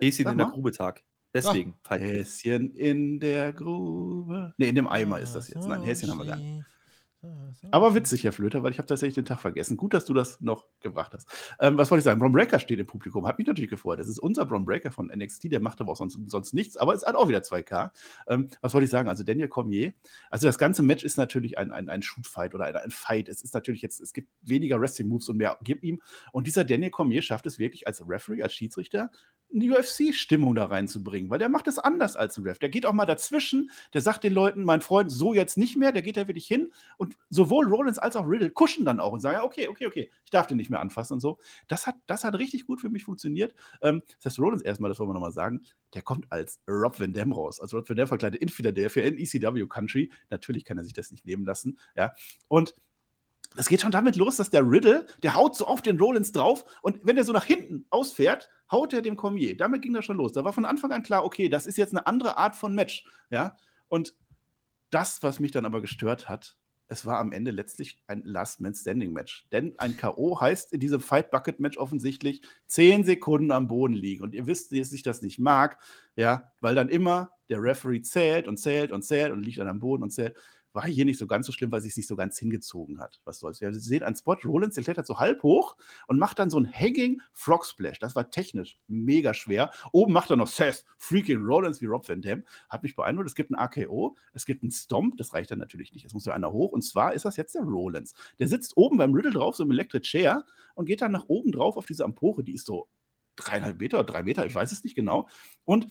[0.00, 1.02] Häschen in der Grube Tag.
[1.34, 1.74] Deswegen.
[1.84, 4.54] Ach, Häschen in der Grube.
[4.56, 5.66] Ne, in dem Eimer ist das jetzt.
[5.66, 6.64] Nein, Häschen haben wir gar nicht.
[7.72, 9.76] Aber witzig, Herr Flöter, weil ich habe tatsächlich den Tag vergessen.
[9.76, 11.28] Gut, dass du das noch gebracht hast.
[11.58, 12.20] Ähm, was wollte ich sagen?
[12.20, 13.26] Bron Breaker steht im Publikum.
[13.26, 13.98] Hat mich natürlich gefreut.
[13.98, 15.50] Das ist unser Bron Breaker von NXT.
[15.50, 17.90] Der macht aber auch sonst, sonst nichts, aber es hat auch wieder 2K.
[18.28, 19.08] Ähm, was wollte ich sagen?
[19.08, 19.94] Also Daniel Cormier.
[20.30, 23.28] Also das ganze Match ist natürlich ein, ein, ein Shoot-Fight oder ein, ein Fight.
[23.28, 26.00] Es ist natürlich jetzt, es gibt weniger Wrestling-Moves und mehr gib ihm.
[26.30, 29.10] Und dieser Daniel Cormier schafft es wirklich als Referee, als Schiedsrichter,
[29.52, 32.58] eine UFC-Stimmung da reinzubringen, weil der macht es anders als ein Ref.
[32.58, 35.92] Der geht auch mal dazwischen, der sagt den Leuten, mein Freund, so jetzt nicht mehr,
[35.92, 39.20] der geht da wirklich hin und sowohl Rollins als auch Riddle kuschen dann auch und
[39.20, 41.38] sagen, ja, okay, okay, okay, ich darf den nicht mehr anfassen und so.
[41.66, 43.54] Das hat, das hat richtig gut für mich funktioniert.
[43.80, 45.62] Ähm, das heißt, Rollins erstmal, das wollen wir nochmal sagen,
[45.94, 49.18] der kommt als Rob Van Dam raus, als Rob Van Dam verkleidet in Philadelphia, in
[49.18, 50.10] ECW Country.
[50.30, 52.12] Natürlich kann er sich das nicht nehmen lassen, ja.
[52.48, 52.74] Und
[53.56, 56.64] es geht schon damit los, dass der Riddle, der haut so auf den Rollins drauf
[56.82, 59.56] und wenn er so nach hinten ausfährt, haut er dem Cormier.
[59.56, 60.32] Damit ging das schon los.
[60.32, 63.04] Da war von Anfang an klar, okay, das ist jetzt eine andere Art von Match.
[63.30, 63.56] Ja?
[63.88, 64.14] Und
[64.90, 66.56] das, was mich dann aber gestört hat,
[66.90, 69.48] es war am Ende letztlich ein Last-Man-Standing-Match.
[69.52, 70.40] Denn ein K.O.
[70.40, 74.24] heißt in diesem Fight-Bucket-Match offensichtlich 10 Sekunden am Boden liegen.
[74.24, 75.78] Und ihr wisst, dass ich das nicht mag,
[76.16, 79.80] ja, weil dann immer der Referee zählt und zählt und zählt und liegt dann am
[79.80, 80.34] Boden und zählt
[80.78, 83.20] war hier nicht so ganz so schlimm, weil es sich nicht so ganz hingezogen hat.
[83.24, 83.58] Was soll's.
[83.58, 85.76] Sie sehen einen Spot, Rollins, der klettert so halb hoch
[86.06, 87.98] und macht dann so einen Hanging Frog Splash.
[87.98, 89.72] Das war technisch mega schwer.
[89.90, 92.44] Oben macht er noch Seth Freaking Rollins wie Rob Van Dam.
[92.68, 93.28] Hat mich beeindruckt.
[93.28, 96.04] Es gibt ein AKO, es gibt einen Stomp, das reicht dann natürlich nicht.
[96.04, 98.14] Es muss ja einer hoch und zwar ist das jetzt der Rollins.
[98.38, 101.50] Der sitzt oben beim Riddle drauf, so im Electric Chair und geht dann nach oben
[101.50, 102.88] drauf auf diese Empore, die ist so
[103.34, 105.28] dreieinhalb Meter, drei Meter, ich weiß es nicht genau.
[105.64, 105.88] Und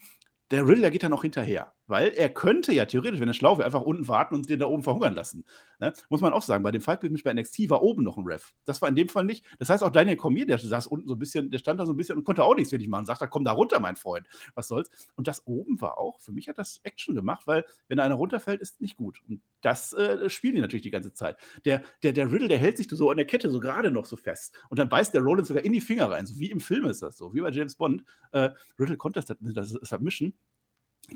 [0.49, 3.65] der Riddler geht dann auch hinterher, weil er könnte ja theoretisch, wenn er schlau wäre,
[3.65, 5.45] einfach unten warten und den da oben verhungern lassen.
[5.79, 5.93] Ne?
[6.09, 8.53] Muss man auch sagen, bei dem Fightbild bei NXT war oben noch ein Ref.
[8.65, 9.45] Das war in dem Fall nicht.
[9.59, 11.93] Das heißt, auch Daniel Cormier, der saß unten so ein bisschen, der stand da so
[11.93, 13.05] ein bisschen und konnte auch nichts für dich machen.
[13.05, 14.27] Sagt, da komm da runter, mein Freund.
[14.53, 14.89] Was soll's?
[15.15, 18.61] Und das oben war auch, für mich hat das Action gemacht, weil wenn einer runterfällt,
[18.61, 19.21] ist nicht gut.
[19.27, 21.37] Und das äh, spielen die natürlich die ganze Zeit.
[21.65, 24.15] Der, der, der Riddle, der hält sich so an der Kette so gerade noch so
[24.17, 24.53] fest.
[24.69, 26.25] Und dann beißt der Rollins sogar in die Finger rein.
[26.25, 28.03] So wie im Film ist das so, wie bei James Bond.
[28.31, 30.33] Äh, Riddle konnte das, das, das Submission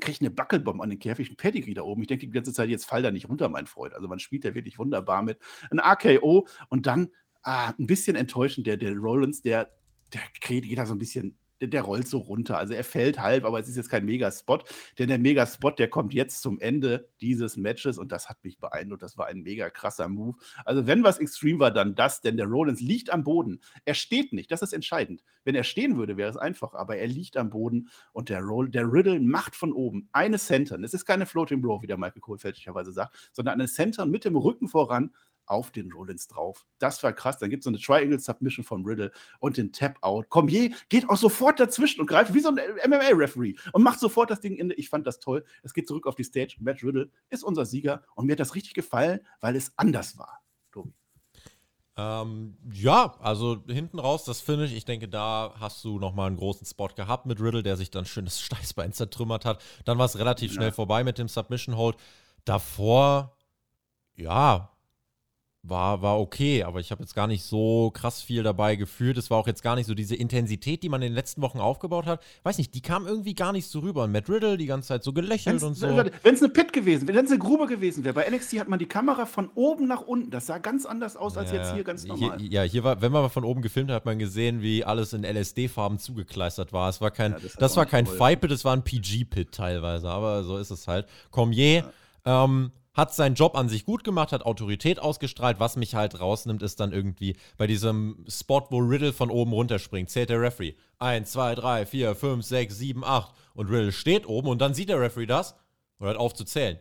[0.00, 2.02] kriege eine Buckelbombe an den Käfig, ein Pedigree da oben.
[2.02, 3.94] Ich denke die ganze Zeit, jetzt fall da nicht runter, mein Freund.
[3.94, 5.38] Also man spielt da wirklich wunderbar mit.
[5.70, 7.10] Ein AKO und dann
[7.42, 9.70] ah, ein bisschen enttäuschend, der, der Rollins, der,
[10.12, 11.36] der geht da so ein bisschen
[11.68, 12.58] der, rollt so runter.
[12.58, 14.58] Also er fällt halb, aber es ist jetzt kein Mega-Spot.
[14.98, 19.02] Denn der Mega-Spot, der kommt jetzt zum Ende dieses Matches und das hat mich beeindruckt.
[19.02, 20.36] Das war ein mega krasser Move.
[20.64, 23.60] Also wenn was extrem war, dann das, denn der Rollins liegt am Boden.
[23.84, 25.22] Er steht nicht, das ist entscheidend.
[25.44, 28.68] Wenn er stehen würde, wäre es einfach, aber er liegt am Boden und der, Roll,
[28.68, 30.78] der Riddle macht von oben eine Center.
[30.80, 34.24] Es ist keine Floating Bro, wie der Michael Cole fälschlicherweise sagt, sondern eine Center mit
[34.24, 35.12] dem Rücken voran
[35.46, 36.66] auf den Rollins drauf.
[36.78, 37.38] Das war krass.
[37.38, 40.28] Dann gibt es so eine Triangle Submission vom Riddle und den Tap Out.
[40.28, 44.40] Cormier geht auch sofort dazwischen und greift wie so ein MMA-Referee und macht sofort das
[44.40, 44.72] Ding in.
[44.76, 45.44] Ich fand das toll.
[45.62, 46.56] Es geht zurück auf die Stage.
[46.60, 50.42] Matt Riddle ist unser Sieger und mir hat das richtig gefallen, weil es anders war.
[50.70, 50.92] Tobi.
[51.96, 56.66] Ähm, ja, also hinten raus, das Finish, ich denke, da hast du nochmal einen großen
[56.66, 59.62] Spot gehabt mit Riddle, der sich dann schön das Steißbein zertrümmert hat.
[59.84, 61.96] Dann war es relativ schnell vorbei mit dem Submission Hold.
[62.44, 63.36] Davor,
[64.14, 64.71] ja,
[65.64, 69.16] war, war okay, aber ich habe jetzt gar nicht so krass viel dabei gefühlt.
[69.16, 71.60] Es war auch jetzt gar nicht so diese Intensität, die man in den letzten Wochen
[71.60, 72.20] aufgebaut hat.
[72.42, 74.04] Weiß nicht, die kam irgendwie gar nicht so rüber.
[74.04, 75.86] Und Matt Riddle die ganze Zeit so gelächelt wenn's, und so.
[76.22, 78.68] Wenn es eine Pit gewesen wäre, wenn es eine Grube gewesen wäre, bei NXT hat
[78.68, 80.30] man die Kamera von oben nach unten.
[80.30, 82.38] Das sah ganz anders aus als ja, jetzt hier ganz normal.
[82.38, 85.12] Hier, ja, hier war, wenn man von oben gefilmt hat, hat man gesehen, wie alles
[85.12, 86.88] in LSD-Farben zugekleistert war.
[86.88, 90.42] Es war kein, ja, das, das war kein Fight-Pit, es war ein PG-Pit teilweise, aber
[90.42, 91.06] so ist es halt.
[91.30, 91.84] Cormier,
[92.26, 92.44] ja.
[92.44, 95.58] ähm, hat seinen Job an sich gut gemacht, hat Autorität ausgestrahlt.
[95.60, 100.10] Was mich halt rausnimmt, ist dann irgendwie bei diesem Spot, wo Riddle von oben runterspringt,
[100.10, 100.74] zählt der Referee.
[100.98, 103.34] 1, 2, 3, 4, 5, 6, 7, 8.
[103.54, 105.54] Und Riddle steht oben und dann sieht der Referee das
[105.98, 106.78] und hört auf zu zählen.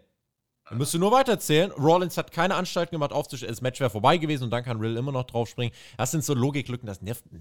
[0.67, 1.71] Dann müsste nur weiterzählen.
[1.71, 3.51] Rollins hat keine Anstalten gemacht, aufzustellen.
[3.51, 5.73] Das Match wäre vorbei gewesen und dann kann Riddle immer noch draufspringen.
[5.97, 7.23] Das sind so Logiklücken, das nervt.
[7.31, 7.39] Na,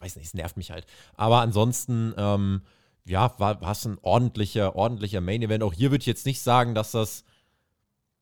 [0.00, 0.86] weiß nicht, es nervt mich halt.
[1.14, 2.62] Aber ansonsten, ähm,
[3.04, 5.64] ja, war es ein ordentlicher, ordentlicher Main Event.
[5.64, 7.24] Auch hier würde ich jetzt nicht sagen, dass das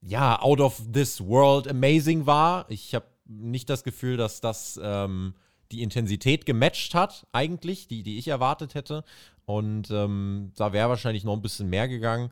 [0.03, 2.67] ja, out of this world amazing war.
[2.71, 5.35] Ich habe nicht das Gefühl, dass das ähm,
[5.73, 9.05] die Intensität gematcht hat, eigentlich, die, die ich erwartet hätte.
[9.45, 12.31] Und ähm, da wäre wahrscheinlich noch ein bisschen mehr gegangen.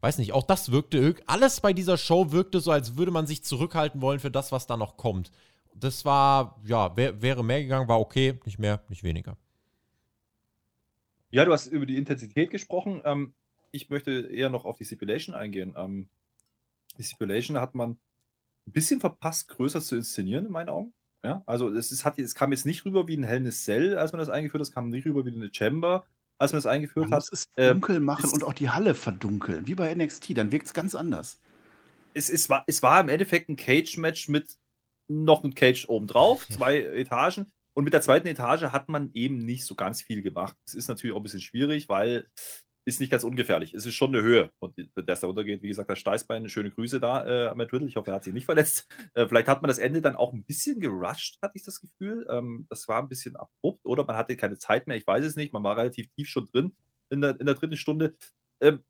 [0.00, 3.44] Weiß nicht, auch das wirkte, alles bei dieser Show wirkte so, als würde man sich
[3.44, 5.30] zurückhalten wollen für das, was da noch kommt.
[5.74, 9.36] Das war, ja, wär, wäre mehr gegangen, war okay, nicht mehr, nicht weniger.
[11.30, 13.02] Ja, du hast über die Intensität gesprochen.
[13.04, 13.34] Ähm,
[13.72, 15.74] ich möchte eher noch auf die Stipulation eingehen.
[15.76, 16.08] Ähm,
[17.00, 20.92] die Stipulation hat man ein bisschen verpasst, größer zu inszenieren, in meinen Augen.
[21.24, 23.98] Ja, also es, ist, hat, es kam jetzt nicht rüber wie ein Hell in Cell,
[23.98, 24.68] als man das eingeführt hat.
[24.68, 26.06] Es kam nicht rüber wie eine Chamber,
[26.38, 27.30] als man das eingeführt man hat.
[27.30, 30.36] Muss es dunkel ähm, machen und auch die Halle verdunkeln, wie bei NXT.
[30.36, 31.40] Dann wirkt es ganz anders.
[32.14, 34.56] Es, es, war, es war im Endeffekt ein Cage-Match mit
[35.08, 37.52] noch einem Cage obendrauf, zwei Etagen.
[37.74, 40.56] Und mit der zweiten Etage hat man eben nicht so ganz viel gemacht.
[40.66, 42.26] Es ist natürlich auch ein bisschen schwierig, weil
[42.84, 43.74] ist nicht ganz ungefährlich.
[43.74, 45.62] Es ist schon eine Höhe, und es da runtergeht.
[45.62, 47.86] Wie gesagt, der Steißbein, schöne Grüße da äh, am Riddle.
[47.86, 48.88] Ich hoffe, er hat sich nicht verletzt.
[49.14, 52.26] Äh, vielleicht hat man das Ende dann auch ein bisschen gerusht, hatte ich das Gefühl.
[52.30, 54.96] Ähm, das war ein bisschen abrupt, oder man hatte keine Zeit mehr.
[54.96, 55.52] Ich weiß es nicht.
[55.52, 56.74] Man war relativ tief schon drin
[57.10, 58.16] in der, in der dritten Stunde.
[58.60, 58.82] Ähm,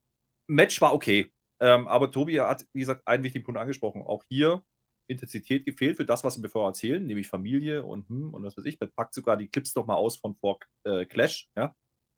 [0.46, 1.32] Match war okay.
[1.60, 4.02] Ähm, aber Tobi hat, wie gesagt, einen wichtigen Punkt angesprochen.
[4.02, 4.62] Auch hier
[5.08, 8.64] Intensität gefehlt für das, was wir bevor erzählen, nämlich Familie und hm, und was weiß
[8.64, 8.78] ich.
[8.80, 11.48] Man packt sogar die Clips noch mal aus von vor äh, Clash.
[11.56, 11.74] Ja?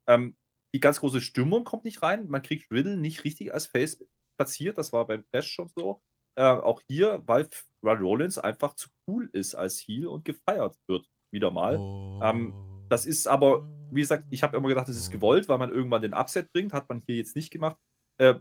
[0.07, 0.35] Ähm,
[0.73, 2.27] die ganz große Stimmung kommt nicht rein.
[2.27, 4.03] Man kriegt Riddle nicht richtig als Face
[4.37, 4.77] platziert.
[4.77, 6.01] Das war beim Clash schon so.
[6.35, 7.47] Äh, auch hier, weil
[7.83, 11.07] Run Rollins einfach zu cool ist als Heel und gefeiert wird.
[11.31, 11.77] Wieder mal.
[11.77, 12.19] Oh.
[12.23, 12.53] Ähm,
[12.89, 16.01] das ist aber, wie gesagt, ich habe immer gedacht, das ist gewollt, weil man irgendwann
[16.01, 16.73] den Upset bringt.
[16.73, 17.77] Hat man hier jetzt nicht gemacht.
[18.19, 18.35] Äh,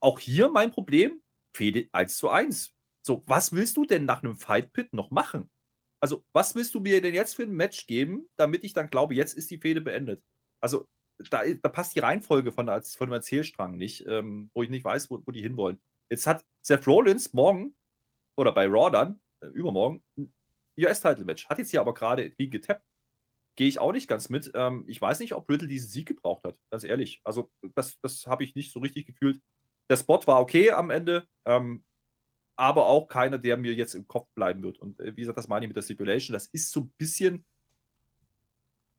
[0.00, 1.22] auch hier mein Problem:
[1.56, 2.74] Fehde 1 zu 1.
[3.06, 5.50] So, was willst du denn nach einem Fight Pit noch machen?
[6.00, 9.14] Also, was willst du mir denn jetzt für ein Match geben, damit ich dann glaube,
[9.14, 10.22] jetzt ist die Fehde beendet?
[10.62, 10.86] Also,
[11.30, 15.10] da, da passt die Reihenfolge von, von dem Erzählstrang nicht, ähm, wo ich nicht weiß,
[15.10, 15.80] wo, wo die hinwollen.
[16.10, 17.74] Jetzt hat Seth Rollins morgen
[18.36, 20.32] oder bei Raw dann, äh, übermorgen, ein
[20.78, 21.48] US-Title-Match.
[21.48, 22.84] Hat jetzt hier aber gerade wie getappt.
[23.56, 24.52] Gehe ich auch nicht ganz mit.
[24.54, 27.20] Ähm, ich weiß nicht, ob Riddle diesen Sieg gebraucht hat, ganz ehrlich.
[27.24, 29.40] Also, das, das habe ich nicht so richtig gefühlt.
[29.90, 31.84] Der Spot war okay am Ende, ähm,
[32.56, 34.78] aber auch keiner, der mir jetzt im Kopf bleiben wird.
[34.78, 36.34] Und äh, wie gesagt, das meine ich mit der Stipulation.
[36.34, 37.44] Das ist so ein bisschen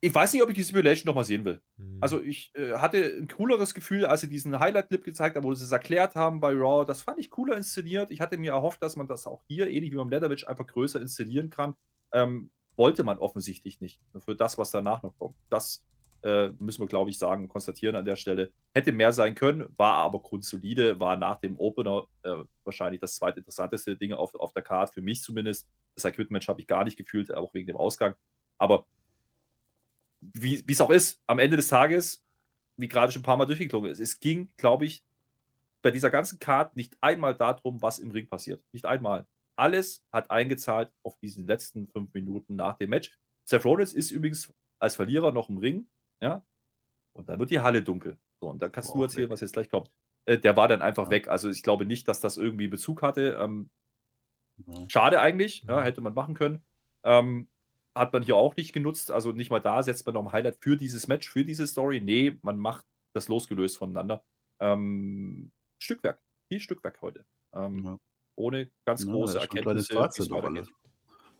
[0.02, 1.60] ich weiß nicht, ob ich die Simulation nochmal sehen will.
[1.76, 1.98] Mhm.
[2.00, 5.64] Also ich äh, hatte ein cooleres Gefühl, als sie diesen Highlight-Clip gezeigt haben, wo sie
[5.64, 6.86] es erklärt haben bei Raw.
[6.86, 8.10] Das fand ich cooler inszeniert.
[8.10, 11.00] Ich hatte mir erhofft, dass man das auch hier, ähnlich wie beim Leatherwitch, einfach größer
[11.00, 11.74] inszenieren kann.
[12.12, 14.00] Ähm, wollte man offensichtlich nicht.
[14.24, 15.36] Für das, was danach noch kommt.
[15.50, 15.84] Das
[16.22, 18.52] äh, müssen wir, glaube ich, sagen, konstatieren an der Stelle.
[18.72, 23.40] Hätte mehr sein können, war aber grundsolide, war nach dem Opener äh, wahrscheinlich das zweite
[23.40, 25.66] interessanteste Ding auf, auf der Card, für mich zumindest.
[25.94, 28.14] Das Equipment habe ich gar nicht gefühlt, auch wegen dem Ausgang.
[28.58, 28.86] Aber
[30.20, 32.22] wie es auch ist, am Ende des Tages,
[32.76, 35.04] wie gerade schon ein paar Mal durchgeklungen ist, es ging, glaube ich,
[35.82, 38.62] bei dieser ganzen Card nicht einmal darum, was im Ring passiert.
[38.72, 39.26] Nicht einmal.
[39.56, 43.18] Alles hat eingezahlt auf diesen letzten fünf Minuten nach dem Match.
[43.44, 45.88] Seth Rollins ist übrigens als Verlierer noch im Ring,
[46.22, 46.44] ja,
[47.12, 48.18] und dann wird die Halle dunkel.
[48.40, 49.32] So, und dann kannst Boah, du erzählen, weg.
[49.32, 49.90] was jetzt gleich kommt.
[50.26, 51.10] Äh, der war dann einfach ja.
[51.10, 51.28] weg.
[51.28, 53.38] Also ich glaube nicht, dass das irgendwie Bezug hatte.
[53.40, 53.70] Ähm,
[54.66, 54.88] ja.
[54.88, 56.62] Schade eigentlich, ja, hätte man machen können.
[57.04, 57.48] Ähm,
[57.94, 59.10] hat man hier auch nicht genutzt.
[59.10, 62.00] Also nicht mal da setzt man noch ein Highlight für dieses Match, für diese Story.
[62.00, 64.22] Nee, man macht das losgelöst voneinander.
[64.60, 67.24] Ähm, Stückwerk, viel Stückwerk heute.
[67.54, 67.98] Ähm, ja.
[68.36, 69.94] Ohne ganz ja, große Erkenntnisse.
[69.94, 70.60] Fazit auf, alle,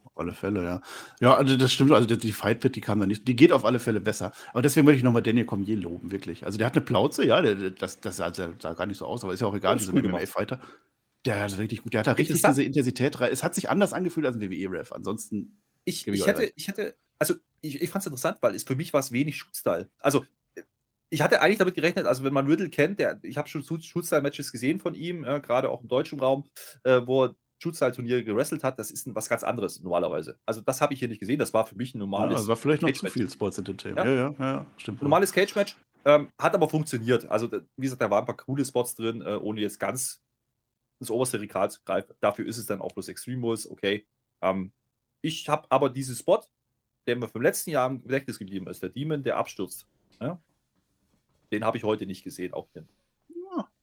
[0.05, 0.81] auf alle Fälle, ja.
[1.21, 1.93] Ja, also das stimmt.
[1.93, 3.29] Also die Fight Pit, die kam da nicht.
[3.29, 4.33] Die geht auf alle Fälle besser.
[4.53, 6.45] Aber deswegen möchte ich nochmal Daniel Cormier loben, wirklich.
[6.45, 9.23] Also der hat eine Plauze, ja, der, das, das sah, sah, gar nicht so aus,
[9.23, 10.61] aber ist ja auch egal, dieser MMA-Fighter.
[11.27, 13.31] Der hat richtig gut, der hat da richtig diese Intensität rein.
[13.31, 14.93] Es hat sich anders angefühlt als ein WWE-Ref.
[14.93, 18.77] Ansonsten ich, ich, hätte, ich hätte, also ich, ich fand es interessant, weil es für
[18.77, 19.91] mich war es wenig Shootstyle.
[19.99, 20.25] Also
[21.11, 24.53] ich hatte eigentlich damit gerechnet, also wenn man Riddle kennt, der, ich habe schon Shootstyle-Matches
[24.53, 26.49] gesehen von ihm, ja, gerade auch im deutschen Raum,
[26.85, 30.39] äh, wo er Shootstyle-Turniere gewrestelt hat, das ist ein, was ganz anderes normalerweise.
[30.47, 32.33] Also das habe ich hier nicht gesehen, das war für mich ein normales.
[32.33, 34.07] Ja, das war vielleicht noch zu viel Sports Entertainment.
[34.07, 35.03] Ja, ja, ja, ja stimmt.
[35.03, 37.29] Normales Cage-Match, ähm, hat aber funktioniert.
[37.29, 40.23] Also wie gesagt, da waren ein paar coole Spots drin, äh, ohne jetzt ganz
[41.01, 42.15] ins oberste Regal zu greifen.
[42.21, 44.07] Dafür ist es dann auch bloß Extreme Rules, okay.
[44.43, 44.73] Ähm,
[45.23, 46.41] ich habe aber diesen Spot,
[47.07, 49.87] der mir vom letzten Jahr im Gedächtnis geblieben ist, der Demon, der abstürzt.
[50.21, 50.41] Ja?
[51.51, 52.89] Den habe ich heute nicht gesehen, auch den.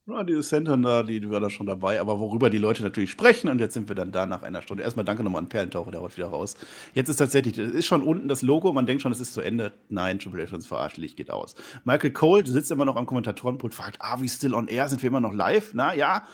[0.10, 3.12] Ja, diese Center da, die, die war da schon dabei, aber worüber die Leute natürlich
[3.12, 4.84] sprechen, und jetzt sind wir dann da nach einer Stunde.
[4.84, 6.56] Erstmal danke nochmal an Perlentaucher, der haut wieder raus.
[6.94, 9.42] Jetzt ist tatsächlich, das ist schon unten das Logo, man denkt schon, es ist zu
[9.42, 9.74] Ende.
[9.90, 11.56] Nein, Triple H uns verarscht, Licht geht aus.
[11.84, 15.10] Michael Cole sitzt immer noch am Kommentatorenpult, fragt, ah, wie still on air, sind wir
[15.10, 15.72] immer noch live?
[15.74, 16.26] Na ja,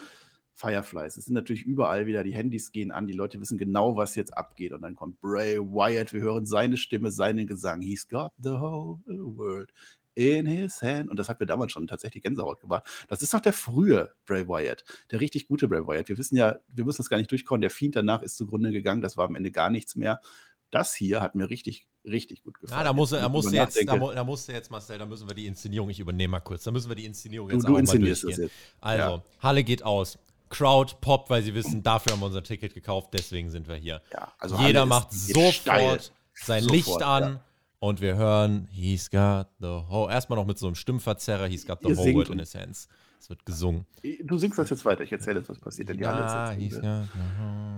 [0.56, 1.18] Fireflies.
[1.18, 4.38] Es sind natürlich überall wieder, die Handys gehen an, die Leute wissen genau, was jetzt
[4.38, 4.72] abgeht.
[4.72, 7.82] Und dann kommt Bray Wyatt, wir hören seine Stimme, seinen Gesang.
[7.82, 9.74] He's got the whole world
[10.16, 11.10] in his hand.
[11.10, 12.84] Und das hat mir damals schon tatsächlich Gänsehaut gemacht.
[13.08, 16.10] Das ist doch der frühe Bray Wyatt, der richtig gute Bray Wyatt.
[16.10, 17.62] Wir wissen ja, wir müssen das gar nicht durchkommen.
[17.62, 20.22] Der Fiend danach ist zugrunde gegangen, das war am Ende gar nichts mehr.
[20.70, 22.80] Das hier hat mir richtig, richtig gut gefallen.
[22.80, 25.46] Ja, da muss, er, muss jetzt, da, da musst jetzt, Marcel, da müssen wir die
[25.46, 28.00] Inszenierung, ich übernehme mal kurz, da müssen wir die Inszenierung jetzt du, du auch mal
[28.00, 28.50] durchgehen.
[28.82, 29.24] Also, ja.
[29.40, 30.18] Halle geht aus.
[30.54, 34.02] Crowd poppt, weil sie wissen, dafür haben wir unser Ticket gekauft, deswegen sind wir hier.
[34.14, 36.00] Ja, also Jeder macht sofort steil.
[36.34, 37.42] sein sofort, Licht an ja.
[37.80, 40.12] und wir hören He's got the whole.
[40.12, 42.88] Erstmal noch mit so einem Stimmverzerrer, He's got the Ihr whole world in his hands.
[43.20, 43.86] Es wird gesungen.
[44.24, 46.58] Du singst das jetzt weiter, ich erzähle jetzt, was passiert in die Halle.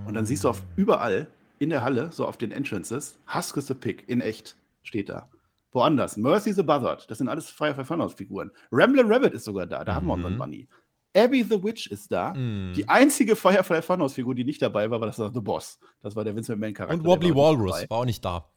[0.05, 1.27] Und dann siehst du auf überall
[1.59, 5.29] in der Halle, so auf den Entrances, Husk is the Pick in echt steht da.
[5.71, 8.49] Woanders, Mercy the Buzzard, das sind alles Firefly Funhouse-Figuren.
[8.71, 9.95] Ramblin' Rabbit ist sogar da, da mhm.
[9.95, 10.67] haben wir unseren Bunny.
[11.15, 12.33] Abby the Witch ist da.
[12.33, 12.73] Mm.
[12.75, 15.79] Die einzige Firefly Funhouse-Figur, die nicht dabei war, war das The Boss.
[16.01, 16.97] Das war der Vince McMahon-Charakter.
[16.99, 18.49] Und Wobbly war Walrus war auch nicht da.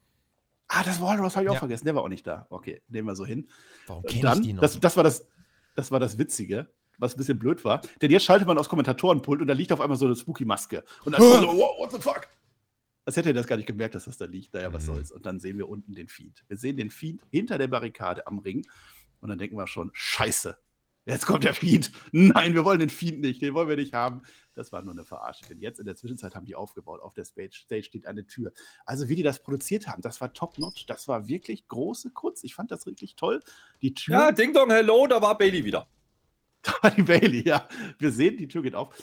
[0.68, 1.84] Ah, das Walrus habe ich auch vergessen.
[1.86, 2.46] Der war auch nicht da.
[2.50, 3.48] Okay, nehmen wir so hin.
[3.86, 4.60] Warum kenne ich die noch?
[4.60, 5.26] Das, das war das,
[5.76, 7.80] Das war das Witzige, was ein bisschen blöd war.
[8.02, 10.84] Denn jetzt schaltet man aufs Kommentatorenpult und da liegt auf einmal so eine Spooky-Maske.
[11.04, 12.28] Und dann so, wow, what the fuck?
[13.06, 14.52] Als hätte er das gar nicht gemerkt, dass das da liegt.
[14.52, 14.86] Naja, was Mhm.
[14.86, 15.12] soll's.
[15.12, 16.44] Und dann sehen wir unten den Feed.
[16.48, 18.66] Wir sehen den Feed hinter der Barrikade am Ring.
[19.20, 20.58] Und dann denken wir schon, scheiße,
[21.08, 21.90] jetzt kommt der Feed.
[22.12, 24.22] Nein, wir wollen den Feed nicht, den wollen wir nicht haben.
[24.54, 25.44] Das war nur eine Verarsche.
[25.48, 27.00] Denn jetzt in der Zwischenzeit haben die aufgebaut.
[27.00, 28.52] Auf der Stage, Stage steht eine Tür.
[28.84, 30.86] Also wie die das produziert haben, das war top-notch.
[30.86, 32.44] Das war wirklich große Kunst.
[32.44, 33.40] Ich fand das wirklich toll.
[33.82, 35.88] Die Tür Ja, Ding Dong, hello, da war Bailey wieder.
[36.62, 37.68] da war die Bailey, ja.
[37.98, 38.94] Wir sehen, die Tür geht auf.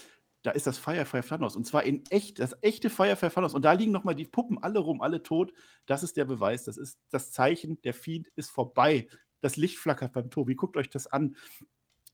[0.43, 1.55] Da ist das Firefly Thanos.
[1.55, 3.55] Und zwar in echt, das echte Firefly Thanos.
[3.55, 5.53] Und da liegen nochmal die Puppen alle rum, alle tot.
[5.87, 6.65] Das ist der Beweis.
[6.65, 7.81] Das ist das Zeichen.
[7.81, 9.07] Der Feed ist vorbei.
[9.41, 10.55] Das Licht flackert beim Tobi.
[10.55, 11.35] Guckt euch das an.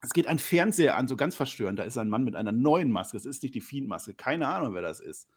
[0.03, 1.77] Es geht ein Fernseher an, so ganz verstörend.
[1.77, 3.17] Da ist ein Mann mit einer neuen Maske.
[3.17, 4.15] Das ist nicht die Fiend-Maske.
[4.15, 5.27] Keine Ahnung, wer das ist.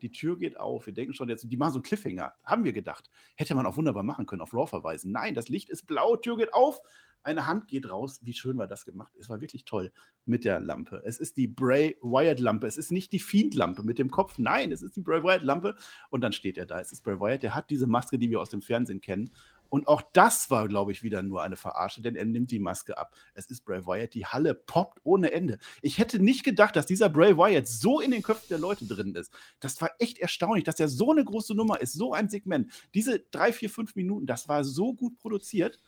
[0.00, 0.86] Die Tür geht auf.
[0.86, 2.32] Wir denken schon jetzt, die machen so einen Cliffhanger.
[2.42, 3.10] Haben wir gedacht.
[3.36, 5.12] Hätte man auch wunderbar machen können, auf Raw verweisen.
[5.12, 6.80] Nein, das Licht ist blau, Tür geht auf.
[7.22, 8.20] Eine Hand geht raus.
[8.22, 9.14] Wie schön war das gemacht?
[9.18, 9.92] Es war wirklich toll
[10.26, 11.02] mit der Lampe.
[11.06, 12.66] Es ist die Bray Wyatt Lampe.
[12.66, 14.36] Es ist nicht die Fiend Lampe mit dem Kopf.
[14.36, 15.74] Nein, es ist die Bray Wyatt Lampe.
[16.10, 16.80] Und dann steht er da.
[16.80, 17.42] Es ist Bray Wyatt.
[17.42, 19.30] Der hat diese Maske, die wir aus dem Fernsehen kennen.
[19.74, 22.96] Und auch das war, glaube ich, wieder nur eine Verarsche, denn er nimmt die Maske
[22.96, 23.12] ab.
[23.34, 24.14] Es ist Bray Wyatt.
[24.14, 25.58] Die Halle poppt ohne Ende.
[25.82, 29.16] Ich hätte nicht gedacht, dass dieser Bray Wyatt so in den Köpfen der Leute drin
[29.16, 29.32] ist.
[29.58, 32.70] Das war echt erstaunlich, dass er so eine große Nummer ist, so ein Segment.
[32.94, 35.80] Diese drei, vier, fünf Minuten, das war so gut produziert.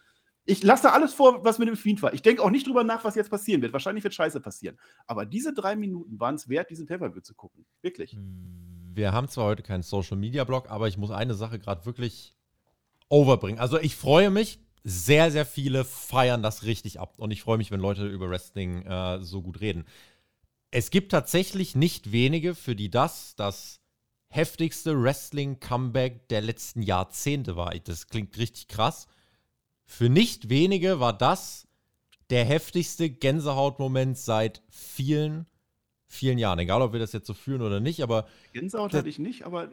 [0.46, 2.12] Ich lasse alles vor, was mit dem Fiend war.
[2.12, 3.72] Ich denke auch nicht drüber nach, was jetzt passieren wird.
[3.72, 4.76] Wahrscheinlich wird Scheiße passieren.
[5.06, 7.64] Aber diese drei Minuten waren es wert, diesen Pay-Per-View zu gucken.
[7.82, 8.18] Wirklich.
[8.94, 12.35] Wir haben zwar heute keinen Social Media Blog, aber ich muss eine Sache gerade wirklich
[13.08, 13.60] overbringen.
[13.60, 17.14] Also ich freue mich, sehr, sehr viele feiern das richtig ab.
[17.18, 19.84] Und ich freue mich, wenn Leute über Wrestling äh, so gut reden.
[20.70, 23.80] Es gibt tatsächlich nicht wenige, für die das das
[24.28, 27.74] heftigste Wrestling-Comeback der letzten Jahrzehnte war.
[27.78, 29.06] Das klingt richtig krass.
[29.84, 31.66] Für nicht wenige war das
[32.30, 35.46] der heftigste Gänsehautmoment seit vielen,
[36.06, 36.58] vielen Jahren.
[36.58, 39.68] Egal, ob wir das jetzt so fühlen oder nicht, aber Gänsehaut hatte ich nicht, aber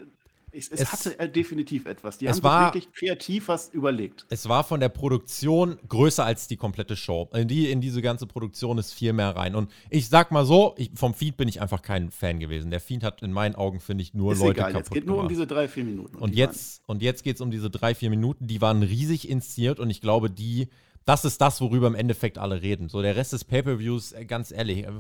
[0.54, 2.18] es, es, Es- hatte äh, definitiv etwas.
[2.18, 4.26] Die Es haben war- wirklich kreativ was überlegt.
[4.30, 7.30] es war von der Produktion größer als die komplette Show.
[7.34, 9.56] In, die, in diese ganze Produktion ist viel mehr rein.
[9.56, 12.72] Und ich sag mal so, ich, vom Feed bin ich einfach kein Fan gewesen.
[12.72, 15.06] Der Feed hat in meinen Augen, finde ich, nur Ist Leute egal, kaputt jetzt geht
[15.06, 15.32] nur um gemacht.
[15.32, 16.18] diese drei, vier Minuten.
[16.18, 19.30] Und die jetzt, und jetzt geht es um diese drei, vier Minuten, die waren riesig
[19.30, 20.68] inszeniert und ich glaube, die,
[21.06, 22.90] das ist das, worüber im Endeffekt alle reden.
[22.90, 24.92] So, der Rest des Pay-Per-Views, äh, ganz ehrlich, äh,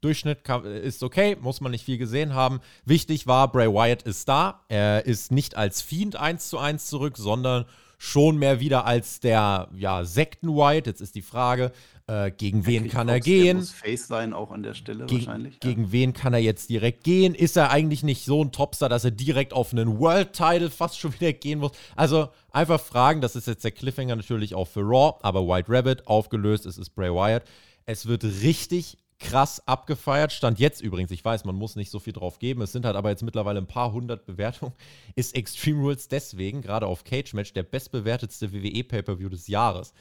[0.00, 2.60] Durchschnitt äh, ist okay, muss man nicht viel gesehen haben.
[2.84, 4.64] Wichtig war, Bray Wyatt ist da.
[4.68, 7.64] Er ist nicht als Fiend 1 zu 1 zurück, sondern
[7.98, 10.86] schon mehr wieder als der ja, Sekten-Wyatt.
[10.86, 11.72] Jetzt ist die Frage,
[12.08, 13.56] äh, gegen wen kann er gehen?
[13.56, 15.54] muss Face sein, auch an der Stelle Gegen, wahrscheinlich.
[15.54, 15.58] ja.
[15.60, 17.34] gegen wen kann er jetzt direkt gehen?
[17.34, 20.98] Ist er eigentlich nicht so ein Topstar, dass er direkt auf einen World Title fast
[20.98, 21.72] schon wieder gehen muss?
[21.96, 26.06] Also einfach fragen, das ist jetzt der Cliffhanger natürlich auch für Raw, aber White Rabbit
[26.06, 27.44] aufgelöst, es ist Bray Wyatt.
[27.86, 30.32] Es wird richtig krass abgefeiert.
[30.32, 32.96] Stand jetzt übrigens, ich weiß, man muss nicht so viel drauf geben, es sind halt
[32.96, 34.74] aber jetzt mittlerweile ein paar hundert Bewertungen,
[35.14, 39.92] ist Extreme Rules deswegen, gerade auf Cage Match, der bestbewertetste WWE Pay-Per-View des Jahres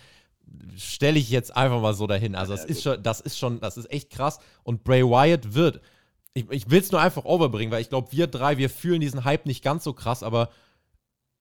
[0.77, 2.35] stelle ich jetzt einfach mal so dahin.
[2.35, 4.39] Also, Ja, das ja, ist schon, das ist schon, das ist echt krass.
[4.63, 5.81] Und Bray Wyatt wird,
[6.33, 9.23] ich, ich will es nur einfach overbringen, weil ich glaube, wir drei, wir fühlen diesen
[9.23, 10.49] Hype nicht ganz so krass, aber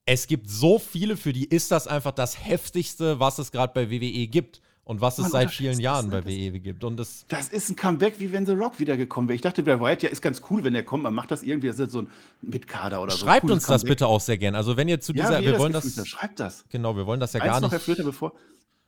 [0.07, 3.91] es gibt so viele, für die ist das einfach das heftigste, was es gerade bei
[3.91, 6.11] WWE gibt und was es Man seit vielen das, Jahren ne?
[6.11, 6.85] bei Das- WWE gibt.
[6.85, 9.35] Und das, Das ist ein Comeback, wie wenn The Rock wiedergekommen wäre.
[9.37, 11.05] Ich dachte, Bray Wyatt ja ist ganz cool, wenn er kommt.
[11.05, 12.09] Man macht das irgendwie, das ist so ein
[12.43, 13.25] Mitkader oder so.
[13.25, 13.89] schreibt uns das Comeback.
[13.89, 14.55] bitte auch sehr gern.
[14.55, 16.07] Also, wenn ihr zu Ja, dieser, ihr wir das wollen das, habt.
[16.07, 16.67] Schreibt das.
[16.69, 17.85] genau, wir wollen das ja Eins gar noch, Herr nicht.
[17.87, 18.35] Flöter, bevor.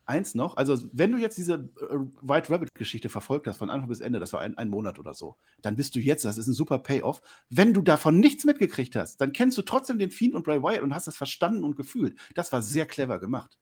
[0.09, 4.01] Eins noch, also wenn du jetzt diese äh, White Rabbit-Geschichte verfolgt hast, von Anfang bis
[4.01, 6.55] Ende, das war ein, ein Monat oder so, dann bist du jetzt, das ist ein
[6.55, 7.21] super Payoff.
[7.51, 10.83] Wenn du davon nichts mitgekriegt hast, dann kennst du trotzdem den Fiend und Bray Wyatt
[10.83, 12.17] und hast es verstanden und gefühlt.
[12.37, 13.59] Das war sehr clever gemacht.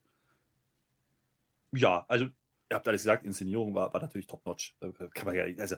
[1.72, 2.32] Ja, also, ihr
[2.74, 4.76] habt alles gesagt, Inszenierung war, war natürlich top-notch.
[4.80, 5.76] Äh, also,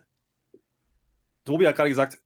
[1.45, 2.21] Tobi hat gerade gesagt,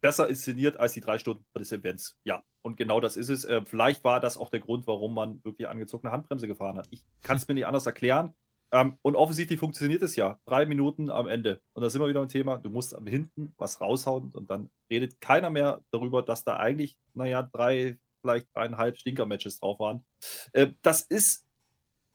[0.00, 2.18] besser inszeniert als die drei Stunden des Events.
[2.24, 3.46] Ja, und genau das ist es.
[3.46, 6.86] Äh, vielleicht war das auch der Grund, warum man wirklich angezogene Handbremse gefahren hat.
[6.90, 8.34] Ich kann es mir nicht anders erklären.
[8.72, 10.38] Ähm, und offensichtlich funktioniert es ja.
[10.44, 11.62] Drei Minuten am Ende.
[11.72, 12.58] Und da sind wir wieder im Thema.
[12.58, 17.42] Du musst hinten was raushauen und dann redet keiner mehr darüber, dass da eigentlich, naja,
[17.42, 20.04] drei, vielleicht dreieinhalb Stinker-Matches drauf waren.
[20.52, 21.46] Äh, das ist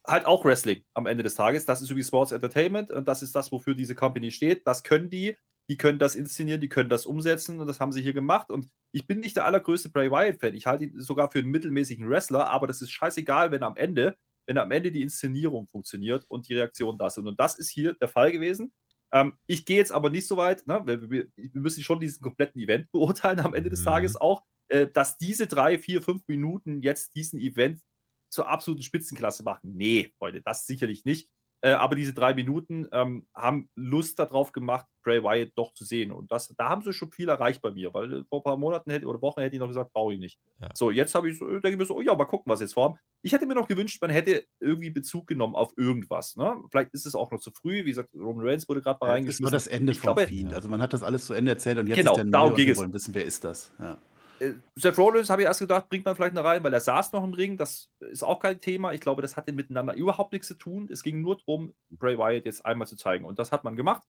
[0.06, 1.66] halt auch Wrestling am Ende des Tages.
[1.66, 4.68] Das ist irgendwie Sports Entertainment und das ist das, wofür diese Company steht.
[4.68, 5.36] Das können die.
[5.70, 8.50] Die können das inszenieren, die können das umsetzen und das haben sie hier gemacht.
[8.52, 10.54] Und ich bin nicht der allergrößte Bray Wyatt-Fan.
[10.56, 14.18] Ich halte ihn sogar für einen mittelmäßigen Wrestler, aber das ist scheißegal, wenn am Ende,
[14.46, 17.28] wenn am Ende die Inszenierung funktioniert und die Reaktionen da sind.
[17.28, 18.74] Und das ist hier der Fall gewesen.
[19.14, 20.82] Ähm, ich gehe jetzt aber nicht so weit, ne?
[20.86, 23.86] wir, wir, wir müssen schon diesen kompletten Event beurteilen am Ende des Mhm.
[23.86, 27.82] Tages auch, äh, dass diese drei, vier, fünf Minuten jetzt diesen Event
[28.30, 29.76] zur absoluten Spitzenklasse machen.
[29.76, 31.30] Nee, Freunde, das sicherlich nicht.
[31.64, 36.12] Äh, aber diese drei Minuten ähm, haben Lust darauf gemacht, Bray Wyatt doch zu sehen.
[36.12, 38.58] Und das, da haben sie schon viel erreicht bei mir, weil äh, vor ein paar
[38.58, 40.40] Monaten hätte, oder Wochen hätte ich noch gesagt, brauche ich nicht.
[40.60, 40.68] Ja.
[40.74, 42.74] So, jetzt habe ich so, denke ich mir so, oh ja, mal gucken, was jetzt
[42.74, 43.00] vorhaben.
[43.22, 46.36] Ich hätte mir noch gewünscht, man hätte irgendwie Bezug genommen auf irgendwas.
[46.36, 46.54] Ne?
[46.70, 47.86] Vielleicht ist es auch noch zu früh.
[47.86, 49.44] Wie gesagt, Roman Reigns wurde gerade mal Ja, reingeschmissen.
[49.46, 50.54] Das war das Ende ich vom glaube, Fiend.
[50.54, 52.52] Also man hat das alles zu Ende erzählt und jetzt Genau, ist der darum Neue
[52.52, 52.78] und ging wir es.
[52.80, 53.72] wollen wissen, wer ist das.
[53.80, 53.98] Ja.
[54.40, 57.12] Äh, Seth Rollins habe ich erst gedacht, bringt man vielleicht noch rein, weil er saß
[57.12, 57.58] noch im Ring.
[57.58, 58.94] Das ist auch kein Thema.
[58.94, 60.88] Ich glaube, das hatte miteinander überhaupt nichts zu tun.
[60.92, 63.26] Es ging nur darum, Bray Wyatt jetzt einmal zu zeigen.
[63.26, 64.04] Und das hat man gemacht.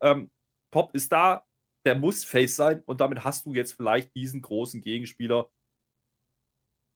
[0.00, 0.30] Ähm,
[0.70, 1.44] Pop ist da,
[1.84, 5.48] der muss Face sein und damit hast du jetzt vielleicht diesen großen Gegenspieler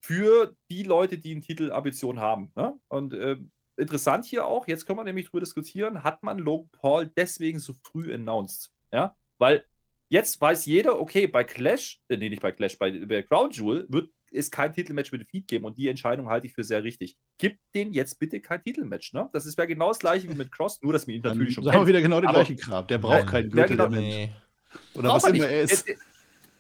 [0.05, 2.53] für die Leute, die einen Titel Ambition haben.
[2.57, 2.79] Ne?
[2.89, 7.07] Und ähm, interessant hier auch, jetzt können wir nämlich drüber diskutieren, hat man Logan Paul
[7.07, 8.73] deswegen so früh announced?
[8.93, 9.65] Ja, weil
[10.13, 13.87] jetzt weiß jeder, okay, bei Clash, äh, nee, nicht bei Clash, bei, bei Crown Jewel
[13.89, 16.85] wird es kein Titelmatch mit dem Feed geben und die Entscheidung halte ich für sehr
[16.85, 17.17] richtig.
[17.39, 19.31] Gib den jetzt bitte kein Titelmatch, ne?
[19.33, 21.65] Das ist wäre genau das gleiche wie mit Cross, nur dass wir ihn natürlich schon
[21.65, 21.89] sagen wir kennen.
[21.89, 22.87] wieder genau den gleichen Kram.
[22.87, 23.89] Der braucht Ja, keinen ja, Gürtel, genau.
[23.89, 24.31] Nee.
[24.95, 25.89] Oder Braucht was er immer er ist.
[25.89, 25.97] Äh, äh,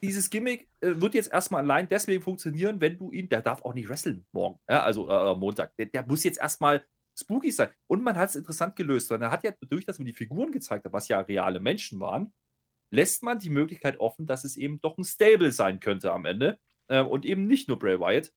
[0.03, 3.75] Dieses Gimmick äh, wird jetzt erstmal allein deswegen funktionieren, wenn du ihn, der darf auch
[3.75, 5.77] nicht wresteln morgen, ja, also äh, Montag.
[5.77, 6.85] Der, der muss jetzt erstmal
[7.19, 7.69] spooky sein.
[7.87, 10.51] Und man hat es interessant gelöst, weil er hat ja, durch dass man die Figuren
[10.53, 12.33] gezeigt hat, was ja reale Menschen waren,
[12.93, 16.59] lässt man die Möglichkeit offen, dass es eben doch ein Stable sein könnte am Ende
[16.89, 18.33] äh, und eben nicht nur Bray Wyatt.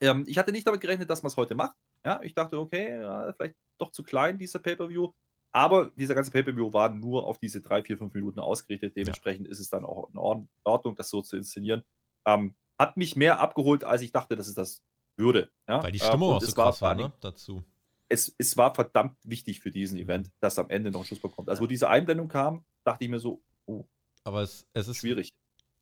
[0.00, 1.76] Ähm, ich hatte nicht damit gerechnet, dass man es heute macht.
[2.04, 5.12] Ja, ich dachte, okay, ja, vielleicht doch zu klein, dieser Pay-Per-View.
[5.52, 8.96] Aber dieser ganze Pay-Per-View war nur auf diese drei, vier, fünf Minuten ausgerichtet.
[8.96, 11.82] Dementsprechend ist es dann auch in Ordn- in Ordnung, das so zu inszenieren.
[12.26, 14.82] Ähm, hat mich mehr abgeholt, als ich dachte, dass es das
[15.16, 15.50] würde.
[15.68, 15.82] Ja?
[15.82, 17.12] Weil die Ähm, Stimmung und auch so krass war, ne?
[17.20, 17.64] Dazu.
[18.08, 21.48] es, es war verdammt wichtig für diesen Event, dass am Ende noch ein Schlusspunkt kommt.
[21.48, 23.86] Also, wo diese Einblendung kam, dachte ich mir so, oh,
[24.24, 25.30] Aber es, es ist schwierig.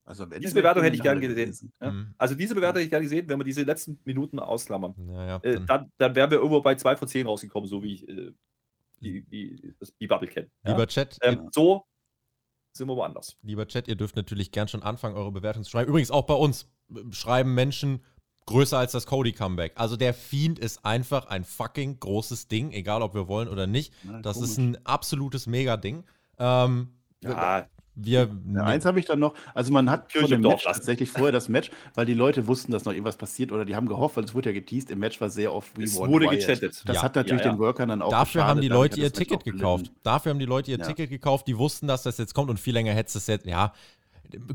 [0.04, 1.72] Also am Ende Diese Bewertung hätte ich gern gesehen.
[1.80, 1.90] Ja?
[1.90, 2.14] Mhm.
[2.16, 4.94] Also, diese Bewertung hätte ich gerne gesehen, wenn wir diese letzten Minuten ausklammern.
[4.96, 7.94] Naja, Äh, dann, dann, dann wären wir irgendwo bei 2 von 10 rausgekommen, so wie
[7.94, 8.32] ich äh,
[9.00, 10.48] die, die, das, die Bubble kenne.
[10.64, 10.72] Ja?
[10.72, 11.84] lieber Chat, Ähm, so
[12.72, 13.36] sind wir woanders.
[13.42, 15.88] Lieber Chat, ihr dürft natürlich gern schon anfangen, eure Bewertung zu schreiben.
[15.88, 18.04] Übrigens auch bei uns äh, schreiben Menschen
[18.46, 19.72] größer als das Cody-Comeback.
[19.74, 23.92] Also der Fiend ist einfach ein fucking großes Ding, egal ob wir wollen oder nicht.
[24.04, 24.50] Na, Das komisch.
[24.50, 26.04] ist ein absolutes Mega-Ding.
[26.38, 26.92] Ähm,
[27.24, 27.66] Ja,
[27.96, 28.28] wir.
[28.54, 30.78] Ja, eins habe ich dann noch, also man hat Kirche von dem Match lassen.
[30.78, 33.88] tatsächlich vorher das Match, weil die Leute wussten, dass noch irgendwas passiert oder die haben
[33.88, 36.40] gehofft, weil es wurde ja geteased, im Match war sehr oft es want wurde Wyatt.
[36.40, 36.82] gechattet.
[36.84, 37.02] Das Ja.
[37.02, 37.52] hat natürlich Ja, ja.
[37.54, 39.90] den Workern dann auch Dafür haben geschadet, die damit Leute ihr Ticket gekauft.
[40.02, 40.86] Dafür haben die Leute ihr Ja.
[40.86, 41.46] Ticket gekauft.
[41.48, 43.46] Die wussten, dass das jetzt kommt und viel länger hättest du es jetzt.
[43.46, 43.72] Ja,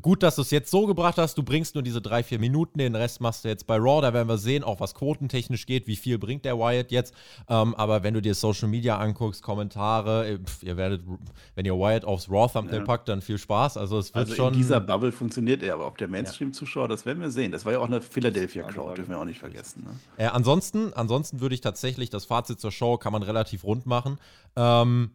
[0.02, 1.38] gut, dass du es jetzt so gebracht hast.
[1.38, 2.80] Du bringst nur diese drei, vier Minuten.
[2.80, 4.02] Den Rest machst du jetzt bei Raw.
[4.02, 5.88] Da werden wir sehen, auch was quotentechnisch geht.
[5.88, 7.14] Wie viel bringt der Wyatt jetzt?
[7.49, 11.02] Ähm, aber wenn du dir Social Media anguckst, Kommentare, äh, pf, ihr werdet,
[11.56, 12.85] wenn ihr Wyatt aufs Raw-Thumbnail Ja.
[12.85, 13.77] packt, dann viel Spaß.
[13.77, 14.53] Also es wird Also schon.
[14.53, 17.52] in dieser Bubble funktioniert er, aber ob der Mainstream-Zuschauer, das werden wir sehen.
[17.52, 18.95] Das war ja auch eine Philadelphia Andere Crowd, Frage.
[19.02, 19.84] dürfen wir auch nicht vergessen.
[19.84, 19.99] Ne?
[20.18, 24.18] Äh, ansonsten, ansonsten würde ich tatsächlich das Fazit zur Show kann man relativ rund machen.
[24.56, 25.11] Ähm,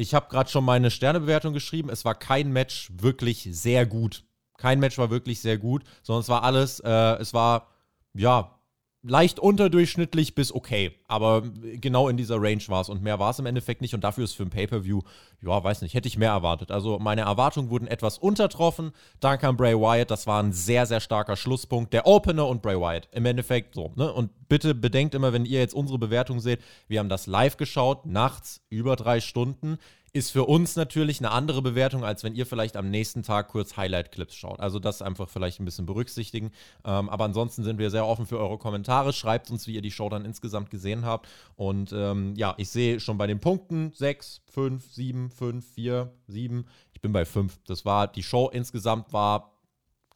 [0.00, 1.90] ich habe gerade schon meine Sternebewertung geschrieben.
[1.90, 4.24] Es war kein Match wirklich sehr gut.
[4.56, 7.68] Kein Match war wirklich sehr gut, sondern es war alles, äh, es war
[8.14, 8.58] ja
[9.02, 10.92] leicht unterdurchschnittlich bis okay.
[11.08, 11.42] Aber
[11.80, 13.94] genau in dieser Range war es und mehr war es im Endeffekt nicht.
[13.94, 15.00] Und dafür ist für ein Pay-Per-View,
[15.42, 16.70] ja, weiß nicht, hätte ich mehr erwartet.
[16.70, 18.92] Also meine Erwartungen wurden etwas untertroffen.
[19.20, 21.92] Dank an Bray Wyatt, das war ein sehr, sehr starker Schlusspunkt.
[21.92, 23.08] Der Opener und Bray Wyatt.
[23.12, 23.92] Im Endeffekt so.
[23.96, 24.12] Ne?
[24.12, 28.04] Und bitte bedenkt immer, wenn ihr jetzt unsere Bewertung seht, wir haben das live geschaut,
[28.04, 29.78] nachts, über drei Stunden
[30.12, 33.76] ist für uns natürlich eine andere Bewertung, als wenn ihr vielleicht am nächsten Tag kurz
[33.76, 34.60] Highlight-Clips schaut.
[34.60, 36.50] Also das einfach vielleicht ein bisschen berücksichtigen.
[36.84, 39.12] Ähm, aber ansonsten sind wir sehr offen für eure Kommentare.
[39.12, 41.28] Schreibt uns, wie ihr die Show dann insgesamt gesehen habt.
[41.54, 46.66] Und ähm, ja, ich sehe schon bei den Punkten 6, 5, 7, 5, 4, 7.
[46.92, 47.58] Ich bin bei 5.
[47.66, 49.52] Das war, die Show insgesamt war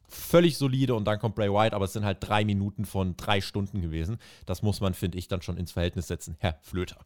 [0.07, 3.41] völlig solide und dann kommt Bray Wyatt, aber es sind halt drei Minuten von drei
[3.41, 4.17] Stunden gewesen.
[4.45, 6.35] Das muss man, finde ich, dann schon ins Verhältnis setzen.
[6.39, 6.97] Herr Flöter.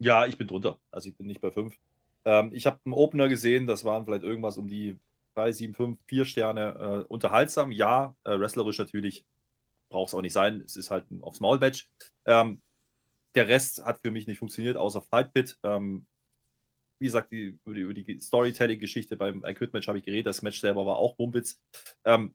[0.00, 0.80] Ja, ich bin drunter.
[0.90, 1.76] Also ich bin nicht bei 5.
[2.24, 4.98] Ähm, ich habe einen Opener gesehen, das waren vielleicht irgendwas um die
[5.34, 7.04] 3, 7, 5, 4 Sterne.
[7.04, 8.16] Äh, unterhaltsam, ja.
[8.24, 9.24] Äh, wrestlerisch natürlich
[9.90, 10.62] braucht es auch nicht sein.
[10.64, 11.88] Es ist halt ein aufs Maul-Match.
[12.24, 12.62] Ähm,
[13.34, 15.58] der Rest hat für mich nicht funktioniert, außer Fight Pit.
[15.62, 16.06] Ähm,
[16.98, 20.26] wie gesagt, die, über die, die Storytelling-Geschichte beim Match habe ich geredet.
[20.26, 21.60] Das Match selber war auch Bumbitz.
[22.04, 22.34] Ähm,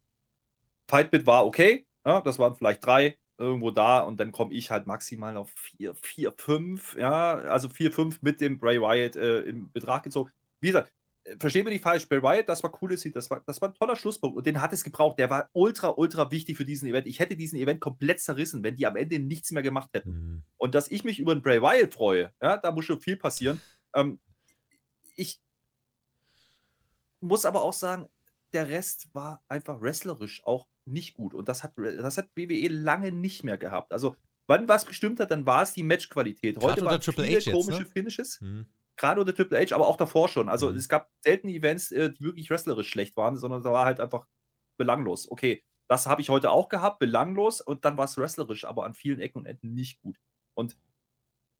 [0.87, 1.87] Fight Pit war okay.
[2.05, 5.95] Ja, das waren vielleicht drei irgendwo da und dann komme ich halt maximal auf 4,
[5.95, 10.31] 4, 5, ja, also 4, 5 mit dem Bray Wyatt äh, in Betracht gezogen.
[10.61, 10.91] Wie gesagt,
[11.25, 13.69] äh, verstehen wir nicht falsch, Bray Wyatt, das war cooles Lied, das war, das war
[13.69, 15.19] ein toller Schlusspunkt und den hat es gebraucht.
[15.19, 17.07] Der war ultra, ultra wichtig für diesen Event.
[17.07, 20.11] Ich hätte diesen Event komplett zerrissen, wenn die am Ende nichts mehr gemacht hätten.
[20.11, 20.43] Mhm.
[20.57, 23.61] Und dass ich mich über den Bray Wyatt freue, ja, da muss schon viel passieren.
[23.93, 24.19] Ähm,
[25.15, 25.41] ich
[27.19, 28.07] muss aber auch sagen,
[28.55, 31.33] der Rest war einfach wrestlerisch auch nicht gut.
[31.35, 33.93] Und das hat, das hat WWE lange nicht mehr gehabt.
[33.93, 34.15] Also
[34.47, 36.57] wann was bestimmt hat, dann war es die Matchqualität.
[36.59, 37.85] Heute waren Triple viele H jetzt, komische ne?
[37.85, 38.39] Finishes.
[38.41, 38.65] Hm.
[38.97, 40.49] Gerade unter Triple H, aber auch davor schon.
[40.49, 40.77] Also Mhm.
[40.77, 44.25] es gab selten Events, äh, die wirklich wrestlerisch schlecht waren, sondern da war halt einfach
[44.79, 45.29] belanglos.
[45.29, 48.93] Okay, das habe ich heute auch gehabt, belanglos und dann war es wrestlerisch, aber an
[48.93, 50.17] vielen Ecken und Enden nicht gut.
[50.57, 50.77] Und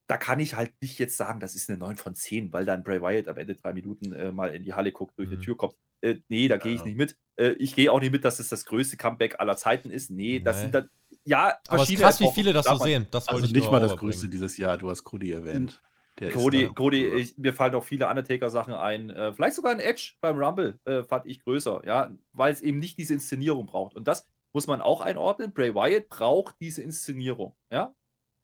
[0.08, 2.84] da kann ich halt nicht jetzt sagen, das ist eine 9 von 10, weil dann
[2.84, 5.40] Bray Wyatt am Ende drei Minuten äh, mal in die Halle guckt, durch Mhm.
[5.40, 5.76] die Tür kommt.
[6.06, 7.18] Äh, nee, da gehe ich nicht mit.
[7.36, 10.12] Äh, ich gehe auch nicht mit, dass es das größte Comeback aller Zeiten ist.
[10.12, 10.62] Nee, das Nee.
[10.64, 10.90] sind dann,
[11.24, 13.08] ja, Aber es ist krass, wie viele das so sehen.
[13.12, 14.78] Das wollte Also ich nicht mal das größte dieses Jahr.
[14.78, 15.82] Du hast Cody erwähnt.
[16.20, 19.10] Der Cody, Cody ich, mir fallen auch viele Undertaker-Sachen ein.
[19.10, 22.80] Äh, vielleicht sogar ein Edge beim Rumble äh, fand ich größer, ja, weil es eben
[22.80, 23.96] nicht diese Inszenierung braucht.
[23.96, 25.52] Und das muss man auch einordnen.
[25.52, 27.94] Bray Wyatt braucht diese Inszenierung, ja.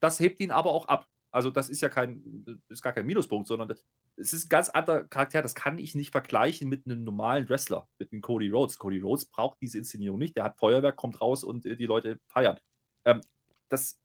[0.01, 1.07] Das hebt ihn aber auch ab.
[1.31, 3.73] Also das ist ja kein, ist gar kein Minuspunkt, sondern
[4.17, 5.41] es ist ein ganz anderer Charakter.
[5.41, 8.77] Das kann ich nicht vergleichen mit einem normalen Wrestler, mit einem Cody Rhodes.
[8.77, 10.35] Cody Rhodes braucht diese Inszenierung nicht.
[10.35, 12.59] Der hat Feuerwerk, kommt raus und äh, die Leute feiern.
[13.05, 13.21] Ähm,
[13.69, 13.97] das,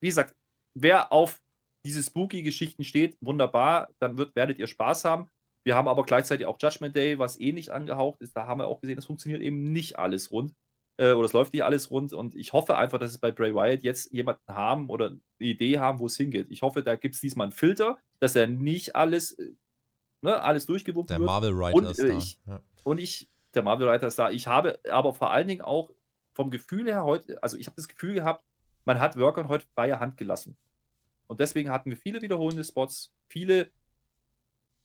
[0.00, 0.36] wie gesagt,
[0.74, 1.40] wer auf
[1.84, 5.30] diese spooky-Geschichten steht, wunderbar, dann wird, werdet ihr Spaß haben.
[5.64, 8.36] Wir haben aber gleichzeitig auch Judgment Day, was ähnlich angehaucht ist.
[8.36, 10.54] Da haben wir auch gesehen, es funktioniert eben nicht alles rund.
[10.98, 12.12] Äh, oder es läuft nicht alles rund.
[12.12, 15.78] Und ich hoffe einfach, dass es bei Bray Wyatt jetzt jemanden haben oder eine Idee
[15.78, 16.50] haben, wo es hingeht.
[16.50, 19.52] Ich hoffe, da gibt es diesmal einen Filter, dass er nicht alles, äh,
[20.20, 21.26] ne, alles durchgewuppt Der wird.
[21.26, 22.18] Marvel Writer Und, ist äh, da.
[22.18, 22.60] ich- ja.
[22.84, 24.30] Und ich, der Marvel Writer ist da.
[24.30, 25.90] Ich habe aber vor allen Dingen auch
[26.34, 28.44] vom Gefühl her heute, also ich habe das Gefühl gehabt,
[28.84, 30.56] man hat Workern heute freie Hand gelassen.
[31.26, 33.70] Und deswegen hatten wir viele wiederholende Spots, viele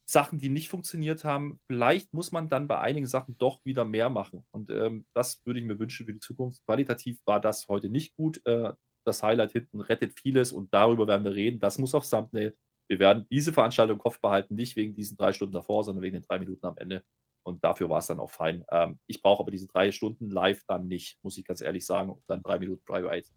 [0.10, 1.60] Sachen, die nicht funktioniert haben.
[1.68, 4.46] Vielleicht muss man dann bei einigen Sachen doch wieder mehr machen.
[4.52, 6.64] Und ähm, das würde ich mir wünschen für die Zukunft.
[6.66, 8.42] Qualitativ war das heute nicht gut.
[8.46, 8.72] Äh,
[9.06, 11.60] das Highlight hinten rettet vieles und darüber werden wir reden.
[11.60, 12.56] Das muss aufs Thumbnail.
[12.90, 16.16] Wir werden diese Veranstaltung im Kopf behalten, nicht wegen diesen drei Stunden davor, sondern wegen
[16.16, 17.04] den drei Minuten am Ende.
[17.44, 18.64] Und dafür war es dann auch fein.
[18.72, 22.12] Ähm, ich brauche aber diese drei Stunden live dann nicht, muss ich ganz ehrlich sagen.
[22.12, 23.28] Und dann drei Minuten Private.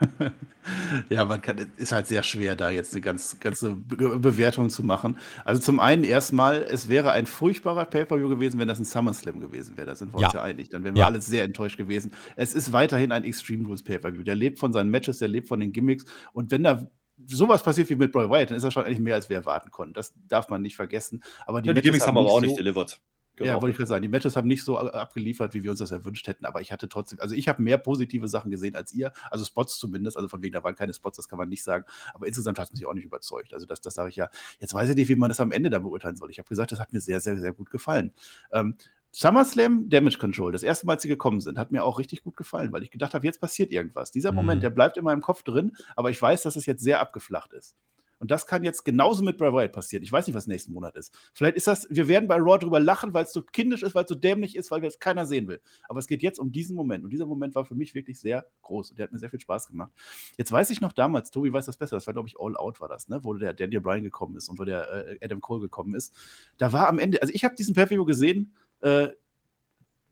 [1.10, 4.82] ja, man kann, ist halt sehr schwer, da jetzt eine ganz, ganze Be Bewertung zu
[4.82, 5.18] machen.
[5.44, 9.76] Also zum einen erstmal, es wäre ein furchtbarer Pay-Per-View gewesen, wenn das ein SummerSlam gewesen
[9.76, 9.86] wäre.
[9.88, 10.40] Da sind wir uns Ja.
[10.40, 10.70] ja einig.
[10.70, 11.06] Dann wären wir Ja.
[11.06, 12.12] alle sehr enttäuscht gewesen.
[12.36, 14.22] Es ist weiterhin ein Extreme Rules Pay-Per-View.
[14.22, 16.04] Der lebt von seinen Matches, der lebt von den Gimmicks.
[16.32, 16.86] Und wenn da
[17.26, 19.70] sowas passiert wie mit Bray Wyatt, dann ist das schon eigentlich mehr, als wir erwarten
[19.70, 19.94] konnten.
[19.94, 21.22] Das darf man nicht vergessen.
[21.46, 22.98] Aber die, Ja, die Gimmicks haben aber auch so- nicht delivered.
[23.38, 23.62] Ja, Genau.
[23.62, 24.02] wollte ich gerade sagen.
[24.02, 26.70] Die Matches haben nicht so a- abgeliefert, wie wir uns das erwünscht hätten, aber ich
[26.72, 30.28] hatte trotzdem, also ich habe mehr positive Sachen gesehen als ihr, also Spots zumindest, also
[30.28, 31.84] von wegen, da waren keine Spots, das kann man nicht sagen,
[32.14, 33.54] aber insgesamt hat es mich auch nicht überzeugt.
[33.54, 34.28] Also das, das sage ich ja.
[34.60, 36.30] Jetzt weiß ich nicht, wie man das am Ende da beurteilen soll.
[36.30, 38.12] Ich habe gesagt, das hat mir sehr, sehr, sehr gut gefallen.
[38.52, 38.76] Ähm,
[39.14, 42.34] SummerSlam Damage Control, das erste Mal, als sie gekommen sind, hat mir auch richtig gut
[42.36, 44.10] gefallen, weil ich gedacht habe, jetzt passiert irgendwas.
[44.10, 44.36] Dieser Mhm.
[44.36, 47.52] Moment, der bleibt in meinem Kopf drin, aber ich weiß, dass es jetzt sehr abgeflacht
[47.52, 47.76] ist.
[48.22, 50.04] Und das kann jetzt genauso mit Bray Wyatt passieren.
[50.04, 51.12] Ich weiß nicht, was nächsten Monat ist.
[51.34, 54.04] Vielleicht ist das, wir werden bei Raw drüber lachen, weil es so kindisch ist, weil
[54.04, 55.60] es so dämlich ist, weil das keiner sehen will.
[55.88, 57.02] Aber es geht jetzt um diesen Moment.
[57.02, 58.90] Und dieser Moment war für mich wirklich sehr groß.
[58.90, 59.90] Und der hat mir sehr viel Spaß gemacht.
[60.38, 62.80] Jetzt weiß ich noch damals, Tobi weiß das besser, das war, glaube ich, All Out
[62.80, 63.18] war das, ne?
[63.24, 66.14] wo der Daniel Bryan gekommen ist und wo der äh, Adam Cole gekommen ist.
[66.58, 69.08] Da war am Ende, also ich habe diesen Pay-Per-View gesehen, äh,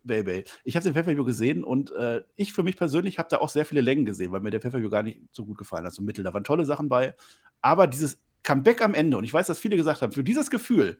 [0.02, 0.44] Baby.
[0.64, 3.66] Ich habe den Pay-Per-View gesehen und äh, ich für mich persönlich habe da auch sehr
[3.66, 6.24] viele Längen gesehen, weil mir der Pay-Per-View gar nicht so gut gefallen hat, so mittel.
[6.24, 7.14] Da waren tolle Sachen bei,
[7.60, 10.98] aber dieses Comeback am Ende, und ich weiß, dass viele gesagt haben, für dieses Gefühl,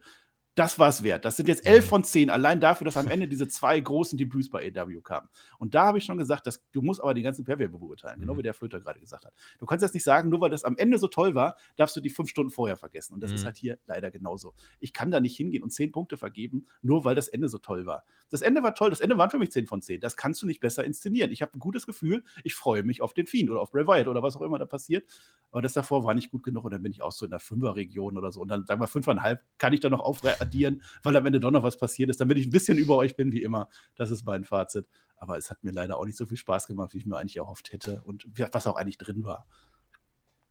[0.55, 1.23] das war es wert.
[1.23, 4.49] Das sind jetzt elf von zehn, allein dafür, dass am Ende diese zwei großen Debüts
[4.49, 5.29] bei AW kamen.
[5.59, 8.33] Und da habe ich schon gesagt, dass, du musst aber die ganzen Pay-Per-View beurteilen, genau
[8.33, 8.39] Mhm.
[8.39, 9.33] wie der Flöter gerade gesagt hat.
[9.59, 12.01] Du kannst jetzt nicht sagen, nur weil das am Ende so toll war, darfst du
[12.01, 13.13] die fünf Stunden vorher vergessen.
[13.13, 13.45] Und das ist Mhm.
[13.45, 14.53] halt hier leider genauso.
[14.81, 17.85] Ich kann da nicht hingehen und zehn Punkte vergeben, nur weil das Ende so toll
[17.85, 18.03] war.
[18.31, 19.99] Das Ende war toll, das Ende waren für mich 10 von 10.
[19.99, 21.31] Das kannst du nicht besser inszenieren.
[21.31, 24.23] Ich habe ein gutes Gefühl, ich freue mich auf den Fiend oder auf Bray oder
[24.23, 25.05] was auch immer da passiert.
[25.51, 27.41] Aber das davor war nicht gut genug und dann bin ich auch so in der
[27.41, 28.41] Fünfer-Region oder so.
[28.41, 31.63] Und dann sagen wir fünfeinhalb, kann ich da noch aufaddieren, weil am Ende doch noch
[31.63, 33.69] was passiert ist, damit ich ein bisschen über euch bin, wie immer.
[33.95, 34.87] Das ist mein Fazit.
[35.17, 37.37] Aber es hat mir leider auch nicht so viel Spaß gemacht, wie ich mir eigentlich
[37.37, 39.45] erhofft hätte und was auch eigentlich drin war.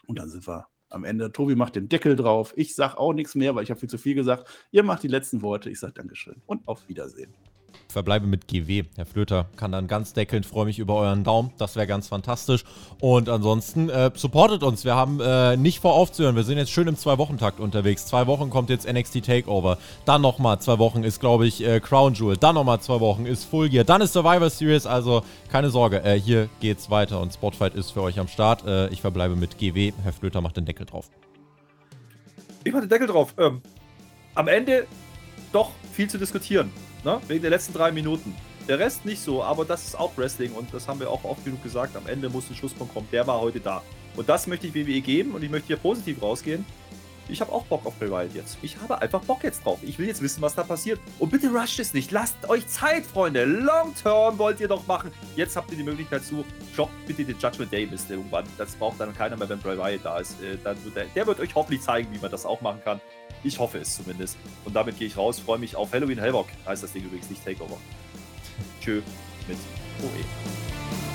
[0.07, 1.33] Und dann sind wir am Ende.
[1.33, 2.53] Tobi macht den Deckel drauf.
[2.57, 4.49] Ich sage auch nichts mehr, weil ich habe viel zu viel gesagt.
[4.71, 5.71] Ihr macht die letzten Worte.
[5.71, 7.35] Ich sage Dankeschön und auf Wiedersehen.
[7.89, 8.85] Verbleibe mit GW.
[8.97, 10.45] Herr Flöter kann dann ganz deckeln.
[10.45, 11.53] Freue mich über euren Daumen.
[11.59, 12.65] Das wäre ganz fantastisch.
[13.01, 14.85] Und ansonsten äh, supportet uns.
[14.85, 16.37] Wir haben äh, nicht vor aufzuhören.
[16.37, 18.07] Wir sind jetzt schön im Zwei-Wochen-Takt unterwegs.
[18.07, 19.79] Zwei Wochen kommt jetzt NXT Takeover.
[20.05, 22.37] Dann nochmal zwei Wochen ist, glaube ich, äh, Crown Jewel.
[22.37, 23.85] Dann nochmal zwei Wochen ist Full Gear.
[23.85, 24.87] Dann ist Survivor Series.
[24.87, 26.03] Also keine Sorge.
[26.05, 27.21] Äh, hier geht's weiter.
[27.21, 28.67] Und Spotfight ist für euch am Start.
[28.67, 29.93] Äh, ich verbleibe mit GW.
[30.03, 31.11] Herr Flöter macht den Deckel drauf.
[32.65, 33.35] Ich mach den Deckel drauf.
[33.39, 33.63] Ähm,
[34.35, 34.87] am Ende
[35.53, 36.71] doch viel zu diskutieren.
[37.05, 37.21] Ne?
[37.29, 38.35] Wegen der letzten drei Minuten.
[38.69, 41.45] Der Rest nicht so, aber das ist auch Wrestling und das haben wir auch oft
[41.45, 41.97] genug gesagt.
[41.97, 43.09] Am Ende muss ein Schlusspunkt kommen.
[43.11, 43.83] Der war heute da.
[44.17, 46.65] Und das möchte ich WWE geben und ich möchte hier positiv rausgehen.
[47.31, 48.59] Ich habe auch Bock auf Wyatt jetzt.
[48.61, 49.79] Ich habe einfach Bock jetzt drauf.
[49.83, 50.99] Ich will jetzt wissen, was da passiert.
[51.21, 52.11] Und bitte rusht es nicht.
[52.11, 53.45] Lasst euch Zeit, Freunde.
[53.45, 55.13] Long Term wollt ihr doch machen.
[55.37, 56.45] Jetzt habt ihr die Möglichkeit zu.
[56.75, 58.45] Shoppt bitte den Judgment Day Mist irgendwann.
[58.59, 60.43] Das braucht dann keiner mehr, wenn Wyatt da ist.
[60.43, 63.01] Äh, wird der, der wird euch hoffentlich zeigen, wie man das auch machen kann.
[63.43, 64.37] Ich hoffe es zumindest.
[64.65, 65.41] Und damit gehe ich raus.
[65.41, 66.49] Freue mich auf Halloween Hellbock.
[66.67, 67.79] Heißt das Ding übrigens nicht Takeover.
[68.81, 69.01] Tschö
[69.49, 69.59] mit
[70.03, 71.10] OE.